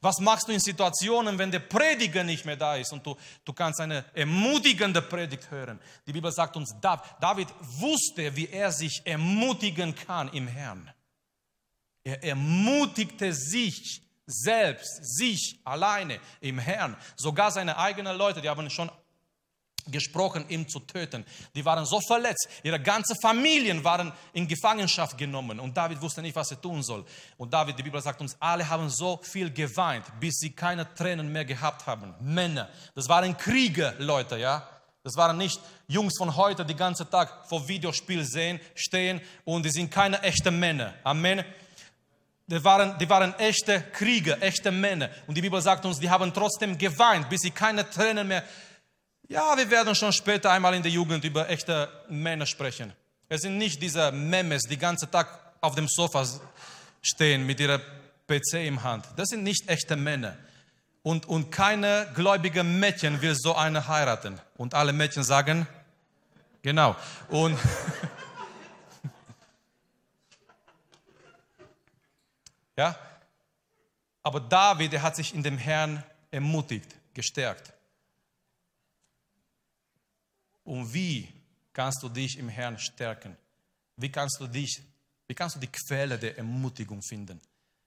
Was 0.00 0.18
machst 0.18 0.48
du 0.48 0.52
in 0.52 0.60
Situationen, 0.60 1.38
wenn 1.38 1.50
der 1.50 1.58
Prediger 1.58 2.24
nicht 2.24 2.44
mehr 2.44 2.56
da 2.56 2.76
ist 2.76 2.92
und 2.92 3.04
du, 3.04 3.16
du 3.44 3.52
kannst 3.52 3.80
eine 3.80 4.04
ermutigende 4.14 5.02
Predigt 5.02 5.50
hören? 5.50 5.78
Die 6.06 6.12
Bibel 6.12 6.32
sagt 6.32 6.56
uns, 6.56 6.74
David 6.80 7.48
wusste, 7.60 8.34
wie 8.34 8.48
er 8.48 8.72
sich 8.72 9.02
ermutigen 9.04 9.94
kann 9.94 10.28
im 10.28 10.46
Herrn. 10.46 10.90
Er 12.02 12.22
ermutigte 12.22 13.32
sich 13.32 14.02
selbst, 14.26 15.18
sich 15.18 15.60
alleine 15.64 16.18
im 16.40 16.58
Herrn. 16.58 16.96
Sogar 17.16 17.50
seine 17.50 17.76
eigenen 17.76 18.16
Leute, 18.16 18.40
die 18.40 18.48
haben 18.48 18.70
schon 18.70 18.90
gesprochen, 19.90 20.44
ihn 20.48 20.68
zu 20.68 20.80
töten. 20.80 21.24
Die 21.54 21.64
waren 21.64 21.84
so 21.84 22.00
verletzt. 22.00 22.48
Ihre 22.62 22.80
ganze 22.80 23.14
Familien 23.20 23.82
waren 23.84 24.12
in 24.32 24.46
Gefangenschaft 24.46 25.16
genommen 25.18 25.60
und 25.60 25.76
David 25.76 26.00
wusste 26.00 26.22
nicht, 26.22 26.36
was 26.36 26.50
er 26.50 26.60
tun 26.60 26.82
soll. 26.82 27.04
Und 27.36 27.52
David, 27.52 27.78
die 27.78 27.82
Bibel 27.82 28.00
sagt 28.00 28.20
uns, 28.20 28.36
alle 28.40 28.68
haben 28.68 28.88
so 28.90 29.20
viel 29.22 29.50
geweint, 29.50 30.04
bis 30.20 30.38
sie 30.38 30.50
keine 30.50 30.92
Tränen 30.94 31.30
mehr 31.32 31.44
gehabt 31.44 31.86
haben. 31.86 32.14
Männer. 32.20 32.68
Das 32.94 33.08
waren 33.08 33.36
Krieger, 33.36 33.94
Leute, 33.98 34.38
ja. 34.38 34.68
Das 35.02 35.16
waren 35.16 35.36
nicht 35.36 35.60
Jungs 35.86 36.14
von 36.16 36.34
heute, 36.34 36.64
die 36.64 36.74
ganzen 36.74 37.08
Tag 37.10 37.46
vor 37.46 37.68
Videospiel 37.68 38.24
sehen, 38.24 38.58
stehen 38.74 39.20
und 39.44 39.62
die 39.62 39.70
sind 39.70 39.90
keine 39.90 40.22
echten 40.22 40.58
Männer. 40.58 40.94
Amen. 41.04 41.44
Die 42.46 42.62
waren, 42.62 42.98
die 42.98 43.08
waren 43.08 43.34
echte 43.38 43.82
Krieger, 43.92 44.40
echte 44.42 44.70
Männer. 44.70 45.10
Und 45.26 45.34
die 45.34 45.42
Bibel 45.42 45.60
sagt 45.60 45.84
uns, 45.84 45.98
die 45.98 46.08
haben 46.08 46.32
trotzdem 46.32 46.76
geweint, 46.76 47.28
bis 47.28 47.40
sie 47.40 47.50
keine 47.50 47.88
Tränen 47.88 48.28
mehr 48.28 48.44
ja, 49.28 49.56
wir 49.56 49.70
werden 49.70 49.94
schon 49.94 50.12
später 50.12 50.50
einmal 50.50 50.74
in 50.74 50.82
der 50.82 50.92
Jugend 50.92 51.24
über 51.24 51.48
echte 51.48 51.88
Männer 52.08 52.46
sprechen. 52.46 52.92
Es 53.28 53.42
sind 53.42 53.58
nicht 53.58 53.80
diese 53.80 54.10
Memes, 54.12 54.62
die 54.62 54.76
den 54.76 54.80
ganzen 54.80 55.10
Tag 55.10 55.54
auf 55.60 55.74
dem 55.74 55.88
Sofa 55.88 56.26
stehen 57.00 57.46
mit 57.46 57.60
ihrer 57.60 57.80
PC 58.26 58.66
im 58.66 58.82
Hand. 58.82 59.06
Das 59.16 59.28
sind 59.28 59.42
nicht 59.42 59.68
echte 59.68 59.96
Männer. 59.96 60.36
Und, 61.02 61.26
und 61.26 61.50
keine 61.50 62.10
gläubige 62.14 62.62
Mädchen 62.62 63.20
will 63.20 63.34
so 63.34 63.54
eine 63.54 63.88
heiraten. 63.88 64.40
Und 64.56 64.74
alle 64.74 64.92
Mädchen 64.92 65.22
sagen, 65.22 65.66
genau. 66.62 66.96
Und 67.28 67.58
ja, 72.76 72.96
aber 74.22 74.40
David, 74.40 74.94
der 74.94 75.02
hat 75.02 75.16
sich 75.16 75.34
in 75.34 75.42
dem 75.42 75.58
Herrn 75.58 76.02
ermutigt, 76.30 76.94
gestärkt. 77.12 77.73
Und 80.64 80.92
wie 80.92 81.28
kannst 81.72 82.02
du 82.02 82.08
dich 82.08 82.38
im 82.38 82.48
Herrn 82.48 82.78
stärken? 82.78 83.36
Wie 83.96 84.10
kannst 84.10 84.40
du 84.40 84.46
dich, 84.46 84.82
wie 85.26 85.34
kannst 85.34 85.56
du 85.56 85.60
die 85.60 85.70
Quelle 85.70 86.18
der 86.18 86.36
Ermutigung 86.38 87.02
finden? 87.02 87.40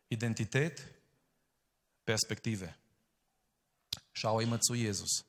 Identität, 0.10 0.82
Perspektive. 2.06 2.74
Schau 4.14 4.40
immer 4.40 4.62
zu 4.62 4.74
Jesus. 4.74 5.26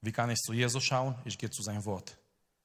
Wie 0.00 0.12
kann 0.12 0.30
ich 0.30 0.38
zu 0.38 0.52
Jesus 0.52 0.84
schauen? 0.84 1.16
Ich 1.24 1.36
gehe 1.36 1.50
zu 1.50 1.62
seinem 1.62 1.84
Wort. 1.84 2.16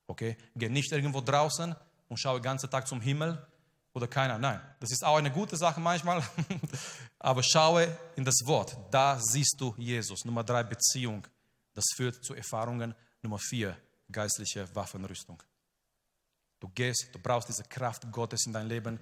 Okay? 0.06 0.38
Gehe 0.56 0.70
nicht 0.70 0.92
irgendwo 0.92 1.22
draußen 1.22 1.76
und 2.10 2.18
schaue 2.18 2.40
den 2.40 2.44
ganzen 2.44 2.70
Tag 2.70 2.88
zum 2.88 3.02
Himmel 3.02 3.46
oder 3.94 4.08
keiner. 4.08 4.38
Nein, 4.38 4.62
das 4.80 4.92
ist 4.92 5.04
auch 5.04 5.18
eine 5.18 5.32
gute 5.32 5.58
Sache 5.58 5.80
manchmal. 5.80 6.24
Aber 7.20 7.42
schaue 7.44 7.98
in 8.16 8.24
das 8.24 8.46
Wort. 8.46 8.78
Da 8.92 9.20
siehst 9.20 9.56
du 9.60 9.74
Jesus. 9.78 10.24
Nummer 10.24 10.44
drei, 10.44 10.64
Beziehung. 10.64 11.26
Das 11.74 11.86
führt 11.96 12.24
zu 12.24 12.34
Erfahrungen 12.34 12.94
Nummer 13.22 13.40
vier, 13.40 13.78
geistliche 14.12 14.68
Waffenrüstung. 14.76 15.42
Du 16.60 16.70
gehst, 16.70 17.10
du 17.14 17.20
brauchst 17.20 17.50
diese 17.50 17.64
Kraft 17.64 18.12
Gottes 18.12 18.46
in 18.46 18.54
dein 18.54 18.68
Leben. 18.68 19.00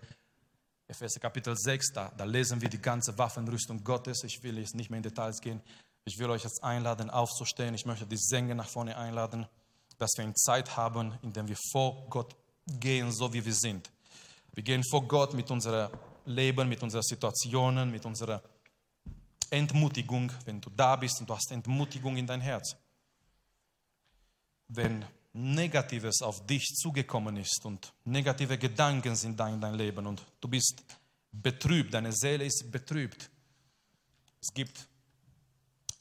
Epheser 0.87 1.19
Kapitel 1.19 1.55
6, 1.57 1.93
da, 1.93 2.11
da 2.15 2.23
lesen 2.25 2.61
wir 2.61 2.69
die 2.69 2.81
ganze 2.81 3.17
Waffenrüstung 3.17 3.83
Gottes. 3.83 4.23
Ich 4.23 4.43
will 4.43 4.59
jetzt 4.59 4.75
nicht 4.75 4.89
mehr 4.89 4.97
in 4.97 5.03
Details 5.03 5.39
gehen. 5.39 5.61
Ich 6.03 6.19
will 6.19 6.29
euch 6.29 6.43
jetzt 6.43 6.63
einladen, 6.63 7.09
aufzustehen. 7.09 7.73
Ich 7.73 7.85
möchte 7.85 8.05
die 8.05 8.17
Sänger 8.17 8.55
nach 8.55 8.69
vorne 8.69 8.95
einladen, 8.95 9.47
dass 9.97 10.11
wir 10.17 10.23
eine 10.23 10.35
Zeit 10.35 10.75
haben, 10.77 11.17
in 11.21 11.33
der 11.33 11.47
wir 11.47 11.57
vor 11.71 12.07
Gott 12.09 12.35
gehen, 12.67 13.11
so 13.11 13.33
wie 13.33 13.43
wir 13.43 13.53
sind. 13.53 13.89
Wir 14.53 14.63
gehen 14.63 14.83
vor 14.83 15.07
Gott 15.07 15.33
mit 15.33 15.49
unserem 15.49 15.91
Leben, 16.25 16.69
mit 16.69 16.83
unseren 16.83 17.03
Situationen, 17.03 17.89
mit 17.89 18.05
unserer 18.05 18.41
Entmutigung. 19.49 20.31
Wenn 20.45 20.61
du 20.61 20.69
da 20.69 20.95
bist 20.95 21.19
und 21.19 21.29
du 21.29 21.35
hast 21.35 21.51
Entmutigung 21.51 22.17
in 22.17 22.27
dein 22.27 22.41
Herz, 22.41 22.75
wenn 24.67 25.05
Negatives 25.33 26.21
auf 26.21 26.45
dich 26.45 26.63
zugekommen 26.75 27.37
ist 27.37 27.65
und 27.65 27.93
negative 28.05 28.57
Gedanken 28.57 29.15
sind 29.15 29.39
da 29.39 29.49
in 29.49 29.59
dein 29.59 29.75
Leben 29.75 30.05
und 30.07 30.25
du 30.39 30.47
bist 30.47 30.81
betrübt, 31.31 31.93
deine 31.93 32.13
Seele 32.13 32.45
ist 32.45 32.71
betrübt. 32.71 33.29
Es 34.41 34.53
gibt 34.53 34.87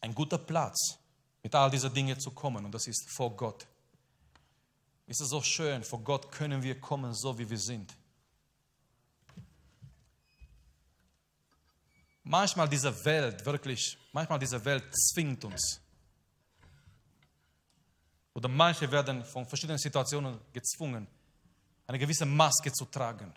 einen 0.01 0.15
guten 0.15 0.45
Platz, 0.47 0.99
mit 1.43 1.55
all 1.55 1.71
diesen 1.71 1.93
Dingen 1.93 2.19
zu 2.19 2.31
kommen 2.31 2.65
und 2.65 2.73
das 2.73 2.87
ist 2.87 3.11
vor 3.11 3.37
Gott. 3.37 3.67
Es 5.07 5.21
ist 5.21 5.29
so 5.29 5.43
schön, 5.43 5.83
vor 5.83 6.01
Gott 6.01 6.31
können 6.31 6.62
wir 6.62 6.81
kommen, 6.81 7.12
so 7.12 7.37
wie 7.39 7.49
wir 7.49 7.59
sind. 7.59 7.95
Manchmal 12.23 12.69
diese 12.69 13.05
Welt, 13.05 13.45
wirklich, 13.45 13.99
manchmal 14.12 14.39
diese 14.39 14.65
Welt 14.65 14.85
zwingt 14.97 15.45
uns, 15.45 15.81
oder 18.35 18.49
manche 18.49 18.91
werden 18.91 19.24
von 19.24 19.47
verschiedenen 19.47 19.78
Situationen 19.78 20.39
gezwungen, 20.53 21.07
eine 21.87 21.99
gewisse 21.99 22.26
Maske 22.26 22.72
zu 22.72 22.85
tragen. 22.87 23.32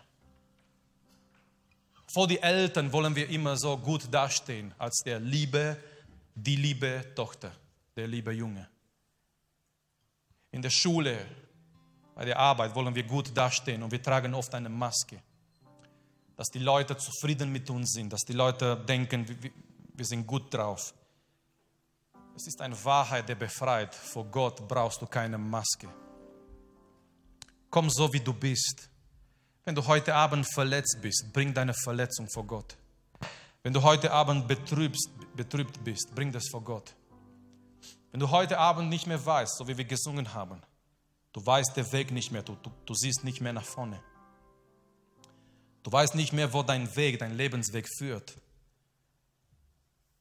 Vor 2.06 2.26
die 2.26 2.40
Eltern 2.40 2.92
wollen 2.92 3.14
wir 3.14 3.28
immer 3.28 3.56
so 3.56 3.76
gut 3.76 4.12
dastehen, 4.12 4.74
als 4.78 5.02
der 5.04 5.20
liebe, 5.20 5.76
die 6.34 6.56
liebe 6.56 7.12
Tochter, 7.14 7.52
der 7.94 8.06
liebe 8.06 8.32
Junge. 8.32 8.68
In 10.50 10.62
der 10.62 10.70
Schule 10.70 11.26
Bei 12.18 12.24
der 12.24 12.36
Arbeit 12.36 12.74
wollen 12.74 12.92
wir 12.96 13.04
gut 13.04 13.30
dastehen 13.32 13.80
und 13.80 13.92
wir 13.92 14.02
tragen 14.02 14.34
oft 14.34 14.52
eine 14.52 14.68
Maske. 14.68 15.22
Dass 16.36 16.48
die 16.48 16.58
Leute 16.58 16.96
zufrieden 16.96 17.52
mit 17.52 17.70
uns 17.70 17.92
sind, 17.92 18.12
dass 18.12 18.22
die 18.22 18.32
Leute 18.32 18.76
denken, 18.76 19.24
wir 19.94 20.04
sind 20.04 20.26
gut 20.26 20.52
drauf. 20.52 20.92
Es 22.38 22.46
ist 22.46 22.60
eine 22.60 22.84
Wahrheit, 22.84 23.28
der 23.28 23.34
befreit. 23.34 23.92
Vor 23.92 24.24
Gott 24.26 24.68
brauchst 24.68 25.02
du 25.02 25.06
keine 25.06 25.36
Maske. 25.36 25.88
Komm 27.68 27.90
so, 27.90 28.12
wie 28.12 28.20
du 28.20 28.32
bist. 28.32 28.88
Wenn 29.64 29.74
du 29.74 29.84
heute 29.84 30.14
Abend 30.14 30.46
verletzt 30.54 30.98
bist, 31.02 31.32
bring 31.32 31.52
deine 31.52 31.74
Verletzung 31.74 32.28
vor 32.30 32.46
Gott. 32.46 32.76
Wenn 33.64 33.72
du 33.72 33.82
heute 33.82 34.12
Abend 34.12 34.46
betrübst, 34.46 35.10
betrübt 35.34 35.82
bist, 35.82 36.14
bring 36.14 36.30
das 36.30 36.46
vor 36.48 36.62
Gott. 36.62 36.94
Wenn 38.12 38.20
du 38.20 38.30
heute 38.30 38.56
Abend 38.56 38.88
nicht 38.88 39.08
mehr 39.08 39.26
weißt, 39.26 39.56
so 39.58 39.66
wie 39.66 39.76
wir 39.76 39.84
gesungen 39.84 40.32
haben, 40.32 40.62
du 41.32 41.44
weißt 41.44 41.76
der 41.76 41.90
Weg 41.90 42.12
nicht 42.12 42.30
mehr, 42.30 42.44
du, 42.44 42.54
du, 42.62 42.70
du 42.86 42.94
siehst 42.94 43.24
nicht 43.24 43.40
mehr 43.40 43.52
nach 43.52 43.66
vorne. 43.66 44.00
Du 45.82 45.90
weißt 45.90 46.14
nicht 46.14 46.32
mehr, 46.32 46.52
wo 46.52 46.62
dein 46.62 46.94
Weg, 46.94 47.18
dein 47.18 47.36
Lebensweg 47.36 47.88
führt. 47.98 48.36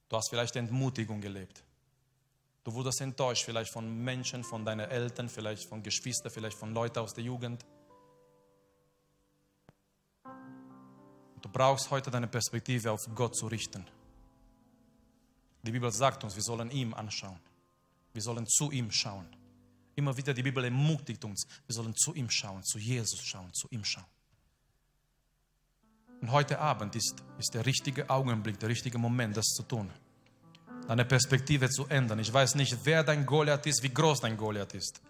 Du 0.09 0.17
hast 0.17 0.31
vielleicht 0.31 0.55
Entmutigung 0.55 1.21
gelebt. 1.21 1.63
Du 2.67 2.73
wurdest 2.73 2.99
enttäuscht, 2.99 3.45
vielleicht 3.45 3.71
von 3.71 4.03
Menschen, 4.03 4.43
von 4.43 4.65
deinen 4.65 4.89
Eltern, 4.89 5.29
vielleicht 5.29 5.69
von 5.69 5.81
Geschwistern, 5.81 6.29
vielleicht 6.29 6.57
von 6.57 6.73
Leuten 6.73 6.99
aus 6.99 7.13
der 7.13 7.23
Jugend. 7.23 7.65
Du 11.41 11.47
brauchst 11.49 11.89
heute 11.89 12.11
deine 12.11 12.27
Perspektive 12.27 12.91
auf 12.91 13.07
Gott 13.15 13.37
zu 13.37 13.47
richten. 13.47 13.85
Die 15.63 15.71
Bibel 15.71 15.89
sagt 15.93 16.25
uns, 16.25 16.35
wir 16.35 16.43
sollen 16.43 16.69
ihm 16.69 16.93
anschauen. 16.93 17.39
Wir 18.11 18.21
sollen 18.21 18.45
zu 18.45 18.69
ihm 18.69 18.91
schauen. 18.91 19.33
Immer 19.95 20.17
wieder 20.17 20.33
die 20.33 20.43
Bibel 20.43 20.65
ermutigt 20.65 21.23
uns, 21.23 21.47
wir 21.67 21.73
sollen 21.73 21.95
zu 21.95 22.15
ihm 22.15 22.29
schauen, 22.29 22.61
zu 22.65 22.79
Jesus 22.79 23.21
schauen, 23.21 23.53
zu 23.53 23.69
ihm 23.69 23.85
schauen. 23.85 24.11
Und 26.19 26.33
heute 26.33 26.59
Abend 26.59 26.97
ist, 26.97 27.15
ist 27.39 27.53
der 27.53 27.65
richtige 27.65 28.09
Augenblick, 28.09 28.59
der 28.59 28.67
richtige 28.67 28.97
Moment, 28.97 29.37
das 29.37 29.45
zu 29.45 29.63
tun. 29.63 29.89
Deine 30.87 31.03
Perspektive 31.03 31.69
zu 31.69 31.85
ändern. 31.87 32.19
Ich 32.19 32.33
weiß 32.33 32.55
nicht, 32.55 32.77
wer 32.83 33.03
dein 33.03 33.25
Goliath 33.25 33.65
ist, 33.65 33.83
wie 33.83 33.93
groß 33.93 34.21
dein 34.21 34.37
Goliath 34.37 34.73
ist. 34.73 35.01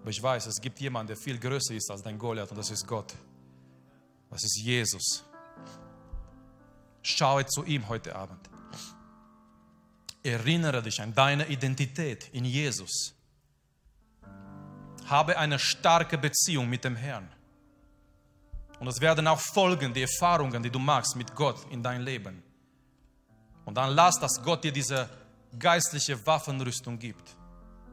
Aber 0.00 0.10
ich 0.10 0.22
weiß, 0.22 0.46
es 0.46 0.60
gibt 0.60 0.78
jemanden, 0.80 1.08
der 1.08 1.16
viel 1.16 1.38
größer 1.38 1.74
ist 1.74 1.90
als 1.90 2.02
dein 2.02 2.18
Goliath 2.18 2.50
und 2.50 2.56
das 2.56 2.70
ist 2.70 2.86
Gott. 2.86 3.14
Das 4.30 4.44
ist 4.44 4.56
Jesus. 4.58 5.24
Schaue 7.02 7.46
zu 7.46 7.64
ihm 7.64 7.88
heute 7.88 8.14
Abend. 8.14 8.48
Erinnere 10.22 10.82
dich 10.82 11.00
an 11.00 11.14
deine 11.14 11.48
Identität 11.48 12.28
in 12.32 12.44
Jesus. 12.44 13.14
Habe 15.06 15.36
eine 15.38 15.58
starke 15.58 16.18
Beziehung 16.18 16.68
mit 16.68 16.84
dem 16.84 16.94
Herrn. 16.94 17.28
Und 18.78 18.86
es 18.86 19.00
werden 19.00 19.26
auch 19.26 19.40
folgen, 19.40 19.92
die 19.92 20.02
Erfahrungen, 20.02 20.62
die 20.62 20.70
du 20.70 20.78
machst 20.78 21.16
mit 21.16 21.34
Gott 21.34 21.66
in 21.70 21.82
dein 21.82 22.02
Leben. 22.02 22.42
Und 23.68 23.74
dann 23.74 23.90
lass, 23.90 24.18
dass 24.18 24.42
Gott 24.42 24.64
dir 24.64 24.72
diese 24.72 25.10
geistliche 25.58 26.26
Waffenrüstung 26.26 26.98
gibt, 26.98 27.36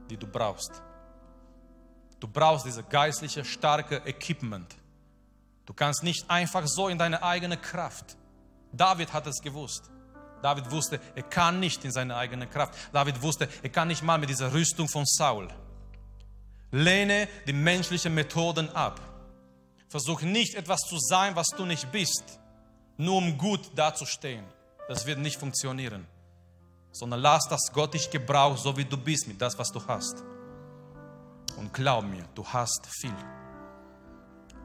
die 0.10 0.16
du 0.16 0.26
brauchst. 0.26 0.72
Du 2.18 2.30
brauchst 2.30 2.66
diese 2.66 2.82
geistliche, 2.82 3.44
starke 3.44 3.98
Equipment. 4.06 4.74
Du 5.66 5.74
kannst 5.74 6.02
nicht 6.02 6.30
einfach 6.30 6.66
so 6.66 6.88
in 6.88 6.98
deine 6.98 7.22
eigene 7.22 7.58
Kraft. 7.58 8.16
David 8.72 9.12
hat 9.12 9.28
es 9.28 9.42
gewusst. 9.42 9.92
David 10.42 10.72
wusste, 10.72 11.02
er 11.14 11.24
kann 11.24 11.60
nicht 11.60 11.84
in 11.84 11.92
seine 11.92 12.16
eigene 12.16 12.48
Kraft. 12.48 12.74
David 12.94 13.22
wusste, 13.22 13.50
er 13.62 13.70
kann 13.70 13.90
nicht 13.90 14.02
mal 14.02 14.18
mit 14.18 14.30
dieser 14.30 14.54
Rüstung 14.54 14.88
von 14.88 15.04
Saul. 15.06 15.50
Lehne 16.72 17.28
die 17.48 17.54
menschlichen 17.54 18.16
Methoden 18.16 18.70
ab. 18.70 19.02
Versuch 19.90 20.22
nicht 20.22 20.56
etwas 20.56 20.80
zu 20.88 20.98
sein, 21.00 21.36
was 21.36 21.48
du 21.48 21.66
nicht 21.66 21.92
bist, 21.92 22.40
nur 22.96 23.18
um 23.18 23.38
gut 23.38 23.78
dazustehen. 23.78 24.46
Das 24.88 25.06
wird 25.06 25.20
nicht 25.20 25.40
funktionieren. 25.40 26.06
Sondern 26.92 27.20
lass, 27.22 27.48
dass 27.48 27.72
Gott 27.74 27.94
dich 27.94 28.10
gebraucht, 28.10 28.60
so 28.60 28.76
wie 28.78 28.86
du 28.86 28.98
bist, 28.98 29.28
mit 29.28 29.42
das, 29.42 29.58
was 29.58 29.72
du 29.72 29.86
hast. 29.86 30.24
Und 31.58 31.74
glaub 31.74 32.06
mir, 32.06 32.24
du 32.34 32.46
hast 32.46 32.86
viel. 32.88 33.16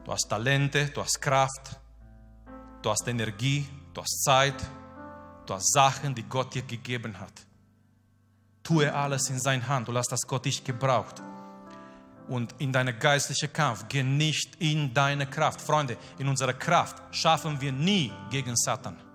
Du 0.03 0.11
hast 0.11 0.27
Talente, 0.29 0.87
du 0.87 1.01
hast 1.01 1.21
Kraft, 1.21 1.79
du 2.81 2.89
hast 2.89 3.07
Energie, 3.07 3.67
du 3.93 4.01
hast 4.01 4.23
Zeit, 4.23 4.55
du 5.45 5.53
hast 5.53 5.71
Sachen, 5.71 6.15
die 6.15 6.23
Gott 6.23 6.53
dir 6.53 6.63
gegeben 6.63 7.19
hat. 7.19 7.33
Tue 8.63 8.93
alles 8.93 9.29
in 9.29 9.39
seine 9.39 9.67
Hand 9.67 9.89
und 9.89 9.95
lass, 9.95 10.07
dass 10.07 10.21
Gott 10.21 10.45
dich 10.45 10.63
gebraucht 10.63 11.21
und 12.27 12.55
in 12.59 12.71
deinen 12.71 12.97
geistlichen 12.97 13.51
Kampf. 13.51 13.85
Geh 13.89 14.03
nicht 14.03 14.55
in 14.59 14.93
deine 14.93 15.27
Kraft. 15.27 15.61
Freunde, 15.61 15.97
in 16.17 16.27
unserer 16.27 16.53
Kraft 16.53 17.03
schaffen 17.13 17.59
wir 17.59 17.71
nie 17.71 18.11
gegen 18.29 18.55
Satan. 18.55 19.10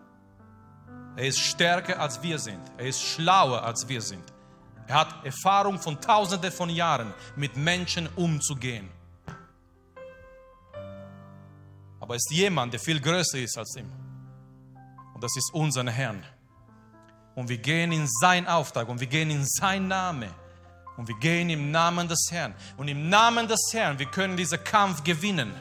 Er 1.17 1.25
ist 1.25 1.39
stärker 1.41 1.99
als 1.99 2.23
wir 2.23 2.39
sind. 2.39 2.61
Er 2.77 2.87
ist 2.87 3.03
schlauer 3.03 3.62
als 3.62 3.89
wir 3.89 4.01
sind. 4.03 4.25
Er 4.87 4.95
hat 4.95 5.25
Erfahrung 5.25 5.79
von 5.79 6.01
Tausenden 6.01 6.53
von 6.53 6.71
Jahren, 6.71 7.12
mit 7.35 7.57
Menschen 7.57 8.09
umzugehen. 8.14 8.89
Aber 11.99 12.14
es 12.14 12.23
ist 12.29 12.37
jemand, 12.37 12.73
der 12.73 12.81
viel 12.81 13.01
größer 13.01 13.39
ist 13.39 13.59
als 13.59 13.75
ihm. 13.77 13.91
Und 15.14 15.25
das 15.25 15.35
ist 15.37 15.53
unser 15.53 15.91
Herr. 15.91 16.14
Und 17.35 17.49
wir 17.49 17.59
gehen 17.59 17.91
in 17.91 18.07
seinen 18.07 18.47
Auftrag 18.47 18.89
und 18.89 19.01
wir 19.01 19.07
gehen 19.07 19.31
in 19.31 19.45
seinen 19.45 19.89
Namen. 19.89 20.31
Und 20.97 21.09
wir 21.09 21.19
gehen 21.19 21.51
im 21.51 21.71
Namen 21.71 22.07
des 22.07 22.29
Herrn. 22.31 22.55
Und 22.77 22.89
im 22.89 23.09
Namen 23.09 23.49
des 23.49 23.61
Herrn, 23.73 23.99
wir 23.99 24.07
können 24.07 24.37
diesen 24.37 24.62
Kampf 24.62 25.03
gewinnen. 25.03 25.53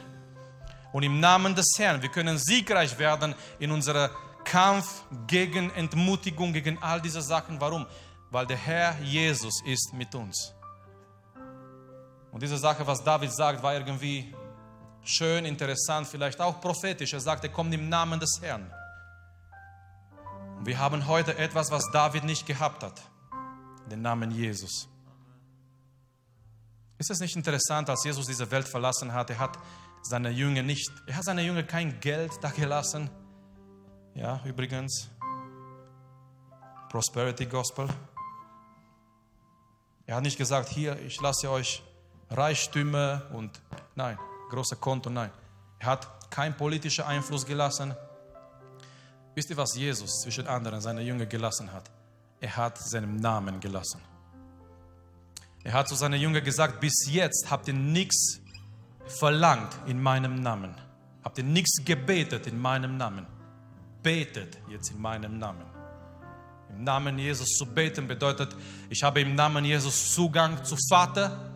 Und 0.92 1.02
im 1.02 1.20
Namen 1.20 1.54
des 1.54 1.74
Herrn, 1.76 2.00
wir 2.00 2.08
können 2.08 2.38
siegreich 2.38 2.98
werden 2.98 3.34
in 3.58 3.70
unserem 3.70 4.10
Kampf 4.46 5.02
gegen 5.26 5.70
Entmutigung, 5.70 6.52
gegen 6.52 6.82
all 6.82 7.02
diese 7.02 7.20
Sachen. 7.20 7.60
Warum? 7.60 7.84
Weil 8.30 8.46
der 8.46 8.56
Herr 8.56 8.98
Jesus 9.02 9.60
ist 9.66 9.92
mit 9.92 10.14
uns. 10.14 10.54
Und 12.32 12.42
diese 12.42 12.56
Sache, 12.56 12.86
was 12.86 13.02
David 13.02 13.32
sagt, 13.32 13.62
war 13.62 13.74
irgendwie 13.74 14.34
schön, 15.02 15.44
interessant, 15.44 16.06
vielleicht 16.06 16.40
auch 16.40 16.60
prophetisch. 16.60 17.12
Er 17.12 17.20
sagte, 17.20 17.48
kommt 17.48 17.74
im 17.74 17.88
Namen 17.88 18.20
des 18.20 18.38
Herrn. 18.40 18.72
Und 20.58 20.66
wir 20.66 20.78
haben 20.78 21.06
heute 21.06 21.36
etwas, 21.36 21.70
was 21.70 21.90
David 21.92 22.24
nicht 22.24 22.46
gehabt 22.46 22.82
hat. 22.82 23.02
Den 23.90 24.02
Namen 24.02 24.30
Jesus. 24.30 24.88
Ist 26.98 27.10
es 27.10 27.20
nicht 27.20 27.36
interessant, 27.36 27.90
als 27.90 28.04
Jesus 28.04 28.26
diese 28.26 28.50
Welt 28.50 28.66
verlassen 28.66 29.12
hat, 29.12 29.30
er 29.30 29.38
hat 29.38 29.58
seine 30.02 30.30
Jünger 30.30 30.62
nicht, 30.62 30.90
er 31.06 31.16
hat 31.16 31.24
seine 31.24 31.42
Jünger 31.42 31.62
kein 31.62 32.00
Geld 32.00 32.32
da 32.40 32.50
gelassen. 32.50 33.10
Ja, 34.16 34.40
übrigens, 34.46 35.10
Prosperity 36.88 37.44
Gospel. 37.44 37.86
Er 40.06 40.16
hat 40.16 40.22
nicht 40.22 40.38
gesagt, 40.38 40.70
hier, 40.70 40.98
ich 41.00 41.20
lasse 41.20 41.50
euch 41.50 41.82
Reichtümer 42.30 43.26
und 43.34 43.60
nein, 43.94 44.18
große 44.48 44.76
Konto, 44.76 45.10
nein. 45.10 45.30
Er 45.80 45.88
hat 45.88 46.30
keinen 46.30 46.56
politischen 46.56 47.04
Einfluss 47.04 47.44
gelassen. 47.44 47.94
Wisst 49.34 49.50
ihr, 49.50 49.56
was 49.58 49.76
Jesus 49.76 50.22
zwischen 50.22 50.46
anderen 50.46 50.80
seine 50.80 51.02
Jünger 51.02 51.26
gelassen 51.26 51.70
hat? 51.70 51.90
Er 52.40 52.56
hat 52.56 52.78
seinen 52.78 53.16
Namen 53.16 53.60
gelassen. 53.60 54.00
Er 55.62 55.74
hat 55.74 55.88
zu 55.88 55.94
seinen 55.94 56.18
Jüngern 56.18 56.42
gesagt, 56.42 56.80
bis 56.80 57.06
jetzt 57.06 57.50
habt 57.50 57.68
ihr 57.68 57.74
nichts 57.74 58.40
verlangt 59.04 59.76
in 59.86 60.02
meinem 60.02 60.36
Namen. 60.36 60.74
Habt 61.22 61.36
ihr 61.36 61.44
nichts 61.44 61.84
gebetet 61.84 62.46
in 62.46 62.58
meinem 62.58 62.96
Namen. 62.96 63.35
Betet 64.06 64.56
jetzt 64.70 64.92
in 64.92 65.02
meinem 65.02 65.36
Namen. 65.36 65.66
Im 66.70 66.84
Namen 66.84 67.18
Jesus 67.18 67.48
zu 67.58 67.66
beten 67.66 68.06
bedeutet, 68.06 68.54
ich 68.88 69.02
habe 69.02 69.20
im 69.20 69.34
Namen 69.34 69.64
Jesus 69.64 70.14
Zugang 70.14 70.62
zu 70.62 70.76
Vater. 70.88 71.50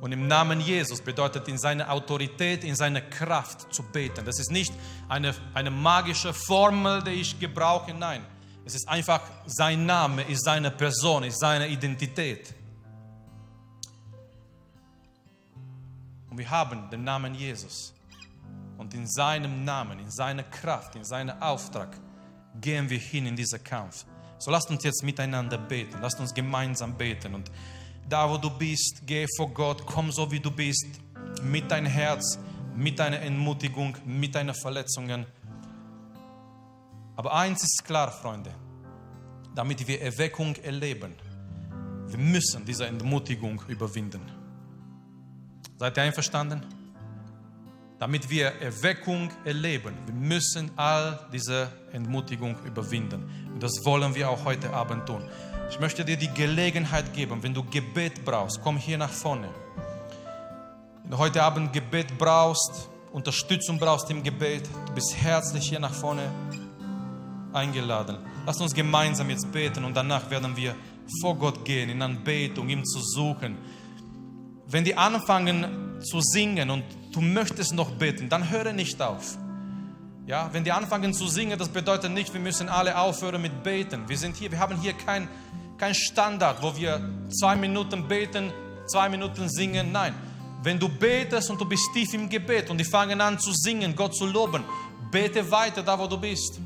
Und 0.00 0.10
im 0.10 0.26
Namen 0.26 0.60
Jesus 0.60 1.00
bedeutet 1.00 1.46
in 1.46 1.58
seiner 1.58 1.88
Autorität, 1.92 2.64
in 2.64 2.74
seiner 2.74 3.02
Kraft 3.02 3.72
zu 3.72 3.84
beten. 3.84 4.24
Das 4.24 4.40
ist 4.40 4.50
nicht 4.50 4.74
eine, 5.08 5.32
eine 5.54 5.70
magische 5.70 6.34
Formel, 6.34 7.04
die 7.04 7.20
ich 7.20 7.38
gebrauche. 7.38 7.94
Nein, 7.94 8.26
es 8.64 8.74
ist 8.74 8.88
einfach 8.88 9.20
sein 9.46 9.86
Name, 9.86 10.24
ist 10.24 10.44
seine 10.44 10.72
Person, 10.72 11.22
ist 11.22 11.38
seine 11.38 11.68
Identität. 11.68 12.52
Und 16.28 16.36
wir 16.36 16.50
haben 16.50 16.90
den 16.90 17.04
Namen 17.04 17.32
Jesus. 17.36 17.95
Und 18.78 18.94
in 18.94 19.06
seinem 19.06 19.64
Namen, 19.64 19.98
in 19.98 20.10
seiner 20.10 20.42
Kraft, 20.42 20.96
in 20.96 21.04
seinem 21.04 21.40
Auftrag 21.40 21.96
gehen 22.60 22.88
wir 22.88 22.98
hin 22.98 23.26
in 23.26 23.36
diesen 23.36 23.62
Kampf. 23.62 24.04
So 24.38 24.50
lasst 24.50 24.70
uns 24.70 24.84
jetzt 24.84 25.02
miteinander 25.02 25.58
beten. 25.58 25.98
Lasst 26.00 26.20
uns 26.20 26.34
gemeinsam 26.34 26.96
beten. 26.96 27.34
Und 27.34 27.50
da, 28.08 28.28
wo 28.28 28.36
du 28.36 28.50
bist, 28.50 29.02
geh 29.06 29.26
vor 29.36 29.50
Gott, 29.50 29.84
komm 29.86 30.12
so, 30.12 30.30
wie 30.30 30.40
du 30.40 30.50
bist, 30.50 30.86
mit 31.42 31.70
deinem 31.70 31.86
Herz, 31.86 32.38
mit 32.74 32.98
deiner 32.98 33.20
Entmutigung, 33.20 33.96
mit 34.04 34.34
deinen 34.34 34.54
Verletzungen. 34.54 35.26
Aber 37.16 37.34
eins 37.34 37.62
ist 37.62 37.84
klar, 37.84 38.10
Freunde, 38.12 38.52
damit 39.54 39.86
wir 39.88 40.00
Erweckung 40.02 40.54
erleben, 40.56 41.14
wir 42.08 42.18
müssen 42.18 42.64
diese 42.64 42.86
Entmutigung 42.86 43.60
überwinden. 43.68 44.20
Seid 45.78 45.96
ihr 45.96 46.02
einverstanden? 46.04 46.62
Damit 47.98 48.28
wir 48.28 48.48
Erweckung 48.60 49.30
erleben, 49.44 49.94
wir 50.04 50.14
müssen 50.14 50.70
all 50.76 51.18
diese 51.32 51.72
Entmutigung 51.92 52.54
überwinden. 52.66 53.24
Und 53.54 53.62
das 53.62 53.84
wollen 53.84 54.14
wir 54.14 54.28
auch 54.28 54.44
heute 54.44 54.70
Abend 54.74 55.06
tun. 55.06 55.24
Ich 55.70 55.80
möchte 55.80 56.04
dir 56.04 56.18
die 56.18 56.28
Gelegenheit 56.28 57.14
geben, 57.14 57.42
wenn 57.42 57.54
du 57.54 57.64
Gebet 57.64 58.22
brauchst, 58.22 58.60
komm 58.62 58.76
hier 58.76 58.98
nach 58.98 59.10
vorne. 59.10 59.48
Wenn 61.02 61.10
du 61.10 61.18
heute 61.18 61.42
Abend 61.42 61.72
Gebet 61.72 62.18
brauchst, 62.18 62.90
Unterstützung 63.12 63.78
brauchst 63.78 64.10
im 64.10 64.22
Gebet, 64.22 64.68
du 64.88 64.92
bist 64.92 65.16
herzlich 65.16 65.70
hier 65.70 65.80
nach 65.80 65.94
vorne 65.94 66.30
eingeladen. 67.54 68.18
Lass 68.44 68.60
uns 68.60 68.74
gemeinsam 68.74 69.30
jetzt 69.30 69.50
beten 69.50 69.84
und 69.86 69.96
danach 69.96 70.30
werden 70.30 70.54
wir 70.54 70.74
vor 71.22 71.34
Gott 71.34 71.64
gehen, 71.64 71.88
in 71.88 72.02
Anbetung, 72.02 72.68
ihm 72.68 72.84
zu 72.84 73.00
suchen. 73.00 73.56
Wenn 74.68 74.84
die 74.84 74.94
anfangen 74.94 76.02
zu 76.02 76.20
singen 76.20 76.68
und 76.68 76.84
du 77.16 77.22
möchtest 77.22 77.72
noch 77.72 77.90
beten, 77.92 78.28
dann 78.28 78.50
höre 78.50 78.74
nicht 78.74 79.00
auf. 79.00 79.38
Ja, 80.26 80.50
wenn 80.52 80.64
die 80.64 80.72
anfangen 80.72 81.14
zu 81.14 81.26
singen, 81.28 81.58
das 81.58 81.70
bedeutet 81.70 82.12
nicht, 82.12 82.32
wir 82.34 82.40
müssen 82.40 82.68
alle 82.68 82.98
aufhören 82.98 83.40
mit 83.40 83.62
beten. 83.62 84.06
Wir 84.06 84.18
sind 84.18 84.36
hier, 84.36 84.50
wir 84.50 84.58
haben 84.58 84.78
hier 84.80 84.92
kein, 84.92 85.28
kein 85.78 85.94
Standard, 85.94 86.62
wo 86.62 86.76
wir 86.76 87.00
zwei 87.30 87.56
Minuten 87.56 88.06
beten, 88.06 88.52
zwei 88.86 89.08
Minuten 89.08 89.48
singen. 89.48 89.92
Nein, 89.92 90.14
wenn 90.62 90.78
du 90.78 90.88
betest 90.88 91.48
und 91.48 91.58
du 91.60 91.64
bist 91.64 91.88
tief 91.94 92.12
im 92.12 92.28
Gebet 92.28 92.68
und 92.68 92.78
die 92.78 92.84
fangen 92.84 93.20
an 93.20 93.38
zu 93.38 93.52
singen, 93.52 93.96
Gott 93.96 94.14
zu 94.14 94.26
loben, 94.26 94.62
bete 95.10 95.50
weiter 95.50 95.82
da, 95.82 95.98
wo 95.98 96.06
du 96.06 96.18
bist. 96.18 96.60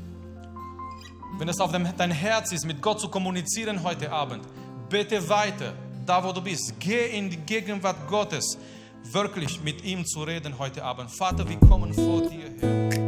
Wenn 1.37 1.47
es 1.47 1.59
auf 1.61 1.71
dein 1.71 2.11
Herz 2.11 2.51
ist, 2.51 2.65
mit 2.65 2.81
Gott 2.81 2.99
zu 2.99 3.07
kommunizieren 3.07 3.83
heute 3.83 4.11
Abend, 4.11 4.43
bete 4.89 5.29
weiter 5.29 5.73
da, 6.05 6.21
wo 6.21 6.33
du 6.33 6.41
bist. 6.41 6.73
Geh 6.79 7.17
in 7.17 7.29
die 7.29 7.37
Gegenwart 7.37 8.07
Gottes, 8.09 8.57
wirklich 9.03 9.61
mit 9.61 9.83
ihm 9.83 10.05
zu 10.05 10.23
reden 10.23 10.57
heute 10.59 10.83
Abend. 10.83 11.11
Vater, 11.11 11.47
wir 11.47 11.57
kommen 11.57 11.93
vor 11.93 12.21
dir 12.21 12.49
her. 12.59 13.00